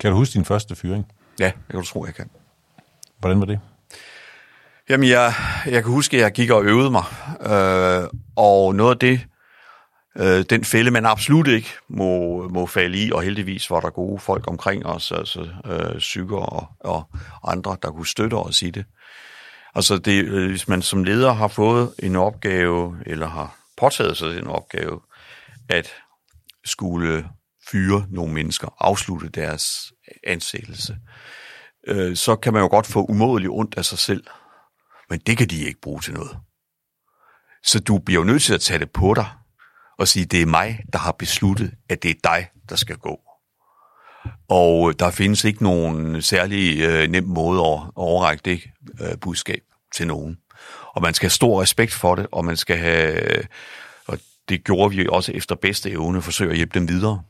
Kan 0.00 0.10
du 0.10 0.16
huske 0.16 0.32
din 0.32 0.44
første 0.44 0.76
fyring? 0.76 1.12
Ja, 1.38 1.44
jeg 1.44 1.54
kan 1.70 1.80
du 1.80 1.86
tro, 1.86 2.06
jeg 2.06 2.14
kan. 2.14 2.30
Hvordan 3.18 3.40
var 3.40 3.46
det? 3.46 3.60
Jamen, 4.88 5.08
jeg, 5.08 5.34
jeg 5.66 5.82
kan 5.82 5.92
huske, 5.92 6.16
at 6.16 6.22
jeg 6.22 6.32
gik 6.32 6.50
og 6.50 6.64
øvede 6.64 6.90
mig, 6.90 7.04
øh, 7.40 8.08
og 8.36 8.74
noget 8.74 8.90
af 8.90 8.98
det, 8.98 9.20
øh, 10.18 10.44
den 10.50 10.64
fælde, 10.64 10.90
man 10.90 11.06
absolut 11.06 11.48
ikke 11.48 11.68
må, 11.88 12.48
må 12.48 12.66
falde 12.66 12.98
i, 12.98 13.12
og 13.12 13.22
heldigvis 13.22 13.70
var 13.70 13.80
der 13.80 13.90
gode 13.90 14.20
folk 14.20 14.48
omkring 14.48 14.86
os, 14.86 15.12
altså 15.12 15.48
øh, 15.66 15.98
psyker 15.98 16.36
og, 16.36 16.66
og 16.80 17.08
andre, 17.44 17.76
der 17.82 17.90
kunne 17.90 18.06
støtte 18.06 18.34
os 18.34 18.62
i 18.62 18.70
det. 18.70 18.84
Altså, 19.74 19.98
det, 19.98 20.24
øh, 20.24 20.50
hvis 20.50 20.68
man 20.68 20.82
som 20.82 21.04
leder 21.04 21.32
har 21.32 21.48
fået 21.48 21.94
en 21.98 22.16
opgave, 22.16 22.96
eller 23.06 23.28
har 23.28 23.56
påtaget 23.76 24.16
sig 24.16 24.38
en 24.38 24.46
opgave, 24.46 25.00
at 25.68 25.92
skulle 26.64 27.28
fyre 27.70 28.06
nogle 28.10 28.32
mennesker, 28.34 28.68
afslutte 28.80 29.28
deres 29.28 29.92
ansættelse, 30.26 30.96
øh, 31.86 32.16
så 32.16 32.36
kan 32.36 32.52
man 32.52 32.62
jo 32.62 32.68
godt 32.68 32.86
få 32.86 33.04
umådeligt 33.04 33.50
ondt 33.52 33.74
af 33.76 33.84
sig 33.84 33.98
selv. 33.98 34.24
Men 35.10 35.18
det 35.18 35.38
kan 35.38 35.48
de 35.48 35.66
ikke 35.66 35.80
bruge 35.80 36.00
til 36.00 36.14
noget. 36.14 36.38
Så 37.62 37.80
du 37.80 37.98
bliver 37.98 38.20
jo 38.20 38.24
nødt 38.24 38.42
til 38.42 38.54
at 38.54 38.60
tage 38.60 38.78
det 38.78 38.90
på 38.90 39.14
dig, 39.14 39.26
og 40.00 40.08
sige, 40.08 40.24
det 40.24 40.42
er 40.42 40.46
mig, 40.46 40.84
der 40.92 40.98
har 40.98 41.12
besluttet, 41.12 41.72
at 41.88 42.02
det 42.02 42.10
er 42.10 42.14
dig, 42.24 42.48
der 42.68 42.76
skal 42.76 42.96
gå. 42.96 43.20
Og 44.48 44.88
øh, 44.88 44.94
der 44.98 45.10
findes 45.10 45.44
ikke 45.44 45.62
nogen 45.62 46.22
særlig 46.22 46.80
øh, 46.80 47.08
nem 47.08 47.24
måde 47.24 47.60
at 47.60 47.80
overrække 47.96 48.42
det 48.44 48.62
øh, 49.00 49.18
budskab 49.20 49.62
til 49.94 50.06
nogen. 50.06 50.38
Og 50.94 51.02
man 51.02 51.14
skal 51.14 51.26
have 51.26 51.30
stor 51.30 51.62
respekt 51.62 51.92
for 51.92 52.14
det, 52.14 52.26
og 52.32 52.44
man 52.44 52.56
skal 52.56 52.76
have, 52.76 53.42
og 54.06 54.18
det 54.48 54.64
gjorde 54.64 54.96
vi 54.96 55.06
også 55.08 55.32
efter 55.32 55.54
bedste 55.54 55.90
evne, 55.90 56.22
forsøge 56.22 56.50
at 56.50 56.56
hjælpe 56.56 56.78
dem 56.78 56.88
videre, 56.88 57.22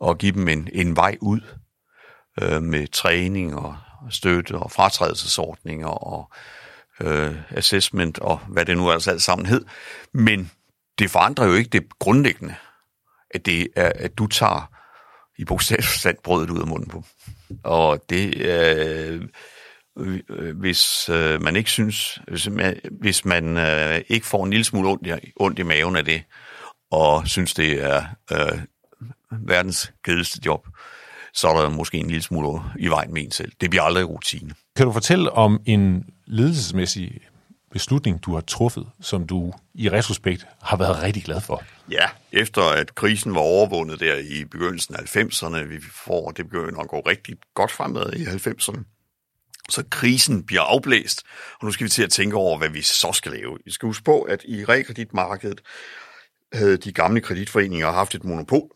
og 0.00 0.18
give 0.18 0.32
dem 0.32 0.48
en, 0.48 0.68
en 0.72 0.96
vej 0.96 1.16
ud 1.20 1.40
øh, 2.42 2.62
med 2.62 2.86
træning 2.86 3.54
og 3.56 3.76
støtte 4.10 4.54
og 4.54 4.70
fratrædelsesordninger 4.70 5.88
og 5.88 6.32
øh, 7.00 7.36
assessment 7.50 8.18
og 8.18 8.38
hvad 8.38 8.64
det 8.64 8.76
nu 8.76 8.90
altså 8.90 9.10
alt 9.10 9.22
sammen 9.22 9.46
hed. 9.46 9.64
Men 10.12 10.50
det 10.98 11.10
forandrer 11.10 11.46
jo 11.46 11.54
ikke 11.54 11.70
det 11.70 11.98
grundlæggende, 11.98 12.54
at 13.30 13.46
det 13.46 13.68
er, 13.76 13.92
at 13.94 14.18
du 14.18 14.26
tager 14.26 14.70
i 15.38 15.44
bogstaveligt 15.44 16.22
brødet 16.22 16.50
ud 16.50 16.60
af 16.60 16.66
munden 16.66 16.88
på. 16.88 17.04
Og 17.64 18.04
det, 18.10 18.36
øh, 18.36 19.22
øh, 19.98 20.58
hvis 20.58 21.08
øh, 21.08 21.42
man 21.42 21.56
ikke 21.56 21.70
synes, 21.70 22.18
hvis 22.28 22.48
man, 22.50 22.80
hvis 23.00 23.24
man 23.24 23.56
øh, 23.56 24.00
ikke 24.08 24.26
får 24.26 24.44
en 24.44 24.50
lille 24.50 24.64
smule 24.64 24.88
ondt 24.88 25.06
i, 25.06 25.32
ondt 25.36 25.58
i 25.58 25.62
maven 25.62 25.96
af 25.96 26.04
det, 26.04 26.22
og 26.90 27.28
synes, 27.28 27.54
det 27.54 27.82
er 27.82 28.04
øh, 28.32 28.58
verdens 29.30 29.92
kedeligste 30.04 30.40
job, 30.46 30.68
så 31.34 31.48
er 31.48 31.62
der 31.62 31.68
måske 31.68 31.98
en 31.98 32.06
lille 32.06 32.22
smule 32.22 32.62
i 32.78 32.88
vejen 32.88 33.14
med 33.14 33.22
en 33.22 33.30
selv. 33.30 33.52
Det 33.60 33.70
bliver 33.70 33.82
aldrig 33.82 34.08
rutine. 34.08 34.54
Kan 34.76 34.86
du 34.86 34.92
fortælle 34.92 35.32
om 35.32 35.60
en 35.66 36.04
ledelsesmæssig 36.26 37.20
beslutning, 37.74 38.24
du 38.24 38.34
har 38.34 38.40
truffet, 38.40 38.86
som 39.00 39.26
du 39.26 39.52
i 39.74 39.90
retrospekt 39.90 40.46
har 40.62 40.76
været 40.76 41.02
rigtig 41.02 41.24
glad 41.24 41.40
for? 41.40 41.62
Ja, 41.90 42.08
efter 42.32 42.62
at 42.62 42.94
krisen 42.94 43.34
var 43.34 43.40
overvundet 43.40 44.00
der 44.00 44.16
i 44.16 44.44
begyndelsen 44.44 44.94
af 44.94 45.16
90'erne, 45.16 45.56
vi 45.56 45.80
får, 46.06 46.30
det 46.30 46.44
begynder 46.50 46.80
at 46.80 46.88
gå 46.88 47.00
rigtig 47.00 47.36
godt 47.54 47.70
fremad 47.70 48.12
i 48.12 48.24
90'erne, 48.24 48.84
så 49.68 49.84
krisen 49.90 50.42
bliver 50.42 50.62
afblæst, 50.62 51.22
og 51.60 51.66
nu 51.66 51.72
skal 51.72 51.84
vi 51.84 51.90
til 51.90 52.02
at 52.02 52.10
tænke 52.10 52.36
over, 52.36 52.58
hvad 52.58 52.68
vi 52.68 52.82
så 52.82 53.12
skal 53.12 53.32
lave. 53.32 53.58
Vi 53.64 53.70
skal 53.70 53.86
huske 53.86 54.04
på, 54.04 54.22
at 54.22 54.44
i 54.44 54.64
rekreditmarkedet 54.64 55.60
havde 56.52 56.76
de 56.76 56.92
gamle 56.92 57.20
kreditforeninger 57.20 57.92
haft 57.92 58.14
et 58.14 58.24
monopol, 58.24 58.70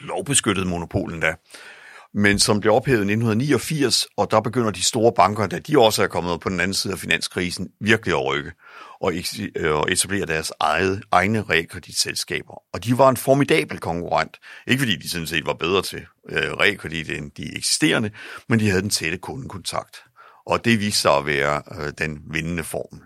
lovbeskyttet 0.00 0.66
monopolen 0.66 1.20
da 1.20 1.34
men 2.18 2.38
som 2.38 2.60
blev 2.60 2.72
ophævet 2.72 2.98
i 2.98 3.12
1989, 3.12 4.06
og 4.16 4.30
der 4.30 4.40
begynder 4.40 4.70
de 4.70 4.82
store 4.82 5.12
banker, 5.16 5.46
da 5.46 5.58
de 5.58 5.78
også 5.78 6.02
er 6.02 6.06
kommet 6.06 6.40
på 6.40 6.48
den 6.48 6.60
anden 6.60 6.74
side 6.74 6.92
af 6.92 6.98
finanskrisen, 6.98 7.68
virkelig 7.80 8.14
at 8.14 8.24
rykke 8.24 8.52
øh, 9.56 9.74
og 9.74 9.92
etablere 9.92 10.26
deres 10.26 10.52
eget, 10.60 11.02
egne 11.10 11.42
realkreditselskaber. 11.42 12.62
Og 12.72 12.84
de 12.84 12.98
var 12.98 13.08
en 13.08 13.16
formidabel 13.16 13.78
konkurrent. 13.78 14.36
Ikke 14.66 14.80
fordi 14.80 14.96
de 14.96 15.08
sådan 15.08 15.26
set 15.26 15.46
var 15.46 15.52
bedre 15.54 15.82
til 15.82 16.06
øh, 16.28 16.52
realkredit 16.52 17.10
end 17.10 17.30
de 17.30 17.56
eksisterende, 17.56 18.10
men 18.48 18.60
de 18.60 18.68
havde 18.68 18.82
den 18.82 18.90
tætte 18.90 19.18
kundekontakt. 19.18 19.96
Og 20.46 20.64
det 20.64 20.80
viste 20.80 21.00
sig 21.00 21.16
at 21.16 21.26
være 21.26 21.62
øh, 21.80 21.92
den 21.98 22.22
vindende 22.30 22.64
form. 22.64 23.02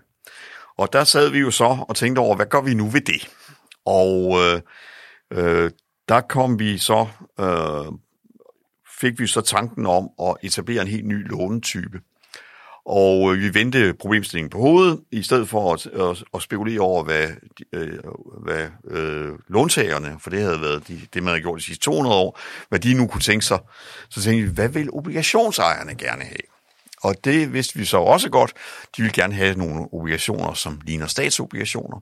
Og 0.77 0.93
der 0.93 1.03
sad 1.03 1.29
vi 1.29 1.39
jo 1.39 1.51
så 1.51 1.85
og 1.89 1.95
tænkte 1.95 2.19
over, 2.19 2.35
hvad 2.35 2.45
gør 2.45 2.61
vi 2.61 2.73
nu 2.73 2.87
ved 2.87 3.01
det? 3.01 3.29
Og 3.85 4.37
øh, 4.39 4.61
øh, 5.33 5.71
der 6.09 6.21
kom 6.21 6.59
vi 6.59 6.77
så 6.77 7.07
øh, 7.39 7.93
fik 9.01 9.19
vi 9.19 9.27
så 9.27 9.41
tanken 9.41 9.85
om 9.85 10.09
at 10.21 10.35
etablere 10.43 10.81
en 10.81 10.87
helt 10.87 11.05
ny 11.05 11.29
lånetype. 11.29 11.99
Og 12.85 13.33
øh, 13.33 13.41
vi 13.41 13.53
vendte 13.53 13.93
problemstillingen 13.93 14.49
på 14.49 14.57
hovedet, 14.57 14.99
i 15.11 15.23
stedet 15.23 15.49
for 15.49 15.73
at, 15.73 15.85
at, 15.85 16.23
at 16.33 16.41
spekulere 16.41 16.79
over, 16.79 17.03
hvad, 17.03 17.27
øh, 17.73 17.99
hvad 18.43 18.67
øh, 18.87 19.33
låntagerne, 19.47 20.17
for 20.19 20.29
det 20.29 20.41
havde 20.41 20.61
været 20.61 20.87
de, 20.87 20.99
det, 21.13 21.23
man 21.23 21.31
havde 21.31 21.41
gjort 21.41 21.59
de 21.59 21.63
sidste 21.63 21.83
200 21.83 22.15
år, 22.15 22.39
hvad 22.69 22.79
de 22.79 22.93
nu 22.93 23.07
kunne 23.07 23.21
tænke 23.21 23.45
sig. 23.45 23.59
Så 24.09 24.21
tænkte 24.21 24.47
vi, 24.47 24.53
hvad 24.53 24.69
vil 24.69 24.89
obligationsejerne 24.93 25.95
gerne 25.95 26.23
have? 26.23 26.51
Og 27.03 27.15
det 27.23 27.53
vidste 27.53 27.79
vi 27.79 27.85
så 27.85 27.97
også 27.97 28.29
godt. 28.29 28.53
De 28.97 29.01
ville 29.01 29.13
gerne 29.13 29.33
have 29.33 29.55
nogle 29.55 29.93
obligationer, 29.93 30.53
som 30.53 30.81
ligner 30.85 31.07
statsobligationer. 31.07 31.97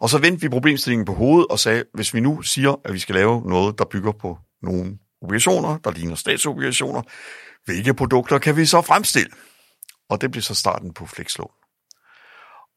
Og 0.00 0.10
så 0.10 0.18
vendte 0.18 0.40
vi 0.40 0.48
problemstillingen 0.48 1.04
på 1.04 1.14
hovedet 1.14 1.46
og 1.50 1.58
sagde, 1.58 1.84
hvis 1.94 2.14
vi 2.14 2.20
nu 2.20 2.42
siger, 2.42 2.80
at 2.84 2.92
vi 2.92 2.98
skal 2.98 3.14
lave 3.14 3.42
noget, 3.48 3.78
der 3.78 3.84
bygger 3.84 4.12
på 4.12 4.38
nogle 4.62 4.98
obligationer, 5.26 5.78
der 5.78 5.90
ligner 5.90 6.14
statsobligationer. 6.14 7.02
Hvilke 7.64 7.94
produkter 7.94 8.38
kan 8.38 8.56
vi 8.56 8.66
så 8.66 8.82
fremstille? 8.82 9.30
Og 10.10 10.20
det 10.20 10.30
blev 10.30 10.42
så 10.42 10.54
starten 10.54 10.94
på 10.94 11.06
flexlån. 11.06 11.50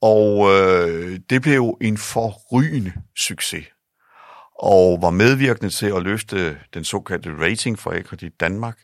Og 0.01 0.49
øh, 0.51 1.19
det 1.29 1.41
blev 1.41 1.53
jo 1.53 1.77
en 1.81 1.97
forrygende 1.97 2.93
succes, 3.17 3.65
og 4.59 5.01
var 5.01 5.09
medvirkende 5.09 5.69
til 5.69 5.85
at 5.85 6.03
løfte 6.03 6.59
den 6.73 6.83
såkaldte 6.83 7.29
rating 7.39 7.79
for 7.79 7.91
Realkredit 7.91 8.39
Danmark, 8.39 8.77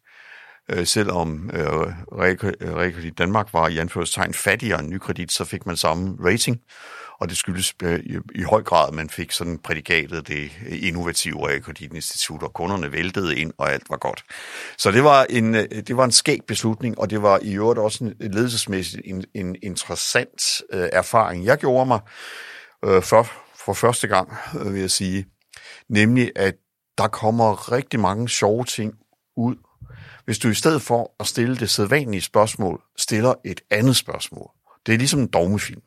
øh, 0.72 0.86
selvom 0.86 1.50
øh, 1.54 1.70
Realkredit 2.12 3.18
Danmark 3.18 3.54
var 3.54 3.68
i 3.68 3.78
anførselstegn 3.78 4.34
fattigere 4.34 4.80
end 4.80 4.90
nykredit, 4.90 5.32
så 5.32 5.46
fik 5.46 5.66
man 5.66 5.78
samme 5.78 6.18
rating, 6.20 6.62
og 7.20 7.30
det 7.30 7.38
skyldes 7.38 7.74
øh, 7.84 8.00
i, 8.00 8.18
i 8.36 8.44
høj 8.44 8.64
grad, 8.64 8.88
at 8.88 8.94
man 8.94 9.10
fik 9.10 9.32
sådan 9.32 9.60
prædikatet 9.60 10.28
det 10.28 10.52
innovative 10.68 11.48
realkreditinstitut, 11.48 12.44
og 12.44 12.54
kunderne 12.54 12.92
væltede 12.92 13.36
ind, 13.36 13.54
og 13.58 13.74
alt 13.74 13.90
var 13.90 13.98
godt. 13.98 14.24
Så 14.78 14.92
det 14.92 15.04
var 15.04 15.26
en, 15.30 15.56
øh, 15.56 15.70
det 15.70 15.98
var 15.98 16.06
en 16.06 16.12
skæg 16.12 16.40
beslutning, 16.48 17.00
og 17.00 17.10
det 17.10 17.22
var 17.22 17.40
i 17.42 17.54
øvrigt 17.54 17.80
også 17.80 18.04
en 18.04 18.32
ledelsesmæssigt 18.32 19.02
en, 19.06 19.26
en 19.34 19.56
interessant 19.64 20.62
øh, 20.74 20.90
erfaring. 20.94 21.46
Jeg 21.46 21.58
gjorde 21.58 21.86
mig 21.86 22.00
øh, 22.86 23.04
for, 23.04 23.28
for 23.66 23.74
første 23.74 24.08
gang, 24.08 24.34
øh, 24.60 24.74
vil 24.74 24.82
jeg 24.82 24.92
sige, 24.92 25.26
nemlig 25.90 26.32
at 26.36 26.56
der 26.98 27.08
kommer 27.08 27.72
rigtig 27.72 28.00
mange 28.00 28.30
sjove 28.30 28.64
ting 28.64 28.94
ud, 29.38 29.56
hvis 30.26 30.40
du 30.40 30.50
i 30.50 30.54
stedet 30.54 30.82
for 30.82 31.16
at 31.20 31.28
stille 31.28 31.58
det 31.58 31.70
sædvanlige 31.70 32.22
spørgsmål, 32.22 32.82
stiller 32.98 33.34
et 33.46 33.62
andet 33.72 33.96
spørgsmål. 33.96 34.50
Det 34.86 34.94
er 34.94 34.98
ligesom 34.98 35.20
en 35.20 35.28
dogmefilm. 35.28 35.82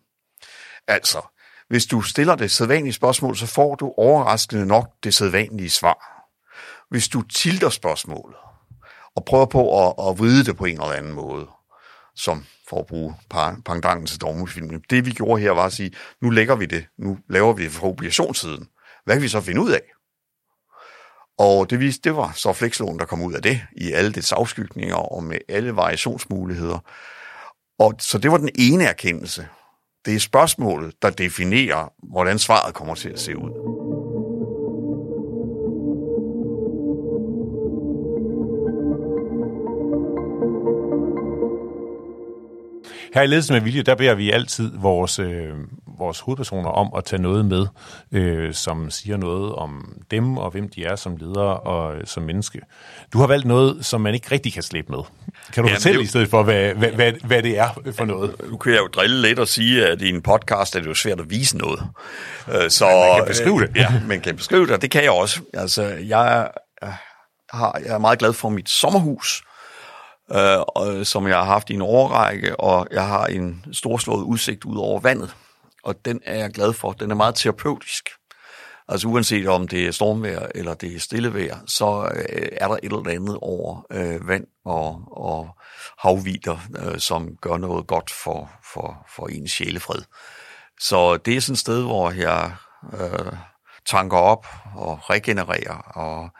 Altså, 0.88 1.20
hvis 1.68 1.86
du 1.86 2.02
stiller 2.02 2.34
det 2.34 2.50
sædvanlige 2.50 2.92
spørgsmål, 2.92 3.36
så 3.36 3.46
får 3.46 3.74
du 3.74 3.94
overraskende 3.96 4.66
nok 4.66 4.90
det 5.04 5.14
sædvanlige 5.14 5.70
svar. 5.70 6.28
Hvis 6.90 7.08
du 7.08 7.22
tilter 7.22 7.68
spørgsmålet 7.68 8.36
og 9.16 9.24
prøver 9.24 9.46
på 9.46 9.86
at, 9.86 9.94
at 10.08 10.18
vride 10.18 10.44
det 10.44 10.56
på 10.56 10.64
en 10.64 10.80
eller 10.80 10.92
anden 10.92 11.12
måde, 11.12 11.46
som 12.16 12.44
for 12.68 12.80
at 12.80 12.86
bruge 12.86 13.14
pangdangen 13.64 14.06
til 14.06 14.20
dogmefilmen. 14.20 14.82
Det 14.90 15.06
vi 15.06 15.10
gjorde 15.10 15.42
her 15.42 15.50
var 15.50 15.66
at 15.66 15.72
sige, 15.72 15.92
nu 16.22 16.30
lægger 16.30 16.56
vi 16.56 16.66
det, 16.66 16.86
nu 16.98 17.18
laver 17.28 17.52
vi 17.52 17.64
det 17.64 17.72
fra 17.72 17.86
obligationssiden. 17.86 18.68
Hvad 19.04 19.14
kan 19.14 19.22
vi 19.22 19.28
så 19.28 19.40
finde 19.40 19.60
ud 19.60 19.70
af? 19.70 19.82
Og 21.38 21.70
det, 21.70 21.80
viste, 21.80 22.08
det 22.08 22.16
var 22.16 22.32
så 22.34 22.52
flekslån, 22.52 22.98
der 22.98 23.04
kom 23.04 23.22
ud 23.22 23.34
af 23.34 23.42
det, 23.42 23.60
i 23.76 23.92
alle 23.92 24.12
dets 24.12 24.32
afskygninger 24.32 24.96
og 24.96 25.24
med 25.24 25.38
alle 25.48 25.76
variationsmuligheder. 25.76 26.78
Og 27.78 27.94
så 27.98 28.18
det 28.18 28.30
var 28.30 28.38
den 28.38 28.50
ene 28.54 28.84
erkendelse. 28.84 29.48
Det 30.08 30.16
er 30.16 30.20
spørgsmålet, 30.20 31.02
der 31.02 31.10
definerer, 31.10 31.92
hvordan 32.02 32.38
svaret 32.38 32.74
kommer 32.74 32.94
til 32.94 33.08
at 33.08 33.20
se 33.20 33.36
ud. 33.36 33.50
Her 43.14 43.22
i 43.22 43.26
Ledelsen 43.26 43.54
med 43.54 43.62
Vilje, 43.62 43.82
der 43.82 43.94
beder 43.94 44.14
vi 44.14 44.30
altid 44.30 44.72
vores, 44.78 45.18
øh, 45.18 45.54
vores 45.98 46.20
hovedpersoner 46.20 46.70
om 46.70 46.92
at 46.96 47.04
tage 47.04 47.22
noget 47.22 47.46
med, 47.46 47.66
øh, 48.12 48.54
som 48.54 48.90
siger 48.90 49.16
noget 49.16 49.54
om 49.54 50.02
dem 50.10 50.38
og 50.38 50.50
hvem 50.50 50.68
de 50.68 50.84
er 50.84 50.96
som 50.96 51.16
ledere 51.16 51.56
og 51.60 51.96
øh, 51.96 52.06
som 52.06 52.22
menneske. 52.22 52.60
Du 53.12 53.18
har 53.18 53.26
valgt 53.26 53.46
noget, 53.46 53.86
som 53.86 54.00
man 54.00 54.14
ikke 54.14 54.28
rigtig 54.30 54.52
kan 54.52 54.62
slippe 54.62 54.92
med. 54.92 55.02
Kan 55.52 55.64
du 55.64 55.68
ja, 55.68 55.74
fortælle 55.74 55.98
det... 55.98 56.04
i 56.04 56.08
stedet 56.08 56.30
for, 56.30 56.42
hvad, 56.42 56.74
hvad, 56.74 56.90
hvad, 56.90 57.12
hvad 57.24 57.42
det 57.42 57.58
er 57.58 57.68
for 57.92 58.04
noget? 58.04 58.34
Nu 58.50 58.56
kan 58.56 58.72
jeg 58.72 58.80
jo 58.80 58.86
drille 58.86 59.22
lidt 59.22 59.38
og 59.38 59.48
sige, 59.48 59.86
at 59.86 60.02
i 60.02 60.08
en 60.08 60.22
podcast 60.22 60.76
er 60.76 60.80
det 60.80 60.86
jo 60.86 60.94
svært 60.94 61.20
at 61.20 61.30
vise 61.30 61.58
noget. 61.58 61.82
Øh, 62.48 62.70
så, 62.70 62.86
ja, 62.86 63.08
man 63.08 63.16
kan 63.16 63.26
beskrive 63.26 63.60
det. 63.60 63.76
Ja, 63.76 63.92
man 64.06 64.20
kan 64.20 64.36
beskrive 64.36 64.66
det, 64.66 64.70
og 64.70 64.82
det 64.82 64.90
kan 64.90 65.02
jeg 65.02 65.10
også. 65.10 65.40
Altså, 65.54 65.82
jeg, 65.84 66.48
har, 67.50 67.80
jeg 67.84 67.94
er 67.94 67.98
meget 67.98 68.18
glad 68.18 68.32
for 68.32 68.48
mit 68.48 68.68
sommerhus, 68.68 69.42
øh, 70.32 71.04
som 71.04 71.28
jeg 71.28 71.36
har 71.36 71.44
haft 71.44 71.70
i 71.70 71.74
en 71.74 71.82
årrække, 71.82 72.60
og 72.60 72.86
jeg 72.92 73.06
har 73.06 73.26
en 73.26 73.64
storslået 73.72 74.22
udsigt 74.22 74.64
ud 74.64 74.76
over 74.76 75.00
vandet 75.00 75.34
og 75.88 76.04
den 76.04 76.20
er 76.24 76.38
jeg 76.38 76.50
glad 76.50 76.72
for. 76.72 76.92
Den 76.92 77.10
er 77.10 77.14
meget 77.14 77.34
terapeutisk. 77.34 78.08
Altså 78.88 79.08
uanset 79.08 79.48
om 79.48 79.68
det 79.68 79.86
er 79.86 79.90
stormvejr 79.90 80.46
eller 80.54 80.74
det 80.74 80.94
er 80.94 81.00
stillevejr, 81.00 81.58
så 81.66 82.12
øh, 82.14 82.48
er 82.52 82.68
der 82.68 82.74
et 82.74 82.84
eller 82.84 83.10
andet 83.10 83.38
over 83.42 83.86
øh, 83.92 84.28
vand 84.28 84.46
og, 84.64 85.02
og 85.10 85.48
havvider, 85.98 86.58
øh, 86.78 86.98
som 86.98 87.36
gør 87.36 87.56
noget 87.56 87.86
godt 87.86 88.10
for, 88.10 88.50
for, 88.72 89.06
for 89.16 89.28
ens 89.28 89.50
sjælefred. 89.50 90.02
Så 90.80 91.16
det 91.16 91.36
er 91.36 91.40
sådan 91.40 91.52
et 91.52 91.58
sted, 91.58 91.82
hvor 91.82 92.10
jeg 92.10 92.52
øh, 92.92 93.32
tanker 93.86 94.18
op 94.18 94.46
og 94.74 95.10
regenererer 95.10 95.76
og 95.78 96.30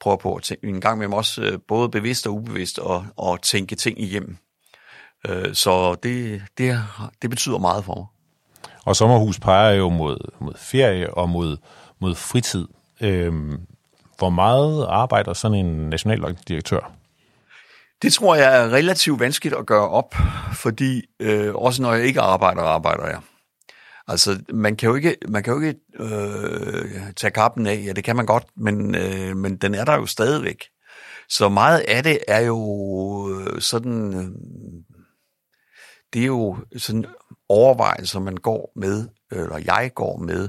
prøver 0.00 0.16
på 0.16 0.34
at 0.34 0.42
tænke, 0.42 0.66
en 0.66 0.80
gang 0.80 0.98
med 0.98 1.12
også 1.14 1.42
øh, 1.42 1.58
både 1.68 1.88
bevidst 1.88 2.26
og 2.26 2.34
ubevidst 2.34 2.78
og, 2.78 3.06
og 3.16 3.42
tænke 3.42 3.74
ting 3.74 4.00
igennem. 4.00 4.36
Øh, 5.28 5.54
så 5.54 5.94
det, 5.94 6.42
det, 6.58 6.84
det 7.22 7.30
betyder 7.30 7.58
meget 7.58 7.84
for 7.84 7.94
mig. 7.94 8.13
Og 8.84 8.96
sommerhus 8.96 9.40
peger 9.40 9.72
jo 9.72 9.88
mod, 9.88 10.18
mod 10.40 10.52
ferie 10.56 11.14
og 11.14 11.28
mod, 11.28 11.56
mod 12.00 12.14
fritid. 12.14 12.68
Øhm, 13.00 13.60
hvor 14.18 14.30
meget 14.30 14.86
arbejder 14.88 15.32
sådan 15.32 15.66
en 15.66 15.90
nationaldirektør? 15.90 16.92
Det 18.02 18.12
tror 18.12 18.34
jeg 18.34 18.62
er 18.62 18.72
relativt 18.72 19.20
vanskeligt 19.20 19.56
at 19.56 19.66
gøre 19.66 19.88
op, 19.88 20.14
fordi 20.52 21.02
øh, 21.20 21.54
også 21.54 21.82
når 21.82 21.92
jeg 21.92 22.04
ikke 22.04 22.20
arbejder, 22.20 22.62
arbejder 22.62 23.06
jeg. 23.06 23.20
Altså, 24.08 24.40
man 24.52 24.76
kan 24.76 24.88
jo 24.88 24.94
ikke, 24.94 25.16
man 25.28 25.42
kan 25.42 25.54
jo 25.54 25.60
ikke 25.60 25.80
øh, 26.00 27.12
tage 27.16 27.30
kappen 27.30 27.66
af, 27.66 27.82
ja, 27.86 27.92
det 27.92 28.04
kan 28.04 28.16
man 28.16 28.26
godt, 28.26 28.44
men, 28.56 28.94
øh, 28.94 29.36
men 29.36 29.56
den 29.56 29.74
er 29.74 29.84
der 29.84 29.94
jo 29.94 30.06
stadigvæk. 30.06 30.64
Så 31.28 31.48
meget 31.48 31.78
af 31.78 32.02
det 32.02 32.18
er 32.28 32.40
jo 32.40 32.60
øh, 33.30 33.60
sådan, 33.60 34.14
øh, 34.14 34.24
det 36.12 36.22
er 36.22 36.26
jo 36.26 36.56
sådan 36.76 37.04
overvejelser, 37.54 38.20
man 38.20 38.36
går 38.36 38.72
med, 38.76 39.08
eller 39.30 39.58
jeg 39.58 39.90
går 39.94 40.16
med, 40.16 40.48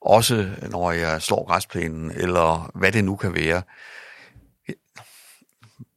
også 0.00 0.50
når 0.70 0.92
jeg 0.92 1.22
slår 1.22 1.46
græsplænen, 1.46 2.10
eller 2.10 2.70
hvad 2.74 2.92
det 2.92 3.04
nu 3.04 3.16
kan 3.16 3.34
være. 3.34 3.62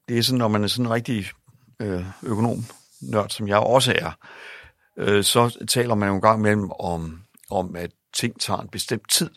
Det 0.08 0.18
er 0.18 0.24
sådan, 0.24 0.38
når 0.38 0.48
man 0.48 0.64
er 0.64 0.68
sådan 0.68 0.86
en 0.86 0.92
rigtig 0.92 1.26
øh, 1.80 2.06
økonom, 2.24 2.66
nørd, 3.02 3.30
som 3.30 3.48
jeg 3.48 3.58
også 3.58 3.94
er, 4.00 4.12
øh, 4.98 5.24
så 5.24 5.66
taler 5.68 5.96
man 5.96 6.10
jo 6.10 6.16
en 6.16 6.22
gang 6.22 6.40
imellem 6.40 6.72
om, 6.72 7.22
om, 7.50 7.76
at 7.76 7.92
ting 8.14 8.42
tager 8.42 8.60
en 8.60 8.70
bestemt 8.70 9.12
tid. 9.12 9.30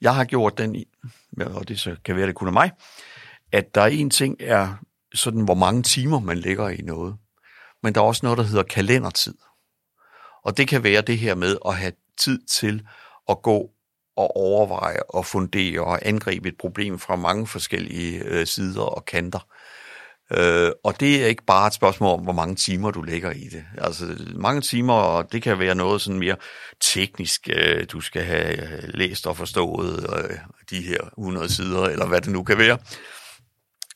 Jeg 0.00 0.14
har 0.14 0.24
gjort 0.24 0.58
den, 0.58 0.84
og 1.40 1.68
det 1.68 1.80
så 1.80 1.96
kan 2.04 2.16
være, 2.16 2.26
det 2.26 2.34
kun 2.34 2.48
er 2.48 2.52
mig, 2.52 2.70
at 3.52 3.74
der 3.74 3.80
er 3.80 3.86
en 3.86 4.10
ting 4.10 4.36
er 4.40 4.74
sådan, 5.14 5.40
hvor 5.40 5.54
mange 5.54 5.82
timer 5.82 6.20
man 6.20 6.38
lægger 6.38 6.68
i 6.68 6.80
noget. 6.82 7.16
Men 7.82 7.94
der 7.94 8.00
er 8.00 8.04
også 8.04 8.26
noget, 8.26 8.38
der 8.38 8.44
hedder 8.44 8.62
kalendertid. 8.62 9.34
Og 10.44 10.56
det 10.56 10.68
kan 10.68 10.84
være 10.84 11.00
det 11.00 11.18
her 11.18 11.34
med 11.34 11.56
at 11.66 11.74
have 11.74 11.92
tid 12.18 12.40
til 12.46 12.82
at 13.28 13.42
gå 13.42 13.70
og 14.16 14.36
overveje 14.36 15.02
og 15.08 15.26
fundere 15.26 15.80
og 15.80 15.98
angribe 16.02 16.48
et 16.48 16.56
problem 16.60 16.98
fra 16.98 17.16
mange 17.16 17.46
forskellige 17.46 18.22
øh, 18.24 18.46
sider 18.46 18.82
og 18.82 19.04
kanter. 19.04 19.46
Øh, 20.32 20.72
og 20.84 21.00
det 21.00 21.22
er 21.22 21.26
ikke 21.26 21.44
bare 21.44 21.66
et 21.66 21.74
spørgsmål 21.74 22.18
om, 22.18 22.20
hvor 22.20 22.32
mange 22.32 22.56
timer 22.56 22.90
du 22.90 23.02
lægger 23.02 23.30
i 23.30 23.44
det. 23.44 23.64
Altså 23.78 24.04
mange 24.34 24.60
timer, 24.60 24.94
og 24.94 25.32
det 25.32 25.42
kan 25.42 25.58
være 25.58 25.74
noget 25.74 26.00
sådan 26.00 26.18
mere 26.18 26.36
teknisk, 26.80 27.48
øh, 27.52 27.86
du 27.92 28.00
skal 28.00 28.22
have 28.22 28.62
øh, 28.62 28.82
læst 28.94 29.26
og 29.26 29.36
forstået 29.36 30.06
øh, 30.18 30.38
de 30.70 30.82
her 30.82 31.00
100 31.18 31.54
sider, 31.54 31.82
eller 31.82 32.06
hvad 32.06 32.20
det 32.20 32.32
nu 32.32 32.42
kan 32.42 32.58
være. 32.58 32.78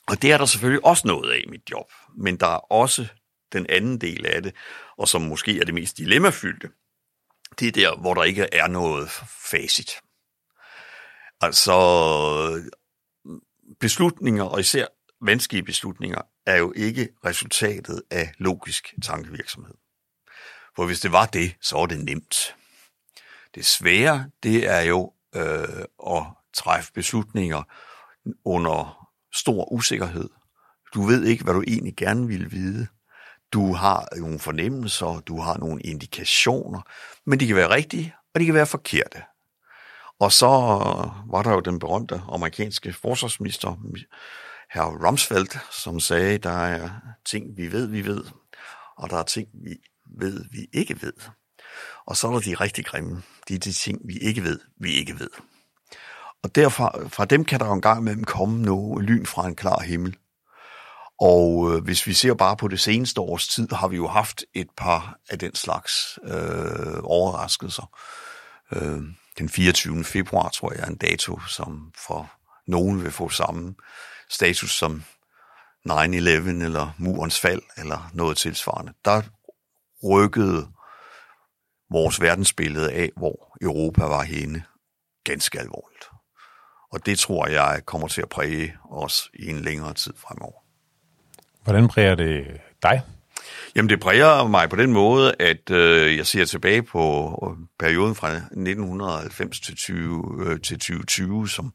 Og 0.09 0.23
det 0.23 0.33
er 0.33 0.39
der 0.39 0.47
selvfølgelig 0.47 0.85
også 0.85 1.03
noget 1.07 1.33
af 1.33 1.39
i 1.47 1.51
mit 1.51 1.71
job, 1.71 1.87
men 2.19 2.37
der 2.37 2.47
er 2.47 2.73
også 2.73 3.07
den 3.53 3.67
anden 3.69 4.01
del 4.01 4.27
af 4.27 4.43
det, 4.43 4.55
og 4.99 5.09
som 5.09 5.23
måske 5.23 5.61
er 5.61 5.65
det 5.65 5.75
mest 5.75 5.99
dilemmafyldte, 5.99 6.71
det 7.59 7.69
er 7.69 7.73
der, 7.73 7.97
hvor 7.97 8.15
der 8.15 8.23
ikke 8.23 8.49
er 8.53 8.67
noget 8.67 9.11
facit. 9.51 9.91
Altså, 11.41 11.73
beslutninger, 13.81 14.45
og 14.45 14.61
især 14.61 14.87
vanskelige 15.21 15.65
beslutninger, 15.65 16.23
er 16.47 16.57
jo 16.57 16.73
ikke 16.77 17.09
resultatet 17.25 18.03
af 18.11 18.33
logisk 18.39 18.95
tankevirksomhed. 19.03 19.75
For 20.77 20.87
hvis 20.87 21.01
det 21.01 21.13
var 21.13 21.27
det, 21.27 21.57
så 21.61 21.77
var 21.77 21.87
det 21.87 22.05
nemt. 22.05 22.57
Det 23.55 23.67
svære, 23.67 24.31
det 24.43 24.69
er 24.69 24.81
jo 24.81 25.13
øh, 25.35 25.85
at 26.07 26.25
træffe 26.55 26.93
beslutninger 26.93 27.63
under 28.45 29.09
stor 29.35 29.73
usikkerhed. 29.73 30.29
Du 30.95 31.03
ved 31.03 31.25
ikke, 31.25 31.45
hvad 31.45 31.55
du 31.55 31.63
egentlig 31.67 31.97
gerne 31.97 32.27
vil 32.27 32.53
vide. 32.53 32.87
Du 33.53 33.75
har 33.75 34.09
nogle 34.17 34.39
fornemmelser, 34.39 35.21
du 35.21 35.41
har 35.41 35.59
nogle 35.59 35.83
indikationer, 35.83 36.81
men 37.27 37.41
de 37.41 37.47
kan 37.47 37.57
være 37.57 37.71
rigtige, 37.71 38.15
og 38.35 38.41
de 38.41 38.45
kan 38.45 38.55
være 38.55 38.67
forkerte. 38.67 39.23
Og 40.21 40.33
så 40.33 40.47
øh, 40.47 41.33
var 41.33 41.43
der 41.43 41.51
jo 41.51 41.61
den 41.61 41.79
berømte 41.79 42.23
amerikanske 42.29 42.93
forsvarsminister, 42.93 43.77
herr 44.71 45.07
Rumsfeld, 45.07 45.59
som 45.71 46.01
sagde, 46.01 46.39
der 46.39 46.51
er 46.51 46.91
ting, 47.27 47.57
vi 47.57 47.73
ved, 47.73 47.87
vi 47.87 48.05
ved, 48.05 48.25
og 48.97 49.11
der 49.11 49.17
er 49.17 49.23
ting, 49.23 49.49
vi 49.65 49.77
ved, 50.19 50.45
vi 50.51 50.67
ikke 50.73 51.03
ved. 51.03 51.13
Og 52.07 52.17
så 52.17 52.29
er 52.29 52.33
der 52.33 52.41
de 52.41 52.55
rigtig 52.55 52.85
grimme. 52.85 53.23
De 53.49 53.55
er 53.55 53.59
de 53.59 53.73
ting, 53.73 53.99
vi 54.05 54.19
ikke 54.19 54.43
ved, 54.43 54.61
vi 54.81 54.93
ikke 54.93 55.19
ved. 55.19 55.31
Og 56.43 56.55
derfra, 56.55 57.09
fra 57.09 57.25
dem 57.25 57.45
kan 57.45 57.61
der 57.61 57.67
jo 57.67 57.73
en 57.73 57.81
gang 57.81 58.01
imellem 58.01 58.25
komme 58.25 58.63
noget 58.63 59.05
lyn 59.05 59.27
fra 59.27 59.47
en 59.47 59.57
klar 59.57 59.81
himmel. 59.81 60.17
Og 61.25 61.73
øh, 61.73 61.85
hvis 61.85 62.07
vi 62.07 62.13
ser 62.13 62.35
bare 62.35 62.57
på 62.57 62.69
det 62.69 62.81
seneste 62.81 63.21
års 63.21 63.49
tid, 63.49 63.69
har 63.73 63.89
vi 63.89 63.97
jo 63.97 64.09
haft 64.09 64.45
et 64.55 64.69
par 64.77 65.19
af 65.29 65.39
den 65.39 65.55
slags 65.55 66.19
øh, 66.25 67.01
overraskelser. 67.03 67.91
Øh, 68.73 69.03
den 69.39 69.49
24. 69.49 70.05
februar, 70.05 70.49
tror 70.49 70.73
jeg, 70.73 70.83
er 70.83 70.87
en 70.87 70.97
dato, 70.97 71.41
som 71.41 71.93
for 72.07 72.33
nogen 72.67 73.05
vil 73.05 73.11
få 73.11 73.29
samme 73.29 73.75
status 74.31 74.79
som 74.79 75.03
9-11 75.89 75.93
eller 75.93 76.95
murens 76.99 77.41
fald 77.41 77.63
eller 77.77 78.11
noget 78.15 78.37
tilsvarende. 78.37 78.93
Der 79.05 79.23
rykkede 80.05 80.69
vores 81.91 82.21
verdensbillede 82.21 82.93
af, 82.93 83.11
hvor 83.17 83.57
Europa 83.61 84.05
var 84.05 84.23
henne, 84.23 84.65
ganske 85.25 85.61
alvorligt. 85.61 86.05
Og 86.93 87.07
det 87.07 87.19
tror 87.19 87.47
jeg 87.47 87.83
kommer 87.87 88.09
til 88.09 88.23
at 88.23 88.29
præge 88.29 88.77
os 88.91 89.31
i 89.35 89.51
en 89.51 89.61
længere 89.61 89.95
tid 89.95 90.13
fremover. 90.17 90.62
Hvordan 91.65 91.89
præger 91.89 92.15
det 92.15 92.61
dig? 92.83 93.03
Jamen 93.77 93.89
det 93.89 94.01
præger 94.01 94.47
mig 94.49 94.71
på 94.71 94.77
den 94.77 94.93
måde, 94.93 95.35
at 95.39 95.71
øh, 95.71 96.17
jeg 96.17 96.27
ser 96.27 96.45
tilbage 96.45 96.83
på 96.83 97.29
øh, 97.51 97.67
perioden 97.79 98.15
fra 98.15 98.29
1990 98.33 99.61
til, 99.61 99.77
20, 99.77 100.47
øh, 100.47 100.61
til 100.61 100.79
2020 100.79 101.49
som, 101.49 101.73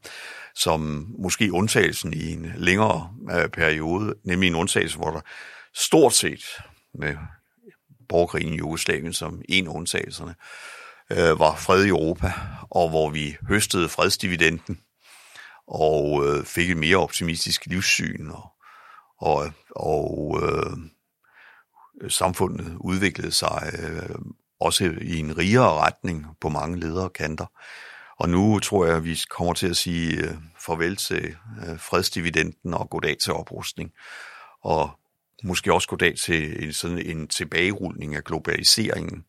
som 0.54 1.06
måske 1.18 1.52
undtagelsen 1.52 2.14
i 2.14 2.32
en 2.32 2.52
længere 2.56 3.10
øh, 3.32 3.48
periode, 3.48 4.14
nemlig 4.24 4.46
en 4.46 4.54
undtagelse, 4.54 4.96
hvor 4.96 5.10
der 5.10 5.20
stort 5.74 6.14
set 6.14 6.44
med 6.94 7.16
borgerkrigen 8.08 8.54
i 8.54 8.56
Jugoslavien 8.56 9.12
som 9.12 9.42
en 9.48 9.66
af 9.66 9.70
undtagelserne, 9.70 10.34
øh, 11.12 11.38
var 11.38 11.56
fred 11.56 11.84
i 11.84 11.88
Europa, 11.88 12.32
og 12.70 12.88
hvor 12.88 13.10
vi 13.10 13.36
høstede 13.48 13.88
fredsdividenden 13.88 14.78
og 15.68 16.26
øh, 16.26 16.44
fik 16.44 16.70
et 16.70 16.76
mere 16.76 16.96
optimistisk 16.96 17.66
livssyn, 17.66 18.30
og, 18.30 18.52
og, 19.18 19.52
og 19.70 20.40
øh, 20.42 20.76
samfundet 22.10 22.76
udviklede 22.80 23.32
sig 23.32 23.72
øh, 23.82 24.18
også 24.60 24.84
i 25.00 25.18
en 25.18 25.38
rigere 25.38 25.74
retning 25.74 26.26
på 26.40 26.48
mange 26.48 26.80
lederkanter. 26.80 27.46
Og 28.18 28.28
nu 28.28 28.58
tror 28.58 28.86
jeg, 28.86 28.96
at 28.96 29.04
vi 29.04 29.18
kommer 29.30 29.54
til 29.54 29.66
at 29.68 29.76
sige 29.76 30.16
øh, 30.16 30.34
farvel 30.58 30.96
til 30.96 31.36
øh, 31.66 31.78
fredsdividenden 31.78 32.74
og 32.74 32.90
goddag 32.90 33.16
til 33.18 33.32
oprustning. 33.32 33.92
Og 34.62 34.90
måske 35.44 35.72
også 35.72 35.88
goddag 35.88 36.16
til 36.16 36.64
en, 36.64 36.72
sådan 36.72 36.98
en 36.98 37.28
tilbagerulning 37.28 38.14
af 38.14 38.24
globaliseringen, 38.24 39.24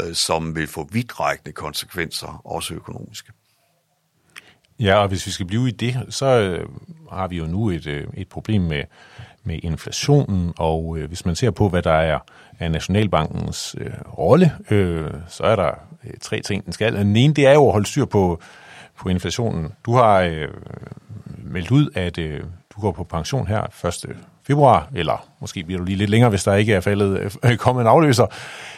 øh, 0.00 0.14
som 0.14 0.56
vil 0.56 0.66
få 0.66 0.88
vidtrækkende 0.92 1.52
konsekvenser, 1.52 2.46
også 2.46 2.74
økonomiske. 2.74 3.32
Ja, 4.80 4.94
og 4.94 5.08
hvis 5.08 5.26
vi 5.26 5.30
skal 5.30 5.46
blive 5.46 5.68
i 5.68 5.70
det, 5.70 6.06
så 6.08 6.26
øh, 6.26 6.68
har 7.12 7.28
vi 7.28 7.36
jo 7.36 7.46
nu 7.46 7.70
et, 7.70 7.86
øh, 7.86 8.06
et 8.14 8.28
problem 8.28 8.62
med, 8.62 8.82
med 9.44 9.58
inflationen, 9.62 10.52
og 10.58 10.98
øh, 10.98 11.08
hvis 11.08 11.26
man 11.26 11.36
ser 11.36 11.50
på, 11.50 11.68
hvad 11.68 11.82
der 11.82 11.92
er 11.92 12.18
af 12.58 12.70
Nationalbankens 12.70 13.76
øh, 13.78 13.90
rolle, 14.18 14.52
øh, 14.70 15.10
så 15.28 15.42
er 15.42 15.56
der 15.56 15.70
øh, 16.04 16.10
tre 16.20 16.40
ting, 16.40 16.64
den 16.64 16.72
skal. 16.72 16.96
Den 16.96 17.16
ene, 17.16 17.34
det 17.34 17.46
er 17.46 17.52
jo 17.52 17.66
at 17.66 17.72
holde 17.72 17.86
styr 17.86 18.04
på, 18.04 18.40
på 18.98 19.08
inflationen. 19.08 19.72
Du 19.84 19.94
har 19.94 20.20
øh, 20.20 20.48
meldt 21.26 21.70
ud, 21.70 21.90
at 21.94 22.18
øh, 22.18 22.40
du 22.74 22.80
går 22.80 22.92
på 22.92 23.04
pension 23.04 23.46
her 23.46 23.86
1. 23.86 24.16
februar, 24.46 24.88
eller 24.94 25.28
måske 25.40 25.64
bliver 25.64 25.78
du 25.78 25.84
lige 25.84 25.96
lidt 25.96 26.10
længere, 26.10 26.30
hvis 26.30 26.44
der 26.44 26.54
ikke 26.54 26.74
er 26.74 26.80
faldet 26.80 27.38
øh, 27.44 27.56
kommet 27.56 27.82
en 27.82 27.88
afløser. 27.88 28.26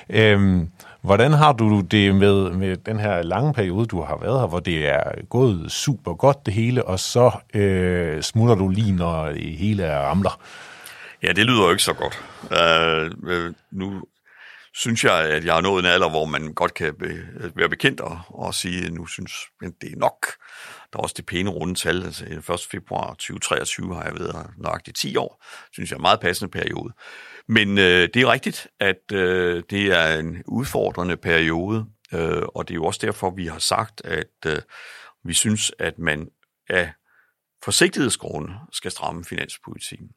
Øh, 0.08 0.62
Hvordan 1.02 1.32
har 1.32 1.52
du 1.52 1.80
det 1.80 2.14
med, 2.14 2.50
med 2.50 2.76
den 2.76 2.98
her 2.98 3.22
lange 3.22 3.52
periode, 3.52 3.86
du 3.86 4.02
har 4.02 4.18
været 4.20 4.40
her, 4.40 4.46
hvor 4.46 4.60
det 4.60 4.88
er 4.88 5.02
gået 5.28 5.72
super 5.72 6.14
godt 6.14 6.46
det 6.46 6.54
hele, 6.54 6.84
og 6.84 7.00
så 7.00 7.30
øh, 7.54 8.22
smutter 8.22 8.54
du 8.54 8.68
lige, 8.68 8.92
når 8.92 9.28
det 9.28 9.52
hele 9.52 9.82
er 9.82 9.98
ramler? 9.98 10.40
Ja, 11.22 11.32
det 11.32 11.46
lyder 11.46 11.64
jo 11.64 11.70
ikke 11.70 11.82
så 11.82 11.92
godt. 11.92 12.24
Uh, 12.42 13.52
nu 13.70 14.02
synes 14.74 15.04
jeg, 15.04 15.14
at 15.14 15.44
jeg 15.44 15.54
har 15.54 15.60
nået 15.60 15.84
en 15.84 15.90
alder, 15.90 16.10
hvor 16.10 16.24
man 16.24 16.54
godt 16.54 16.74
kan 16.74 16.94
be, 16.94 17.26
være 17.54 17.68
bekendt 17.68 18.00
og, 18.00 18.18
og 18.28 18.54
sige, 18.54 18.86
at 18.86 18.92
nu 18.92 19.06
synes 19.06 19.32
jeg, 19.62 19.70
det 19.80 19.92
er 19.92 19.96
nok. 19.96 20.26
Der 20.92 20.98
er 20.98 21.02
også 21.02 21.14
det 21.16 21.26
pæne 21.26 21.50
runde 21.50 21.74
tal. 21.74 22.04
Altså 22.04 22.24
1. 22.24 22.60
februar 22.70 23.08
2023 23.08 23.94
har 23.94 24.02
jeg 24.02 24.12
været 24.18 24.46
nøjagtigt 24.56 24.96
10 24.96 25.16
år. 25.16 25.44
Synes 25.72 25.90
jeg 25.90 25.94
er 25.94 25.98
en 25.98 26.02
meget 26.02 26.20
passende 26.20 26.50
periode. 26.50 26.92
Men 27.50 27.78
øh, 27.78 28.08
det 28.14 28.16
er 28.16 28.32
rigtigt, 28.32 28.68
at 28.80 29.12
øh, 29.12 29.62
det 29.70 29.86
er 29.86 30.18
en 30.18 30.42
udfordrende 30.46 31.16
periode, 31.16 31.86
øh, 32.12 32.42
og 32.54 32.68
det 32.68 32.74
er 32.74 32.76
jo 32.76 32.84
også 32.84 33.00
derfor, 33.02 33.30
vi 33.30 33.46
har 33.46 33.58
sagt, 33.58 34.02
at 34.04 34.46
øh, 34.46 34.56
vi 35.24 35.32
synes, 35.34 35.72
at 35.78 35.98
man 35.98 36.28
af 36.68 36.92
forsigtighedsgrunde 37.64 38.54
skal 38.72 38.90
stramme 38.90 39.24
finanspolitikken. 39.24 40.08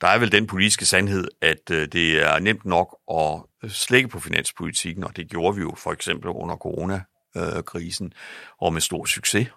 Der 0.00 0.08
er 0.08 0.18
vel 0.18 0.32
den 0.32 0.46
politiske 0.46 0.86
sandhed, 0.86 1.28
at 1.40 1.70
øh, 1.70 1.88
det 1.88 2.22
er 2.22 2.38
nemt 2.38 2.64
nok 2.64 2.98
at 3.10 3.42
øh, 3.64 3.70
slække 3.70 4.08
på 4.08 4.20
finanspolitikken, 4.20 5.04
og 5.04 5.16
det 5.16 5.30
gjorde 5.30 5.56
vi 5.56 5.62
jo 5.62 5.74
for 5.76 5.92
eksempel 5.92 6.28
under 6.28 6.56
coronakrisen, 6.56 8.12
og 8.60 8.72
med 8.72 8.80
stor 8.80 9.04
succes. 9.04 9.48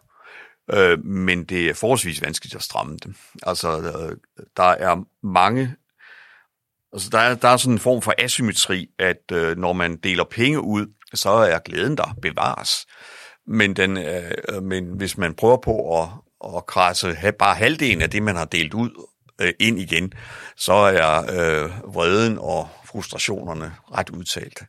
Øh, 0.73 1.05
men 1.05 1.43
det 1.43 1.69
er 1.69 1.73
forholdsvis 1.73 2.21
vanskeligt 2.21 2.55
at 2.55 2.63
stramme 2.63 2.97
dem. 3.03 3.15
Altså, 3.43 3.79
øh, 3.79 4.17
der 4.57 4.63
er 4.63 5.03
mange 5.23 5.75
Altså, 6.93 7.09
der 7.09 7.19
er, 7.19 7.35
der 7.35 7.47
er 7.47 7.57
sådan 7.57 7.73
en 7.73 7.79
form 7.79 8.01
for 8.01 8.13
asymmetri, 8.17 8.87
at 8.99 9.31
øh, 9.31 9.57
når 9.57 9.73
man 9.73 9.97
deler 9.97 10.23
penge 10.23 10.61
ud, 10.61 10.85
så 11.13 11.29
er 11.29 11.59
glæden 11.59 11.97
der 11.97 12.15
bevares. 12.21 12.87
Men, 13.47 13.75
den, 13.75 13.97
øh, 13.97 14.63
men 14.63 14.85
hvis 14.97 15.17
man 15.17 15.33
prøver 15.33 15.57
på 15.57 16.01
at, 16.01 16.09
at 16.55 16.65
krasse 16.65 17.17
bare 17.39 17.55
halvdelen 17.55 18.01
af 18.01 18.09
det, 18.09 18.23
man 18.23 18.35
har 18.35 18.45
delt 18.45 18.73
ud, 18.73 19.07
øh, 19.41 19.53
ind 19.59 19.79
igen, 19.79 20.13
så 20.57 20.73
er 20.73 21.17
øh, 21.19 21.95
vreden 21.95 22.37
og 22.39 22.69
frustrationerne 22.85 23.73
ret 23.97 24.09
udtalt. 24.09 24.63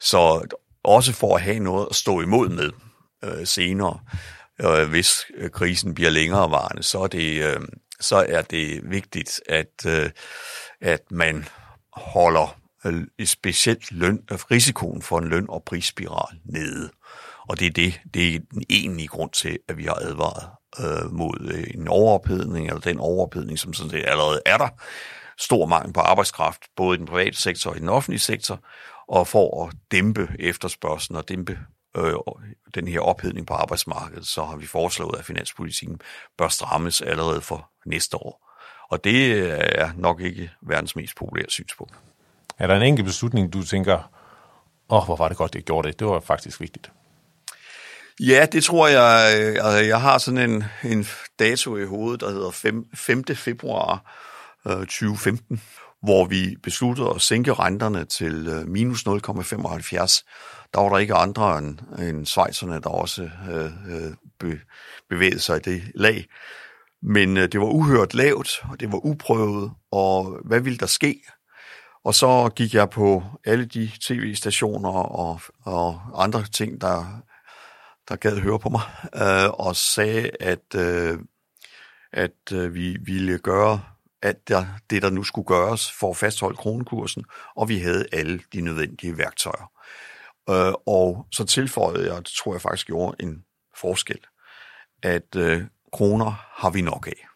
Så 0.00 0.48
også 0.84 1.12
for 1.12 1.36
at 1.36 1.42
have 1.42 1.58
noget 1.58 1.86
at 1.90 1.96
stå 1.96 2.20
imod 2.20 2.48
med 2.48 2.70
øh, 3.24 3.46
senere, 3.46 3.98
øh, 4.60 4.88
hvis 4.88 5.12
øh, 5.34 5.50
krisen 5.50 5.94
bliver 5.94 6.10
længerevarende, 6.10 6.82
så 6.82 6.98
er 6.98 7.06
det, 7.06 7.44
øh, 7.44 7.60
så 8.00 8.26
er 8.28 8.42
det 8.42 8.90
vigtigt, 8.90 9.40
at, 9.48 9.86
øh, 9.86 10.10
at 10.80 11.00
man 11.10 11.48
holder 12.00 12.60
øh, 12.86 13.26
specielt 13.26 13.92
løn, 13.92 14.22
øh, 14.32 14.38
risikoen 14.50 15.02
for 15.02 15.18
en 15.18 15.28
løn- 15.28 15.50
og 15.50 15.62
prisspiral 15.66 16.38
nede. 16.44 16.90
Og 17.48 17.60
det 17.60 17.66
er 17.66 17.70
det, 17.70 18.00
det 18.14 18.34
er 18.34 18.38
den 18.52 18.62
egentlige 18.70 19.08
grund 19.08 19.30
til, 19.30 19.58
at 19.68 19.76
vi 19.76 19.84
har 19.84 19.94
advaret 19.94 20.50
øh, 20.80 21.12
mod 21.12 21.50
øh, 21.54 21.64
en 21.74 21.88
overophedning, 21.88 22.66
eller 22.66 22.80
den 22.80 22.98
overophedning, 22.98 23.58
som 23.58 23.74
sådan 23.74 23.90
set 23.90 24.04
allerede 24.06 24.42
er 24.46 24.58
der. 24.58 24.68
Stor 25.38 25.66
mangel 25.66 25.92
på 25.92 26.00
arbejdskraft, 26.00 26.60
både 26.76 26.94
i 26.94 26.98
den 26.98 27.06
private 27.06 27.36
sektor 27.36 27.70
og 27.70 27.76
i 27.76 27.80
den 27.80 27.88
offentlige 27.88 28.20
sektor, 28.20 28.60
og 29.08 29.26
for 29.26 29.64
at 29.64 29.76
dæmpe 29.90 30.28
efterspørgselen 30.38 31.16
og 31.16 31.28
dæmpe 31.28 31.58
øh, 31.96 32.14
den 32.74 32.88
her 32.88 33.00
ophedning 33.00 33.46
på 33.46 33.54
arbejdsmarkedet, 33.54 34.26
så 34.26 34.44
har 34.44 34.56
vi 34.56 34.66
foreslået, 34.66 35.18
at 35.18 35.24
finanspolitikken 35.24 36.00
bør 36.38 36.48
strammes 36.48 37.00
allerede 37.00 37.40
for 37.40 37.70
næste 37.86 38.16
år. 38.16 38.49
Og 38.90 39.04
det 39.04 39.50
er 39.80 39.90
nok 39.96 40.20
ikke 40.20 40.50
verdens 40.62 40.96
mest 40.96 41.16
populære 41.16 41.46
synspunkt. 41.48 41.94
Er 42.58 42.66
der 42.66 42.76
en 42.76 42.82
enkelt 42.82 43.06
beslutning, 43.06 43.52
du 43.52 43.64
tænker, 43.64 43.96
åh, 44.88 44.98
oh, 44.98 45.04
hvor 45.04 45.16
var 45.16 45.28
det 45.28 45.36
godt, 45.36 45.52
det 45.52 45.64
gjorde 45.64 45.88
det. 45.88 45.98
Det 45.98 46.06
var 46.06 46.20
faktisk 46.20 46.60
vigtigt. 46.60 46.90
Ja, 48.20 48.46
det 48.52 48.64
tror 48.64 48.88
jeg. 48.88 49.04
Altså, 49.64 49.78
jeg 49.78 50.00
har 50.00 50.18
sådan 50.18 50.50
en, 50.50 50.64
en 50.84 51.06
dato 51.38 51.76
i 51.76 51.84
hovedet, 51.84 52.20
der 52.20 52.30
hedder 52.30 52.50
5, 52.50 52.86
5. 52.94 53.24
februar 53.24 54.16
øh, 54.66 54.78
2015, 54.78 55.62
hvor 56.02 56.24
vi 56.24 56.56
besluttede 56.62 57.10
at 57.14 57.22
sænke 57.22 57.52
renterne 57.52 58.04
til 58.04 58.48
øh, 58.48 58.68
minus 58.68 59.06
0,75. 59.06 59.12
Der 60.74 60.80
var 60.80 60.88
der 60.88 60.98
ikke 60.98 61.14
andre 61.14 61.58
end, 61.58 61.78
end 61.98 62.26
Schweizerne, 62.26 62.80
der 62.80 62.90
også 62.90 63.30
øh, 63.50 63.64
øh, 63.64 64.12
be, 64.40 64.60
bevægede 65.08 65.40
sig 65.40 65.56
i 65.56 65.60
det 65.60 65.82
lag. 65.94 66.26
Men 67.02 67.36
øh, 67.36 67.48
det 67.52 67.60
var 67.60 67.66
uhørt 67.66 68.14
lavt, 68.14 68.62
og 68.70 68.80
det 68.80 68.92
var 68.92 69.06
uprøvet, 69.06 69.72
og 69.90 70.38
hvad 70.44 70.60
ville 70.60 70.78
der 70.78 70.86
ske? 70.86 71.22
Og 72.04 72.14
så 72.14 72.50
gik 72.56 72.74
jeg 72.74 72.90
på 72.90 73.22
alle 73.44 73.64
de 73.64 73.90
tv-stationer 74.00 74.90
og, 74.90 75.40
og 75.64 76.00
andre 76.14 76.42
ting, 76.42 76.80
der, 76.80 77.22
der 78.08 78.16
gad 78.16 78.38
høre 78.38 78.58
på 78.58 78.68
mig, 78.68 78.82
øh, 79.14 79.50
og 79.50 79.76
sagde, 79.76 80.30
at, 80.40 80.74
øh, 80.76 81.18
at 82.12 82.52
øh, 82.52 82.74
vi 82.74 82.96
ville 83.04 83.38
gøre 83.38 83.80
at 84.22 84.48
der, 84.48 84.64
det, 84.90 85.02
der 85.02 85.10
nu 85.10 85.22
skulle 85.22 85.46
gøres 85.46 85.92
for 85.92 86.10
at 86.10 86.16
fastholde 86.16 86.56
kronekursen, 86.56 87.24
og 87.56 87.68
vi 87.68 87.78
havde 87.78 88.06
alle 88.12 88.40
de 88.52 88.60
nødvendige 88.60 89.18
værktøjer. 89.18 89.70
Øh, 90.50 90.74
og 90.86 91.26
så 91.32 91.44
tilføjede 91.44 92.12
jeg, 92.12 92.18
det 92.18 92.32
tror 92.38 92.54
jeg 92.54 92.60
faktisk 92.60 92.86
gjorde 92.86 93.16
en 93.20 93.44
forskel, 93.76 94.18
at 95.02 95.36
øh, 95.36 95.62
kroner 95.92 96.50
har 96.62 96.70
vi 96.70 96.80
nok 96.80 97.06
af. 97.06 97.26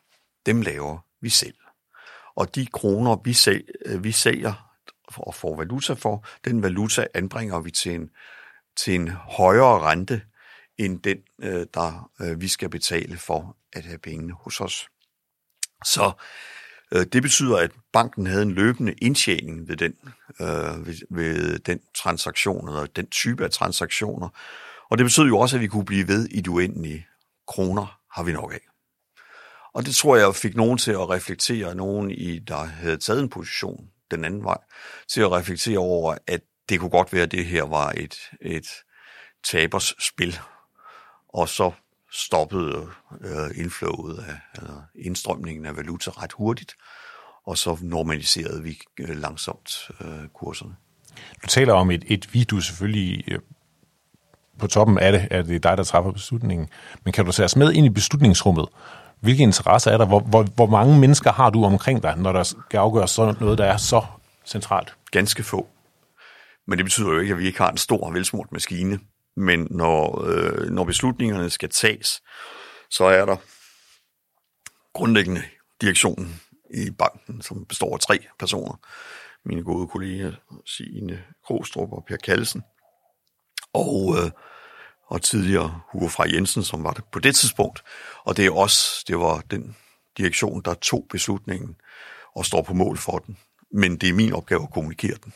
Dem 0.46 0.62
laver 0.62 0.98
vi 1.20 1.28
selv. 1.28 1.54
Og 2.36 2.54
de 2.54 2.66
kroner, 2.66 3.16
vi, 3.24 3.32
sælger, 3.32 3.72
øh, 3.86 4.04
vi 4.04 4.12
sælger 4.12 4.70
og 5.18 5.34
får 5.34 5.56
valuta 5.56 5.92
for, 5.92 6.26
den 6.44 6.62
valuta 6.62 7.06
anbringer 7.14 7.60
vi 7.60 7.70
til 7.70 7.94
en, 7.94 8.10
til 8.76 8.94
en 8.94 9.08
højere 9.08 9.80
rente, 9.80 10.22
end 10.78 11.02
den, 11.02 11.18
øh, 11.42 11.66
der 11.74 12.10
øh, 12.20 12.40
vi 12.40 12.48
skal 12.48 12.68
betale 12.68 13.16
for 13.16 13.56
at 13.72 13.84
have 13.84 13.98
pengene 13.98 14.32
hos 14.32 14.60
os. 14.60 14.88
Så 15.84 16.12
det 17.12 17.22
betyder, 17.22 17.58
at 17.58 17.70
banken 17.92 18.26
havde 18.26 18.42
en 18.42 18.52
løbende 18.52 18.92
indtjening 18.92 19.68
ved 19.68 19.76
den, 19.76 19.94
øh, 20.40 20.86
ved, 20.86 20.94
ved 21.10 21.58
den 21.58 21.80
transaktion, 21.94 22.68
eller 22.68 22.86
den 22.86 23.06
type 23.06 23.44
af 23.44 23.50
transaktioner. 23.50 24.28
Og 24.90 24.98
det 24.98 25.04
betyder 25.04 25.26
jo 25.26 25.38
også, 25.38 25.56
at 25.56 25.62
vi 25.62 25.66
kunne 25.66 25.84
blive 25.84 26.08
ved 26.08 26.28
i 26.28 26.40
de 26.40 26.50
uendelige 26.50 27.06
kroner, 27.46 28.00
har 28.14 28.22
vi 28.22 28.32
nok 28.32 28.52
af. 28.52 28.60
Og 29.74 29.86
det 29.86 29.94
tror 29.94 30.16
jeg 30.16 30.34
fik 30.34 30.56
nogen 30.56 30.78
til 30.78 30.92
at 30.92 31.10
reflektere, 31.10 31.74
nogen 31.74 32.10
i, 32.10 32.38
der 32.38 32.64
havde 32.64 32.96
taget 32.96 33.20
en 33.20 33.28
position 33.28 33.90
den 34.10 34.24
anden 34.24 34.44
vej, 34.44 34.58
til 35.08 35.20
at 35.20 35.32
reflektere 35.32 35.78
over, 35.78 36.16
at 36.26 36.40
det 36.68 36.80
kunne 36.80 36.90
godt 36.90 37.12
være, 37.12 37.22
at 37.22 37.32
det 37.32 37.46
her 37.46 37.62
var 37.62 37.92
et, 37.96 38.16
et 38.40 38.66
tabers 39.44 39.94
spil. 39.98 40.38
Og 41.28 41.48
så 41.48 41.72
stoppede 42.12 42.88
øh, 43.20 43.58
indflowet 43.58 44.18
af, 44.18 44.60
eller 44.62 44.82
indstrømningen 44.94 45.66
af 45.66 45.76
valuta 45.76 46.10
ret 46.10 46.32
hurtigt, 46.32 46.76
og 47.46 47.58
så 47.58 47.78
normaliserede 47.82 48.62
vi 48.62 48.80
øh, 49.00 49.16
langsomt 49.16 49.90
øh, 50.00 50.28
kurserne. 50.34 50.76
Du 51.42 51.46
taler 51.46 51.72
om 51.72 51.90
et, 51.90 52.04
et 52.06 52.34
vi, 52.34 52.44
du 52.44 52.60
selvfølgelig 52.60 53.24
øh, 53.28 53.38
på 54.58 54.66
toppen 54.66 54.98
af 54.98 55.12
det, 55.12 55.28
at 55.30 55.46
det 55.46 55.56
er 55.56 55.60
dig, 55.60 55.76
der 55.76 55.84
træffer 55.84 56.12
beslutningen. 56.12 56.68
Men 57.04 57.12
kan 57.12 57.24
du 57.24 57.32
tage 57.32 57.44
os 57.44 57.56
med 57.56 57.72
ind 57.72 57.86
i 57.86 57.90
beslutningsrummet? 57.90 58.68
Hvilke 59.20 59.42
interesser 59.42 59.90
er 59.90 59.98
der? 59.98 60.06
Hvor, 60.06 60.20
hvor, 60.20 60.42
hvor 60.42 60.66
mange 60.66 61.00
mennesker 61.00 61.32
har 61.32 61.50
du 61.50 61.64
omkring 61.64 62.02
dig, 62.02 62.16
når 62.16 62.32
der 62.32 62.42
skal 62.42 62.78
afgøres 62.78 63.10
sådan 63.10 63.34
noget, 63.40 63.58
der 63.58 63.64
er 63.64 63.76
så 63.76 64.02
centralt? 64.46 64.94
Ganske 65.10 65.42
få. 65.42 65.66
Men 66.66 66.78
det 66.78 66.84
betyder 66.84 67.08
jo 67.08 67.18
ikke, 67.18 67.32
at 67.32 67.38
vi 67.38 67.46
ikke 67.46 67.58
har 67.58 67.70
en 67.70 67.76
stor, 67.76 68.10
velsmurt 68.10 68.52
maskine. 68.52 68.98
Men 69.36 69.68
når, 69.70 70.24
øh, 70.26 70.70
når 70.70 70.84
beslutningerne 70.84 71.50
skal 71.50 71.68
tages, 71.68 72.22
så 72.90 73.04
er 73.04 73.24
der 73.24 73.36
grundlæggende 74.94 75.42
direktionen 75.80 76.40
i 76.74 76.90
banken, 76.90 77.42
som 77.42 77.64
består 77.64 77.94
af 77.94 78.00
tre 78.00 78.18
personer. 78.38 78.80
Mine 79.44 79.62
gode 79.62 79.88
kolleger, 79.88 80.32
Signe 80.66 81.22
Krostrup 81.46 81.92
og 81.92 82.04
Per 82.08 82.16
Kallesen. 82.16 82.62
Og 83.74 84.16
øh, 84.18 84.30
og 85.06 85.22
tidligere 85.22 85.80
Hugo 85.92 86.08
fra 86.08 86.28
Jensen, 86.28 86.64
som 86.64 86.84
var 86.84 86.92
det 86.92 87.04
på 87.12 87.18
det 87.18 87.36
tidspunkt. 87.36 87.82
Og 88.24 88.36
det 88.36 88.46
er 88.46 88.50
også, 88.50 89.04
det 89.08 89.18
var 89.18 89.40
den 89.50 89.76
direktion, 90.18 90.62
der 90.62 90.74
tog 90.74 91.06
beslutningen 91.10 91.76
og 92.36 92.46
står 92.46 92.62
på 92.62 92.74
mål 92.74 92.98
for 92.98 93.18
den. 93.18 93.38
Men 93.72 93.96
det 93.96 94.08
er 94.08 94.12
min 94.14 94.32
opgave 94.32 94.62
at 94.62 94.72
kommunikere 94.72 95.16
den. 95.24 95.32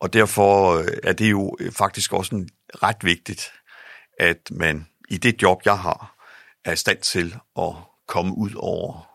Og 0.00 0.12
derfor 0.12 0.74
øh, 0.74 0.88
er 1.02 1.12
det 1.12 1.30
jo 1.30 1.56
øh, 1.60 1.72
faktisk 1.72 2.12
også 2.12 2.34
en 2.34 2.48
ret 2.82 3.04
vigtigt, 3.04 3.52
at 4.18 4.50
man 4.50 4.86
i 5.08 5.16
det 5.16 5.42
job, 5.42 5.62
jeg 5.64 5.78
har, 5.78 6.14
er 6.64 6.72
i 6.72 6.76
stand 6.76 6.98
til 6.98 7.36
at 7.58 7.72
komme 8.06 8.38
ud 8.38 8.50
over, 8.56 9.08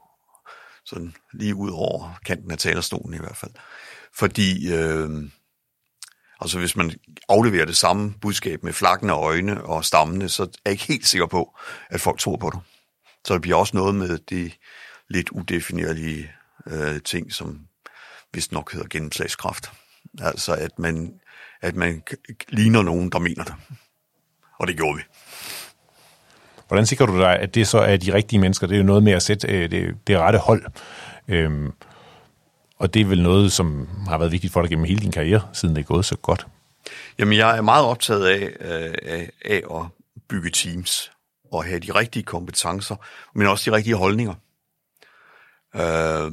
sådan 0.86 1.16
lige 1.34 1.56
ud 1.56 1.72
over 1.72 2.20
kanten 2.26 2.52
af 2.52 2.58
talerstolen 2.58 3.14
i 3.14 3.20
hvert 3.20 3.38
fald. 3.38 3.52
Fordi 4.14 4.74
øh, 4.74 5.10
Altså 6.42 6.60
hvis 6.60 6.76
man 6.76 6.92
afleverer 7.30 7.66
det 7.66 7.78
samme 7.78 8.14
budskab 8.22 8.64
med 8.64 8.74
flakkende 8.74 9.14
øjne 9.14 9.64
og 9.64 9.86
stammende, 9.86 10.30
så 10.30 10.44
er 10.44 10.48
jeg 10.66 10.72
ikke 10.72 10.84
helt 10.84 11.08
sikker 11.08 11.28
på, 11.28 11.58
at 11.90 12.02
folk 12.02 12.20
tror 12.20 12.36
på 12.36 12.50
det. 12.50 12.60
Så 13.26 13.34
det 13.34 13.42
bliver 13.42 13.58
også 13.58 13.78
noget 13.78 13.96
med 13.96 14.18
de 14.18 14.52
lidt 15.10 15.30
udefinerlige 15.30 16.32
øh, 16.68 17.02
ting, 17.02 17.34
som 17.34 17.60
vist 18.34 18.52
nok 18.52 18.74
hedder 18.74 18.88
gennemslagskraft. 18.88 19.72
Altså 20.22 20.56
at 20.56 20.80
man, 20.80 21.14
at 21.62 21.76
man 21.76 22.04
ligner 22.50 22.82
nogen, 22.82 23.10
der 23.10 23.20
mener 23.20 23.44
det. 23.44 23.54
Og 24.60 24.68
det 24.68 24.78
gjorde 24.78 24.98
vi. 24.98 25.04
Hvordan 26.68 26.86
sikrer 26.86 27.06
du 27.06 27.20
dig, 27.20 27.40
at 27.40 27.56
det 27.56 27.68
så 27.68 27.80
er 27.80 27.98
de 27.98 28.14
rigtige 28.14 28.40
mennesker? 28.40 28.68
Det 28.68 28.76
er 28.76 28.80
jo 28.80 28.86
noget 28.86 29.04
med 29.04 29.14
at 29.14 29.24
sætte 29.24 29.48
øh, 29.48 29.72
det, 29.72 29.96
det 30.08 30.18
rette 30.18 30.40
hold. 30.40 30.66
Øhm, 31.28 31.72
og 32.78 32.94
det 32.94 33.02
er 33.02 33.06
vel 33.06 33.24
noget, 33.24 33.52
som 33.52 33.90
har 34.08 34.18
været 34.18 34.32
vigtigt 34.32 34.54
for 34.54 34.62
dig 34.62 34.70
gennem 34.70 34.86
hele 34.86 35.00
din 35.00 35.12
karriere, 35.12 35.42
siden 35.54 35.76
det 35.76 35.82
er 35.82 35.86
gået 35.86 36.06
så 36.06 36.16
godt? 36.16 36.48
Jamen, 37.20 37.38
jeg 37.38 37.58
er 37.58 37.62
meget 37.62 37.86
optaget 37.86 38.26
af, 38.26 38.42
øh, 38.60 38.94
af, 39.04 39.32
af 39.46 39.64
at 39.80 39.88
bygge 40.30 40.50
teams 40.50 41.12
og 41.52 41.64
have 41.64 41.80
de 41.80 41.92
rigtige 41.92 42.24
kompetencer, 42.24 42.96
men 43.34 43.48
også 43.48 43.72
de 43.72 43.76
rigtige 43.76 43.96
holdninger. 43.96 44.34
Øh, 45.76 46.32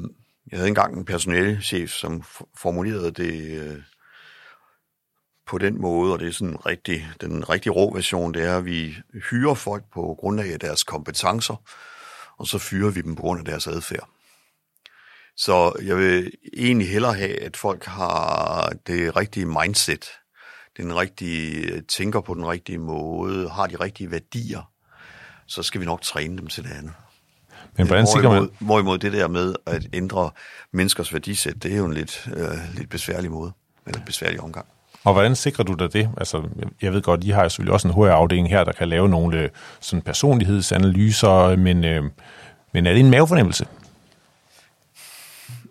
jeg 0.51 0.59
havde 0.59 0.69
engang 0.69 0.99
en 0.99 1.05
personalchef, 1.05 1.91
som 1.91 2.23
formulerede 2.57 3.11
det 3.11 3.61
øh, 3.61 3.79
på 5.47 5.59
den 5.59 5.81
måde, 5.81 6.13
og 6.13 6.19
det 6.19 6.29
er 6.29 6.33
sådan 6.33 6.67
rigtig, 6.67 7.09
den 7.21 7.49
rigtige 7.51 7.73
rå 7.73 7.95
version, 7.95 8.35
det 8.35 8.45
er, 8.45 8.57
at 8.57 8.65
vi 8.65 8.97
hyrer 9.31 9.55
folk 9.55 9.85
på 9.93 10.17
grundlag 10.19 10.53
af 10.53 10.61
deres 10.61 10.85
kompetencer, 10.85 11.57
og 12.39 12.47
så 12.47 12.59
fyrer 12.59 12.91
vi 12.91 13.01
dem 13.01 13.17
på 13.17 13.23
grund 13.23 13.39
af 13.39 13.45
deres 13.45 13.67
adfærd. 13.67 14.09
Så 15.45 15.73
jeg 15.85 15.97
vil 15.97 16.31
egentlig 16.57 16.89
hellere 16.89 17.15
have, 17.15 17.43
at 17.43 17.57
folk 17.57 17.85
har 17.85 18.73
det 18.87 19.17
rigtige 19.17 19.47
mindset, 19.47 20.05
den 20.77 20.97
rigtige, 20.97 21.81
tænker 21.81 22.21
på 22.21 22.35
den 22.35 22.47
rigtige 22.47 22.79
måde, 22.79 23.49
har 23.51 23.67
de 23.67 23.77
rigtige 23.77 24.11
værdier, 24.11 24.71
så 25.47 25.63
skal 25.63 25.81
vi 25.81 25.87
nok 25.87 26.03
træne 26.03 26.39
dem 26.39 26.47
til 26.47 26.65
det 26.65 26.71
andet. 26.71 26.93
Men 27.77 27.87
hvordan 27.87 28.07
sikrer 28.07 28.31
man... 28.31 28.51
Hvorimod 28.59 28.99
det 28.99 29.13
der 29.13 29.29
med 29.29 29.55
at 29.67 29.87
ændre 29.93 30.31
menneskers 30.73 31.13
værdisæt, 31.13 31.55
det 31.63 31.73
er 31.73 31.77
jo 31.77 31.85
en 31.85 31.95
lidt, 31.95 32.29
øh, 32.37 32.77
lidt 32.77 32.91
besværlig 32.91 33.31
måde, 33.31 33.53
eller 33.87 34.01
besværlig 34.07 34.41
omgang. 34.41 34.67
Og 35.05 35.13
hvordan 35.13 35.37
sikrer 35.37 35.65
du 35.65 35.75
dig 35.75 35.93
det? 35.93 36.11
Altså, 36.17 36.43
jeg 36.83 36.93
ved 36.93 37.03
godt, 37.03 37.25
I 37.25 37.29
har 37.29 37.49
selvfølgelig 37.49 37.73
også 37.73 37.89
en 37.89 37.95
HR-afdeling 37.95 38.49
her, 38.49 38.65
der 38.65 38.73
kan 38.73 38.89
lave 38.89 39.09
nogle 39.09 39.51
sådan 39.81 40.03
personlighedsanalyser, 40.03 41.57
men, 41.57 41.85
øh, 41.85 42.03
men 42.73 42.87
er 42.87 42.93
det 42.93 43.01
en 43.01 43.11
mavefornemmelse? 43.11 43.67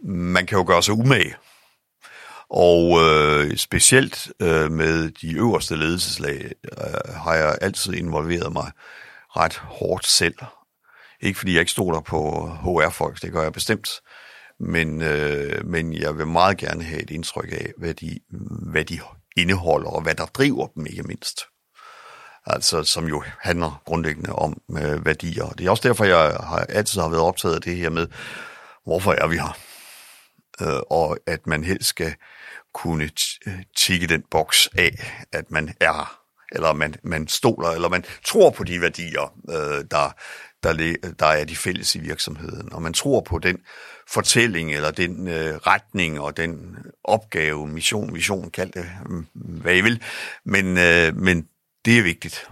Man 0.03 0.45
kan 0.45 0.57
jo 0.57 0.63
gøre 0.67 0.83
sig 0.83 0.93
umage. 0.93 1.35
Og 2.49 3.01
øh, 3.01 3.57
specielt 3.57 4.31
øh, 4.39 4.71
med 4.71 5.11
de 5.11 5.33
øverste 5.33 5.75
ledelseslag 5.75 6.51
øh, 6.77 7.13
har 7.15 7.33
jeg 7.33 7.57
altid 7.61 7.93
involveret 7.93 8.53
mig 8.53 8.71
ret 9.37 9.57
hårdt 9.57 10.07
selv. 10.07 10.35
Ikke 11.21 11.39
fordi 11.39 11.53
jeg 11.53 11.59
ikke 11.59 11.71
stoler 11.71 12.01
på 12.01 12.49
HR-folk, 12.61 13.21
det 13.21 13.31
gør 13.31 13.43
jeg 13.43 13.53
bestemt. 13.53 13.89
Men, 14.59 15.01
øh, 15.01 15.65
men 15.65 15.93
jeg 15.93 16.17
vil 16.17 16.27
meget 16.27 16.57
gerne 16.57 16.83
have 16.83 17.01
et 17.01 17.09
indtryk 17.09 17.51
af, 17.51 17.71
hvad 17.77 17.93
de, 17.93 18.19
hvad 18.71 18.85
de 18.85 18.99
indeholder, 19.37 19.89
og 19.89 20.01
hvad 20.01 20.15
der 20.15 20.25
driver 20.25 20.67
dem 20.67 20.85
ikke 20.85 21.03
mindst. 21.03 21.41
altså 22.45 22.83
som 22.83 23.07
jo 23.07 23.23
handler 23.39 23.81
grundlæggende 23.85 24.33
om 24.33 24.61
øh, 24.77 25.05
værdier. 25.05 25.45
Det 25.45 25.65
er 25.65 25.69
også 25.69 25.87
derfor, 25.87 26.05
jeg 26.05 26.37
har 26.43 26.65
altid 26.69 27.01
har 27.01 27.09
været 27.09 27.23
optaget 27.23 27.55
af 27.55 27.61
det 27.61 27.75
her 27.75 27.89
med, 27.89 28.07
hvorfor 28.85 29.11
er 29.11 29.27
vi 29.27 29.35
her? 29.35 29.57
Øh, 30.61 30.79
og 30.89 31.17
at 31.27 31.47
man 31.47 31.63
helst 31.63 31.89
skal 31.89 32.13
kunne 32.73 33.09
tikke 33.77 34.07
den 34.07 34.23
boks 34.31 34.69
af, 34.77 34.91
at 35.31 35.51
man 35.51 35.73
er 35.79 35.93
her, 35.93 36.21
eller 36.51 36.73
man, 36.73 36.95
man 37.03 37.27
stoler, 37.27 37.69
eller 37.69 37.89
man 37.89 38.03
tror 38.25 38.49
på 38.49 38.63
de 38.63 38.81
værdier, 38.81 39.33
øh, 39.49 39.85
der, 39.91 40.15
der, 40.63 40.95
der 41.19 41.25
er 41.25 41.43
de 41.43 41.55
fælles 41.55 41.95
i 41.95 41.99
virksomheden, 41.99 42.73
og 42.73 42.81
man 42.81 42.93
tror 42.93 43.21
på 43.21 43.39
den 43.39 43.57
fortælling, 44.07 44.73
eller 44.73 44.91
den 44.91 45.27
øh, 45.27 45.55
retning, 45.55 46.19
og 46.19 46.37
den 46.37 46.77
opgave, 47.03 47.67
mission, 47.67 48.15
vision, 48.15 48.49
kald 48.49 48.71
det, 48.71 48.85
mm, 49.05 49.27
hvad 49.33 49.75
I 49.75 49.81
vil, 49.81 50.03
men, 50.43 50.77
øh, 50.77 51.15
men 51.15 51.47
det 51.85 51.97
er 51.97 52.03
vigtigt. 52.03 52.47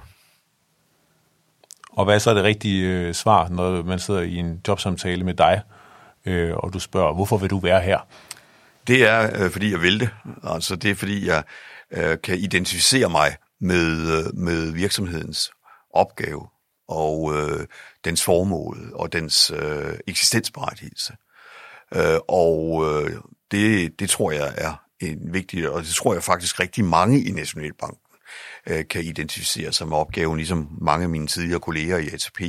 Og 1.92 2.06
hvad 2.06 2.16
er 2.16 2.20
så 2.20 2.34
det 2.34 2.44
rigtige 2.44 2.88
øh, 2.88 3.14
svar, 3.14 3.50
når 3.50 3.84
man 3.84 4.00
sidder 4.00 4.22
i 4.22 4.36
en 4.36 4.62
jobsamtale 4.68 5.24
med 5.24 5.34
dig, 5.34 5.62
øh, 6.26 6.56
og 6.56 6.74
du 6.74 6.80
spørger, 6.80 7.14
hvorfor 7.14 7.38
vil 7.38 7.50
du 7.50 7.60
være 7.60 7.82
her? 7.82 8.00
Det 8.88 9.08
er, 9.08 9.44
øh, 9.44 9.52
fordi 9.52 9.72
jeg 9.72 9.82
vil 9.82 10.00
det. 10.00 10.10
Altså, 10.44 10.76
det 10.76 10.92
er, 10.92 10.96
fordi 10.96 11.28
jeg 11.28 11.44
øh, 11.92 12.18
kan 12.24 12.38
identificere 12.38 13.10
mig 13.10 13.36
med, 13.62 14.18
øh, 14.18 14.36
med 14.36 14.72
virksomhedens 14.72 15.52
opgave 15.94 16.48
og 16.88 17.34
øh, 17.36 17.68
dens 18.06 18.24
formål 18.24 18.92
og 18.94 19.14
dens 19.14 19.52
øh, 19.56 20.00
eksistensberettigelse. 20.08 21.14
Øh, 21.96 22.20
og 22.28 22.86
øh, 22.86 23.12
det, 23.52 24.00
det 24.00 24.10
tror 24.10 24.32
jeg 24.32 24.54
er 24.58 24.74
en 25.00 25.34
vigtig, 25.34 25.70
og 25.70 25.82
det 25.82 25.90
tror 25.90 26.14
jeg 26.14 26.24
faktisk 26.24 26.60
rigtig 26.60 26.86
mange 26.86 27.24
i 27.24 27.32
Nationalbanken 27.32 28.02
øh, 28.68 28.88
kan 28.88 29.04
identificere 29.04 29.74
sig 29.74 29.88
med 29.88 29.98
opgaven, 29.98 30.38
ligesom 30.38 30.78
mange 30.82 31.04
af 31.04 31.10
mine 31.10 31.28
tidligere 31.28 31.60
kolleger 31.60 31.98
i 31.98 32.08
ATP 32.08 32.42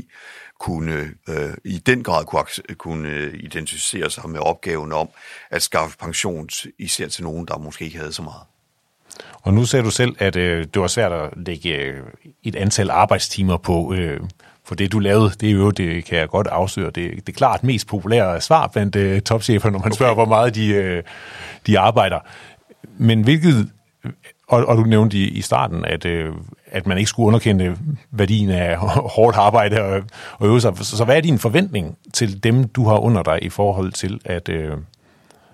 kunne 0.61 1.11
øh, 1.29 1.55
i 1.65 1.79
den 1.79 2.03
grad 2.03 2.25
kunne, 2.25 2.45
kunne 2.77 3.31
identificere 3.33 4.11
sig 4.11 4.31
med 4.31 4.41
opgaven 4.41 4.93
om 4.93 5.09
at 5.51 5.63
skaffe 5.63 5.99
pension 5.99 6.49
især 6.79 7.09
til 7.09 7.25
nogen, 7.25 7.47
der 7.47 7.59
måske 7.59 7.85
ikke 7.85 7.99
havde 7.99 8.13
så 8.13 8.23
meget. 8.23 8.43
Og 9.43 9.55
nu 9.55 9.65
ser 9.65 9.83
du 9.83 9.91
selv, 9.91 10.17
at 10.19 10.37
øh, 10.37 10.67
det 10.75 10.83
var 10.83 10.87
svært 10.87 11.13
at 11.13 11.31
lægge 11.37 11.77
øh, 11.77 12.03
et 12.43 12.57
antal 12.57 12.91
arbejdstimer 12.91 13.57
på, 13.57 13.95
øh, 13.95 14.21
for 14.65 14.75
det, 14.75 14.93
du 14.93 14.99
lavede. 14.99 15.31
Det 15.41 15.49
er 15.49 15.53
jo, 15.53 15.71
det 15.71 16.05
kan 16.05 16.19
jeg 16.19 16.29
godt 16.29 16.47
afsløre, 16.47 16.91
det, 16.91 17.27
det 17.27 17.29
er 17.29 17.37
klart 17.37 17.65
mest 17.65 17.87
populære 17.87 18.41
svar 18.41 18.67
blandt 18.67 18.97
øh, 18.97 19.21
topchefer, 19.21 19.71
når 19.71 19.79
man 19.79 19.87
okay. 19.87 19.97
spørger, 19.97 20.15
hvor 20.15 20.25
meget 20.25 20.55
de, 20.55 20.67
øh, 20.67 21.03
de 21.67 21.79
arbejder. 21.79 22.19
Men 22.99 23.23
hvilket 23.23 23.71
og, 24.51 24.67
og 24.67 24.77
du 24.77 24.83
nævnte 24.83 25.17
i, 25.17 25.29
i 25.29 25.43
starten, 25.43 25.85
at, 25.85 26.05
øh, 26.05 26.33
at 26.67 26.87
man 26.87 26.99
ikke 26.99 27.11
skulle 27.11 27.27
underkende 27.27 27.77
værdien 28.11 28.51
af 28.51 28.77
hårdt 29.17 29.37
arbejde 29.37 29.83
og, 29.83 30.03
og 30.39 30.49
øve 30.49 30.61
sig. 30.61 30.73
Så, 30.77 30.97
så 30.97 31.05
hvad 31.05 31.17
er 31.17 31.21
din 31.21 31.39
forventning 31.39 31.97
til 32.15 32.45
dem, 32.45 32.69
du 32.69 32.89
har 32.89 32.99
under 32.99 33.23
dig 33.23 33.39
i 33.43 33.49
forhold 33.49 33.93
til 33.93 34.21
at, 34.25 34.49
øh, 34.49 34.77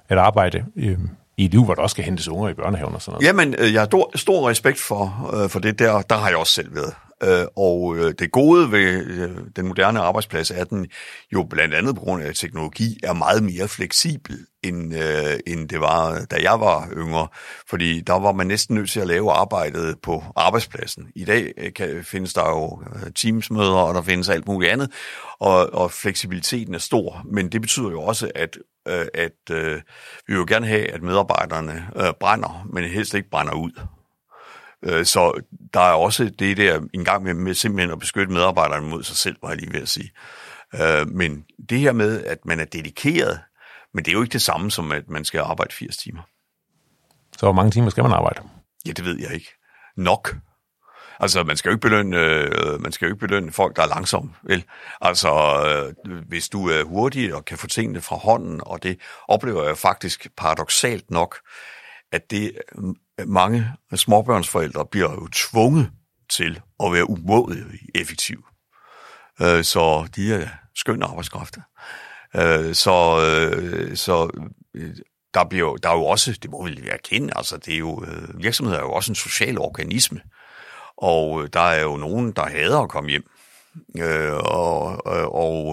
at 0.09 0.19
arbejde 0.19 0.65
øh, 0.77 0.99
i 1.37 1.45
et 1.45 1.51
liv, 1.51 1.65
hvor 1.65 1.75
der 1.75 1.83
også 1.83 1.95
skal 1.95 2.05
hentes 2.05 2.29
unger 2.29 2.49
i 2.49 2.55
børnehaven 2.55 2.95
og 2.95 3.03
sådan 3.03 3.13
noget? 3.13 3.27
Jamen, 3.27 3.55
øh, 3.59 3.73
jeg 3.73 3.81
har 3.81 3.87
stor, 3.87 4.11
stor 4.15 4.51
respekt 4.51 4.79
for, 4.79 5.31
øh, 5.35 5.49
for 5.49 5.59
det 5.61 5.79
der. 5.79 6.03
Der 6.03 6.17
har 6.17 6.29
jeg 6.29 6.37
også 6.37 6.53
selv 6.53 6.75
været. 6.75 6.95
Øh, 7.23 7.47
og 7.57 7.97
øh, 7.97 8.15
det 8.19 8.33
gode 8.33 8.73
ved 8.73 9.07
øh, 9.07 9.37
den 9.57 9.67
moderne 9.67 10.01
arbejdsplads 10.01 10.51
er, 10.51 10.61
at 10.61 10.71
den 10.71 10.87
jo 11.33 11.43
blandt 11.51 11.75
andet 11.75 11.95
på 11.95 12.01
grund 12.01 12.23
af 12.23 12.35
teknologi 12.35 13.01
er 13.03 13.13
meget 13.13 13.43
mere 13.43 13.69
fleksibel, 13.69 14.39
end, 14.63 14.95
end 15.47 15.69
det 15.69 15.81
var, 15.81 16.25
da 16.31 16.37
jeg 16.43 16.61
var 16.61 16.89
yngre. 16.97 17.29
Fordi 17.71 18.01
der 18.01 18.13
var 18.13 18.33
man 18.33 18.47
næsten 18.47 18.75
nødt 18.75 18.91
til 18.91 19.01
at 19.01 19.07
lave 19.07 19.33
arbejdet 19.33 19.97
på 20.03 20.25
arbejdspladsen. 20.37 21.07
I 21.15 21.25
dag 21.25 21.73
kan, 21.77 22.05
findes 22.05 22.35
der 22.35 22.49
jo 22.49 22.83
teamsmøder, 23.15 23.75
og 23.75 23.95
der 23.95 24.03
findes 24.03 24.29
alt 24.29 24.47
muligt 24.47 24.73
andet, 24.73 24.93
og, 25.41 25.75
og 25.75 25.91
fleksibiliteten 25.91 26.75
er 26.75 26.79
stor. 26.79 27.23
Men 27.33 27.53
det 27.53 27.61
betyder 27.61 27.91
jo 27.91 28.03
også, 28.03 28.31
at 28.35 28.59
at 29.15 29.51
øh, 29.51 29.75
vi 30.27 30.33
vil 30.33 30.37
jo 30.37 30.45
gerne 30.49 30.67
have, 30.67 30.91
at 30.91 31.03
medarbejderne 31.03 31.87
øh, 31.97 32.13
brænder, 32.21 32.67
men 32.73 32.85
helst 32.85 33.15
ikke 33.15 33.31
brænder 33.31 33.55
ud. 33.55 33.71
Øh, 34.83 35.05
så 35.05 35.43
der 35.75 35.81
er 35.81 35.93
også 35.93 36.31
det 36.39 36.57
der 36.57 36.81
en 36.95 37.05
gang 37.05 37.23
med, 37.23 37.35
med 37.35 37.55
simpelthen 37.55 37.91
at 37.91 37.99
beskytte 37.99 38.33
medarbejderne 38.33 38.89
mod 38.89 39.03
sig 39.03 39.17
selv, 39.17 39.37
var 39.43 39.49
jeg 39.49 39.59
lige 39.59 39.73
ved 39.73 39.83
at 39.83 39.89
sige. 39.89 40.11
Øh, 40.75 41.09
men 41.09 41.45
det 41.69 41.79
her 41.79 41.93
med, 41.93 42.25
at 42.25 42.39
man 42.45 42.61
er 42.61 42.65
dedikeret, 42.65 43.41
men 43.95 44.05
det 44.05 44.11
er 44.11 44.13
jo 44.13 44.23
ikke 44.23 44.33
det 44.33 44.43
samme 44.43 44.71
som, 44.71 44.93
at 44.93 45.09
man 45.09 45.25
skal 45.25 45.41
arbejde 45.41 45.75
80 45.75 45.97
timer. 45.97 46.23
Så 47.33 47.47
hvor 47.47 47.53
mange 47.53 47.71
timer 47.71 47.91
skal 47.91 48.03
man 48.03 48.13
arbejde? 48.13 48.43
Ja, 48.87 48.93
det 48.93 49.05
ved 49.05 49.19
jeg 49.21 49.35
ikke. 49.35 49.49
Nok. 49.97 50.37
Altså, 51.21 51.45
man 51.45 51.57
skal 51.57 51.69
jo 51.69 51.75
ikke 51.75 51.89
belønne, 51.89 52.17
øh, 52.17 52.81
man 52.81 52.93
skal 52.93 53.07
jo 53.07 53.13
ikke 53.13 53.27
belønne 53.27 53.53
folk, 53.53 53.77
der 53.77 53.83
er 53.83 53.87
langsomme, 53.87 54.35
vel? 54.43 54.65
Altså, 55.01 55.31
øh, 56.07 56.17
hvis 56.29 56.49
du 56.49 56.69
er 56.69 56.85
hurtig 56.85 57.35
og 57.35 57.45
kan 57.45 57.59
få 57.59 57.67
tingene 57.67 58.01
fra 58.01 58.17
hånden, 58.17 58.61
og 58.67 58.83
det 58.83 59.01
oplever 59.29 59.67
jeg 59.67 59.79
faktisk 59.79 60.29
paradoxalt 60.37 61.11
nok, 61.11 61.39
at 62.13 62.31
det 62.31 62.53
øh, 62.79 63.29
mange 63.29 63.73
småbørnsforældre 63.95 64.87
bliver 64.87 65.13
jo 65.13 65.29
tvunget 65.33 65.91
til 66.31 66.61
at 66.85 66.93
være 66.93 67.11
umådeligt 67.11 67.83
effektive. 67.95 68.43
Øh, 69.43 69.65
så 69.65 70.09
de 70.17 70.35
er 70.35 70.49
skønne 70.75 71.05
arbejdskræfter. 71.05 71.61
Øh, 72.37 72.75
så, 72.75 73.21
øh, 73.27 73.97
så 73.97 74.31
øh, 74.75 74.97
der, 75.35 75.45
bliver, 75.45 75.77
der 75.77 75.89
er 75.89 75.95
jo 75.95 76.05
også, 76.05 76.39
det 76.43 76.51
må 76.51 76.67
vi 76.67 76.89
erkende, 76.89 77.33
altså 77.37 77.57
det 77.57 77.75
er 77.75 77.79
jo, 77.79 78.05
øh, 78.05 78.43
virksomheder 78.43 78.79
er 78.79 78.83
jo 78.83 78.93
også 78.93 79.13
en 79.13 79.17
social 79.17 79.59
organisme, 79.59 80.21
og 80.97 81.53
der 81.53 81.61
er 81.61 81.83
jo 81.83 81.97
nogen, 81.97 82.33
der 82.33 82.47
hader 82.47 82.81
at 82.81 82.89
komme 82.89 83.11
hjem. 83.11 83.31
Øh, 83.99 84.33
og, 84.35 85.07
og, 85.35 85.67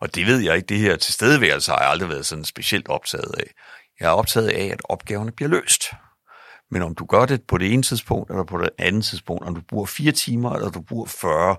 og 0.00 0.14
det 0.14 0.26
ved 0.26 0.38
jeg 0.38 0.56
ikke, 0.56 0.66
det 0.66 0.78
her 0.78 0.96
tilstedeværelse 0.96 1.70
har 1.70 1.80
jeg 1.80 1.90
aldrig 1.90 2.08
været 2.08 2.26
sådan 2.26 2.44
specielt 2.44 2.88
optaget 2.88 3.34
af. 3.38 3.50
Jeg 4.00 4.06
er 4.06 4.10
optaget 4.10 4.48
af, 4.48 4.64
at 4.72 4.80
opgaverne 4.84 5.32
bliver 5.32 5.48
løst. 5.48 5.84
Men 6.70 6.82
om 6.82 6.94
du 6.94 7.04
gør 7.04 7.26
det 7.26 7.42
på 7.42 7.58
det 7.58 7.72
ene 7.72 7.82
tidspunkt, 7.82 8.30
eller 8.30 8.44
på 8.44 8.58
det 8.58 8.70
andet 8.78 9.04
tidspunkt, 9.04 9.44
om 9.44 9.54
du 9.54 9.60
bruger 9.68 9.86
fire 9.86 10.12
timer, 10.12 10.52
eller 10.52 10.70
du 10.70 10.80
bruger 10.80 11.06
40, 11.06 11.56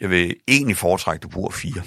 jeg 0.00 0.10
vil 0.10 0.36
egentlig 0.48 0.76
foretrække, 0.76 1.18
at 1.18 1.22
du 1.22 1.28
bruger 1.28 1.50
fire. 1.50 1.82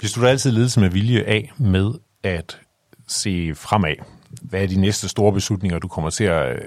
Hvis 0.00 0.12
du 0.12 0.22
da 0.22 0.26
altid 0.26 0.50
ledelse 0.50 0.80
med 0.80 0.90
vilje 0.90 1.22
af 1.22 1.52
med 1.58 1.92
at 2.22 2.60
se 3.08 3.54
fremad, 3.54 4.21
hvad 4.52 4.62
er 4.62 4.66
de 4.66 4.80
næste 4.80 5.08
store 5.08 5.32
beslutninger, 5.32 5.78
du 5.78 5.88
kommer 5.88 6.10
til 6.10 6.24
at 6.24 6.52
øh, 6.52 6.60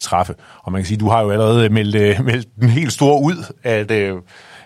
træffe? 0.00 0.34
Og 0.62 0.72
man 0.72 0.80
kan 0.80 0.86
sige, 0.86 0.98
du 0.98 1.08
har 1.08 1.22
jo 1.22 1.30
allerede 1.30 1.64
øh, 1.64 1.72
meldt, 1.72 1.94
øh, 1.94 2.24
meldt 2.24 2.48
den 2.60 2.68
helt 2.68 2.92
store 2.92 3.22
ud, 3.22 3.52
at, 3.62 3.90
øh, 3.90 4.16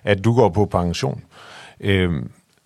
at 0.04 0.24
du 0.24 0.34
går 0.34 0.48
på 0.48 0.64
pension. 0.64 1.22
Øh, 1.80 2.10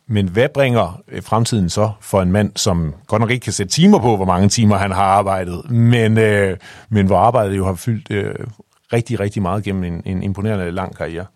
men 0.08 0.28
hvad 0.28 0.48
bringer 0.48 1.02
øh, 1.08 1.22
fremtiden 1.22 1.70
så 1.70 1.90
for 2.00 2.22
en 2.22 2.32
mand, 2.32 2.52
som 2.56 2.94
godt 3.06 3.20
nok 3.20 3.30
ikke 3.30 3.44
kan 3.44 3.52
sætte 3.52 3.72
timer 3.72 3.98
på, 3.98 4.16
hvor 4.16 4.24
mange 4.24 4.48
timer 4.48 4.76
han 4.76 4.90
har 4.90 5.04
arbejdet, 5.04 5.70
men, 5.70 6.18
øh, 6.18 6.56
men 6.88 7.06
hvor 7.06 7.18
arbejdet 7.18 7.56
jo 7.56 7.66
har 7.66 7.74
fyldt 7.74 8.10
øh, 8.10 8.34
rigtig, 8.92 9.20
rigtig 9.20 9.42
meget 9.42 9.64
gennem 9.64 9.84
en, 9.84 10.02
en 10.06 10.22
imponerende 10.22 10.70
lang 10.70 10.96
karriere? 10.96 11.26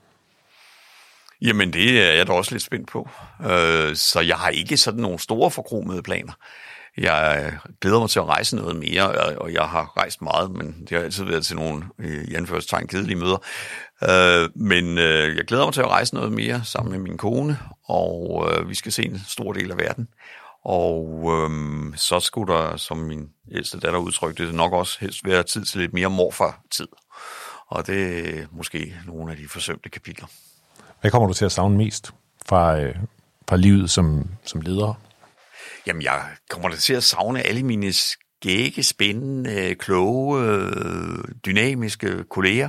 Jamen, 1.42 1.72
det 1.72 2.02
er 2.10 2.12
jeg 2.12 2.26
da 2.26 2.32
også 2.32 2.52
lidt 2.52 2.62
spændt 2.62 2.88
på. 2.88 3.08
Øh, 3.50 3.96
så 3.96 4.20
jeg 4.20 4.36
har 4.36 4.48
ikke 4.48 4.76
sådan 4.76 5.00
nogle 5.00 5.18
store 5.18 5.50
forkromede 5.50 6.02
planer. 6.02 6.32
Jeg 6.96 7.42
øh, 7.46 7.72
glæder 7.80 8.00
mig 8.00 8.10
til 8.10 8.18
at 8.18 8.26
rejse 8.26 8.56
noget 8.56 8.76
mere, 8.76 9.36
og 9.38 9.52
jeg 9.52 9.62
har 9.62 9.96
rejst 9.96 10.22
meget, 10.22 10.50
men 10.50 10.80
det 10.80 10.90
har 10.90 11.04
altid 11.04 11.24
været 11.24 11.46
til 11.46 11.56
nogle, 11.56 11.84
øh, 11.98 12.24
i 12.24 12.34
anførselstegn, 12.34 12.86
kedelige 12.86 13.16
møder. 13.16 13.38
Øh, 14.08 14.48
men 14.54 14.98
øh, 14.98 15.36
jeg 15.36 15.44
glæder 15.44 15.64
mig 15.64 15.74
til 15.74 15.80
at 15.80 15.88
rejse 15.88 16.14
noget 16.14 16.32
mere 16.32 16.60
sammen 16.64 16.92
med 16.92 16.98
min 17.00 17.16
kone, 17.16 17.58
og 17.84 18.48
øh, 18.52 18.68
vi 18.68 18.74
skal 18.74 18.92
se 18.92 19.04
en 19.04 19.20
stor 19.28 19.52
del 19.52 19.70
af 19.70 19.78
verden. 19.78 20.08
Og 20.64 21.30
øhm, 21.32 21.94
så 21.96 22.20
skulle 22.20 22.52
der, 22.54 22.76
som 22.76 22.96
min 22.96 23.28
ældste 23.52 23.80
datter 23.80 23.98
udtrykte 23.98 24.46
det, 24.46 24.54
nok 24.54 24.72
også 24.72 24.98
helst 25.00 25.24
være 25.24 25.42
tid 25.42 25.64
til 25.64 25.80
lidt 25.80 25.92
mere 25.92 26.10
morfar-tid. 26.10 26.88
Og 27.66 27.86
det 27.86 28.28
er 28.38 28.46
måske 28.52 28.94
nogle 29.06 29.32
af 29.32 29.36
de 29.36 29.48
forsømte 29.48 29.88
kapitler. 29.88 30.26
Hvad 31.00 31.10
kommer 31.10 31.28
du 31.28 31.34
til 31.34 31.44
at 31.44 31.52
savne 31.52 31.76
mest 31.76 32.14
fra, 32.46 32.78
øh, 32.78 32.94
fra 33.48 33.56
livet 33.56 33.90
som, 33.90 34.24
som 34.44 34.60
leder? 34.60 34.94
Jamen, 35.86 36.02
jeg 36.02 36.22
kommer 36.50 36.70
til 36.70 36.94
at 36.94 37.04
savne 37.04 37.42
alle 37.42 37.62
mine 37.62 37.92
skægge, 37.92 38.82
spændende, 38.82 39.74
kloge, 39.74 40.62
dynamiske 41.46 42.24
kolleger. 42.30 42.68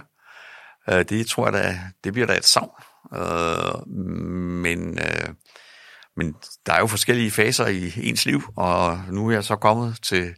Øh, 0.89 1.05
det 1.09 1.28
tror 1.28 1.45
jeg 1.45 1.53
da, 1.53 1.80
det 2.03 2.14
bliver 2.14 2.28
da 2.28 2.38
et 2.38 2.45
savn. 2.45 2.72
Øh, 3.14 3.88
men, 3.88 4.99
øh, 4.99 5.30
men 6.18 6.36
der 6.66 6.74
er 6.74 6.80
jo 6.80 6.88
forskellige 6.88 7.32
faser 7.32 7.68
i 7.68 7.93
ens 8.09 8.26
liv, 8.26 8.41
og 8.55 8.99
nu 9.09 9.28
er 9.28 9.34
jeg 9.34 9.43
så 9.43 9.55
kommet 9.55 9.97
til 10.03 10.36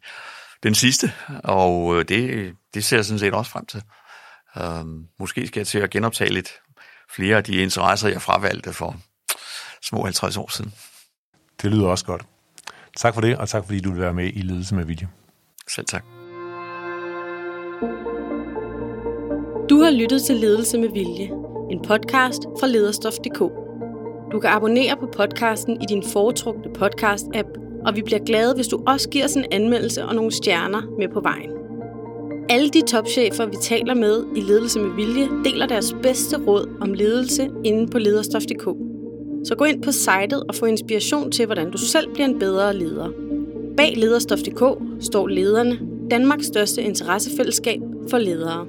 den 0.64 0.76
sidste, 0.76 1.14
og 1.44 2.10
det, 2.10 2.54
det 2.74 2.84
ser 2.84 2.98
jeg 2.98 3.06
sådan 3.06 3.20
set 3.20 3.34
også 3.34 3.52
frem 3.52 3.66
til. 3.66 3.84
Måske 5.20 5.48
skal 5.48 5.60
jeg 5.60 5.68
til 5.68 5.80
at 5.80 5.90
genoptage 5.90 6.34
lidt 6.34 6.50
flere 7.16 7.38
af 7.38 7.44
de 7.44 7.56
interesser, 7.56 8.10
jeg 8.10 8.22
fravalgte 8.22 8.74
for 8.74 8.96
små 9.82 10.04
50 10.04 10.38
år 10.38 10.52
siden. 10.52 10.74
Det 11.62 11.72
lyder 11.72 11.88
også 11.88 12.06
godt. 12.06 12.26
Tak 12.98 13.14
for 13.14 13.22
det, 13.22 13.38
og 13.38 13.50
tak 13.50 13.66
fordi 13.66 13.80
du 13.80 13.92
vil 13.92 14.02
være 14.02 14.14
med 14.14 14.26
i 14.34 14.42
Ledelse 14.42 14.76
med 14.76 14.86
Vilje. 14.86 15.08
Selv 15.70 15.86
tak. 15.86 16.04
Du 19.70 19.80
har 19.80 19.92
lyttet 19.92 20.22
til 20.22 20.36
Ledelse 20.36 20.78
med 20.78 20.90
Vilje, 20.90 21.32
en 21.72 21.82
podcast 21.88 22.44
fra 22.60 22.68
lederstof.dk. 22.68 23.40
Du 24.32 24.40
kan 24.40 24.50
abonnere 24.50 24.98
på 25.00 25.10
podcasten 25.18 25.82
i 25.82 25.86
din 25.90 26.04
foretrukne 26.14 26.72
podcast-app, 26.80 27.82
og 27.86 27.96
vi 27.96 28.02
bliver 28.02 28.20
glade, 28.26 28.56
hvis 28.56 28.68
du 28.68 28.84
også 28.88 29.10
giver 29.10 29.26
os 29.26 29.34
en 29.36 29.46
anmeldelse 29.52 30.06
og 30.06 30.16
nogle 30.16 30.32
stjerner 30.32 30.82
med 31.00 31.08
på 31.14 31.22
vejen. 31.22 31.52
Alle 32.50 32.70
de 32.70 32.82
topchefer, 32.82 33.46
vi 33.46 33.56
taler 33.62 33.94
med 33.94 34.26
i 34.36 34.42
Ledelse 34.42 34.80
med 34.80 34.96
Vilje, 34.96 35.30
deler 35.44 35.66
deres 35.66 35.96
bedste 36.04 36.38
råd 36.48 36.78
om 36.82 36.94
ledelse 36.94 37.50
inde 37.64 37.92
på 37.92 38.00
lederstof.dk. 38.00 38.93
Så 39.44 39.56
gå 39.56 39.66
ind 39.66 39.82
på 39.84 39.92
sitet 39.92 40.44
og 40.48 40.56
få 40.56 40.66
inspiration 40.66 41.32
til, 41.32 41.46
hvordan 41.46 41.72
du 41.72 41.78
selv 41.78 42.14
bliver 42.14 42.28
en 42.28 42.40
bedre 42.40 42.76
leder. 42.76 43.10
Bag 43.78 43.94
lederstof.dk 43.98 44.64
står 45.04 45.28
lederne, 45.28 45.80
Danmarks 46.12 46.46
største 46.46 46.82
interessefællesskab 46.82 47.80
for 48.10 48.18
ledere. 48.18 48.68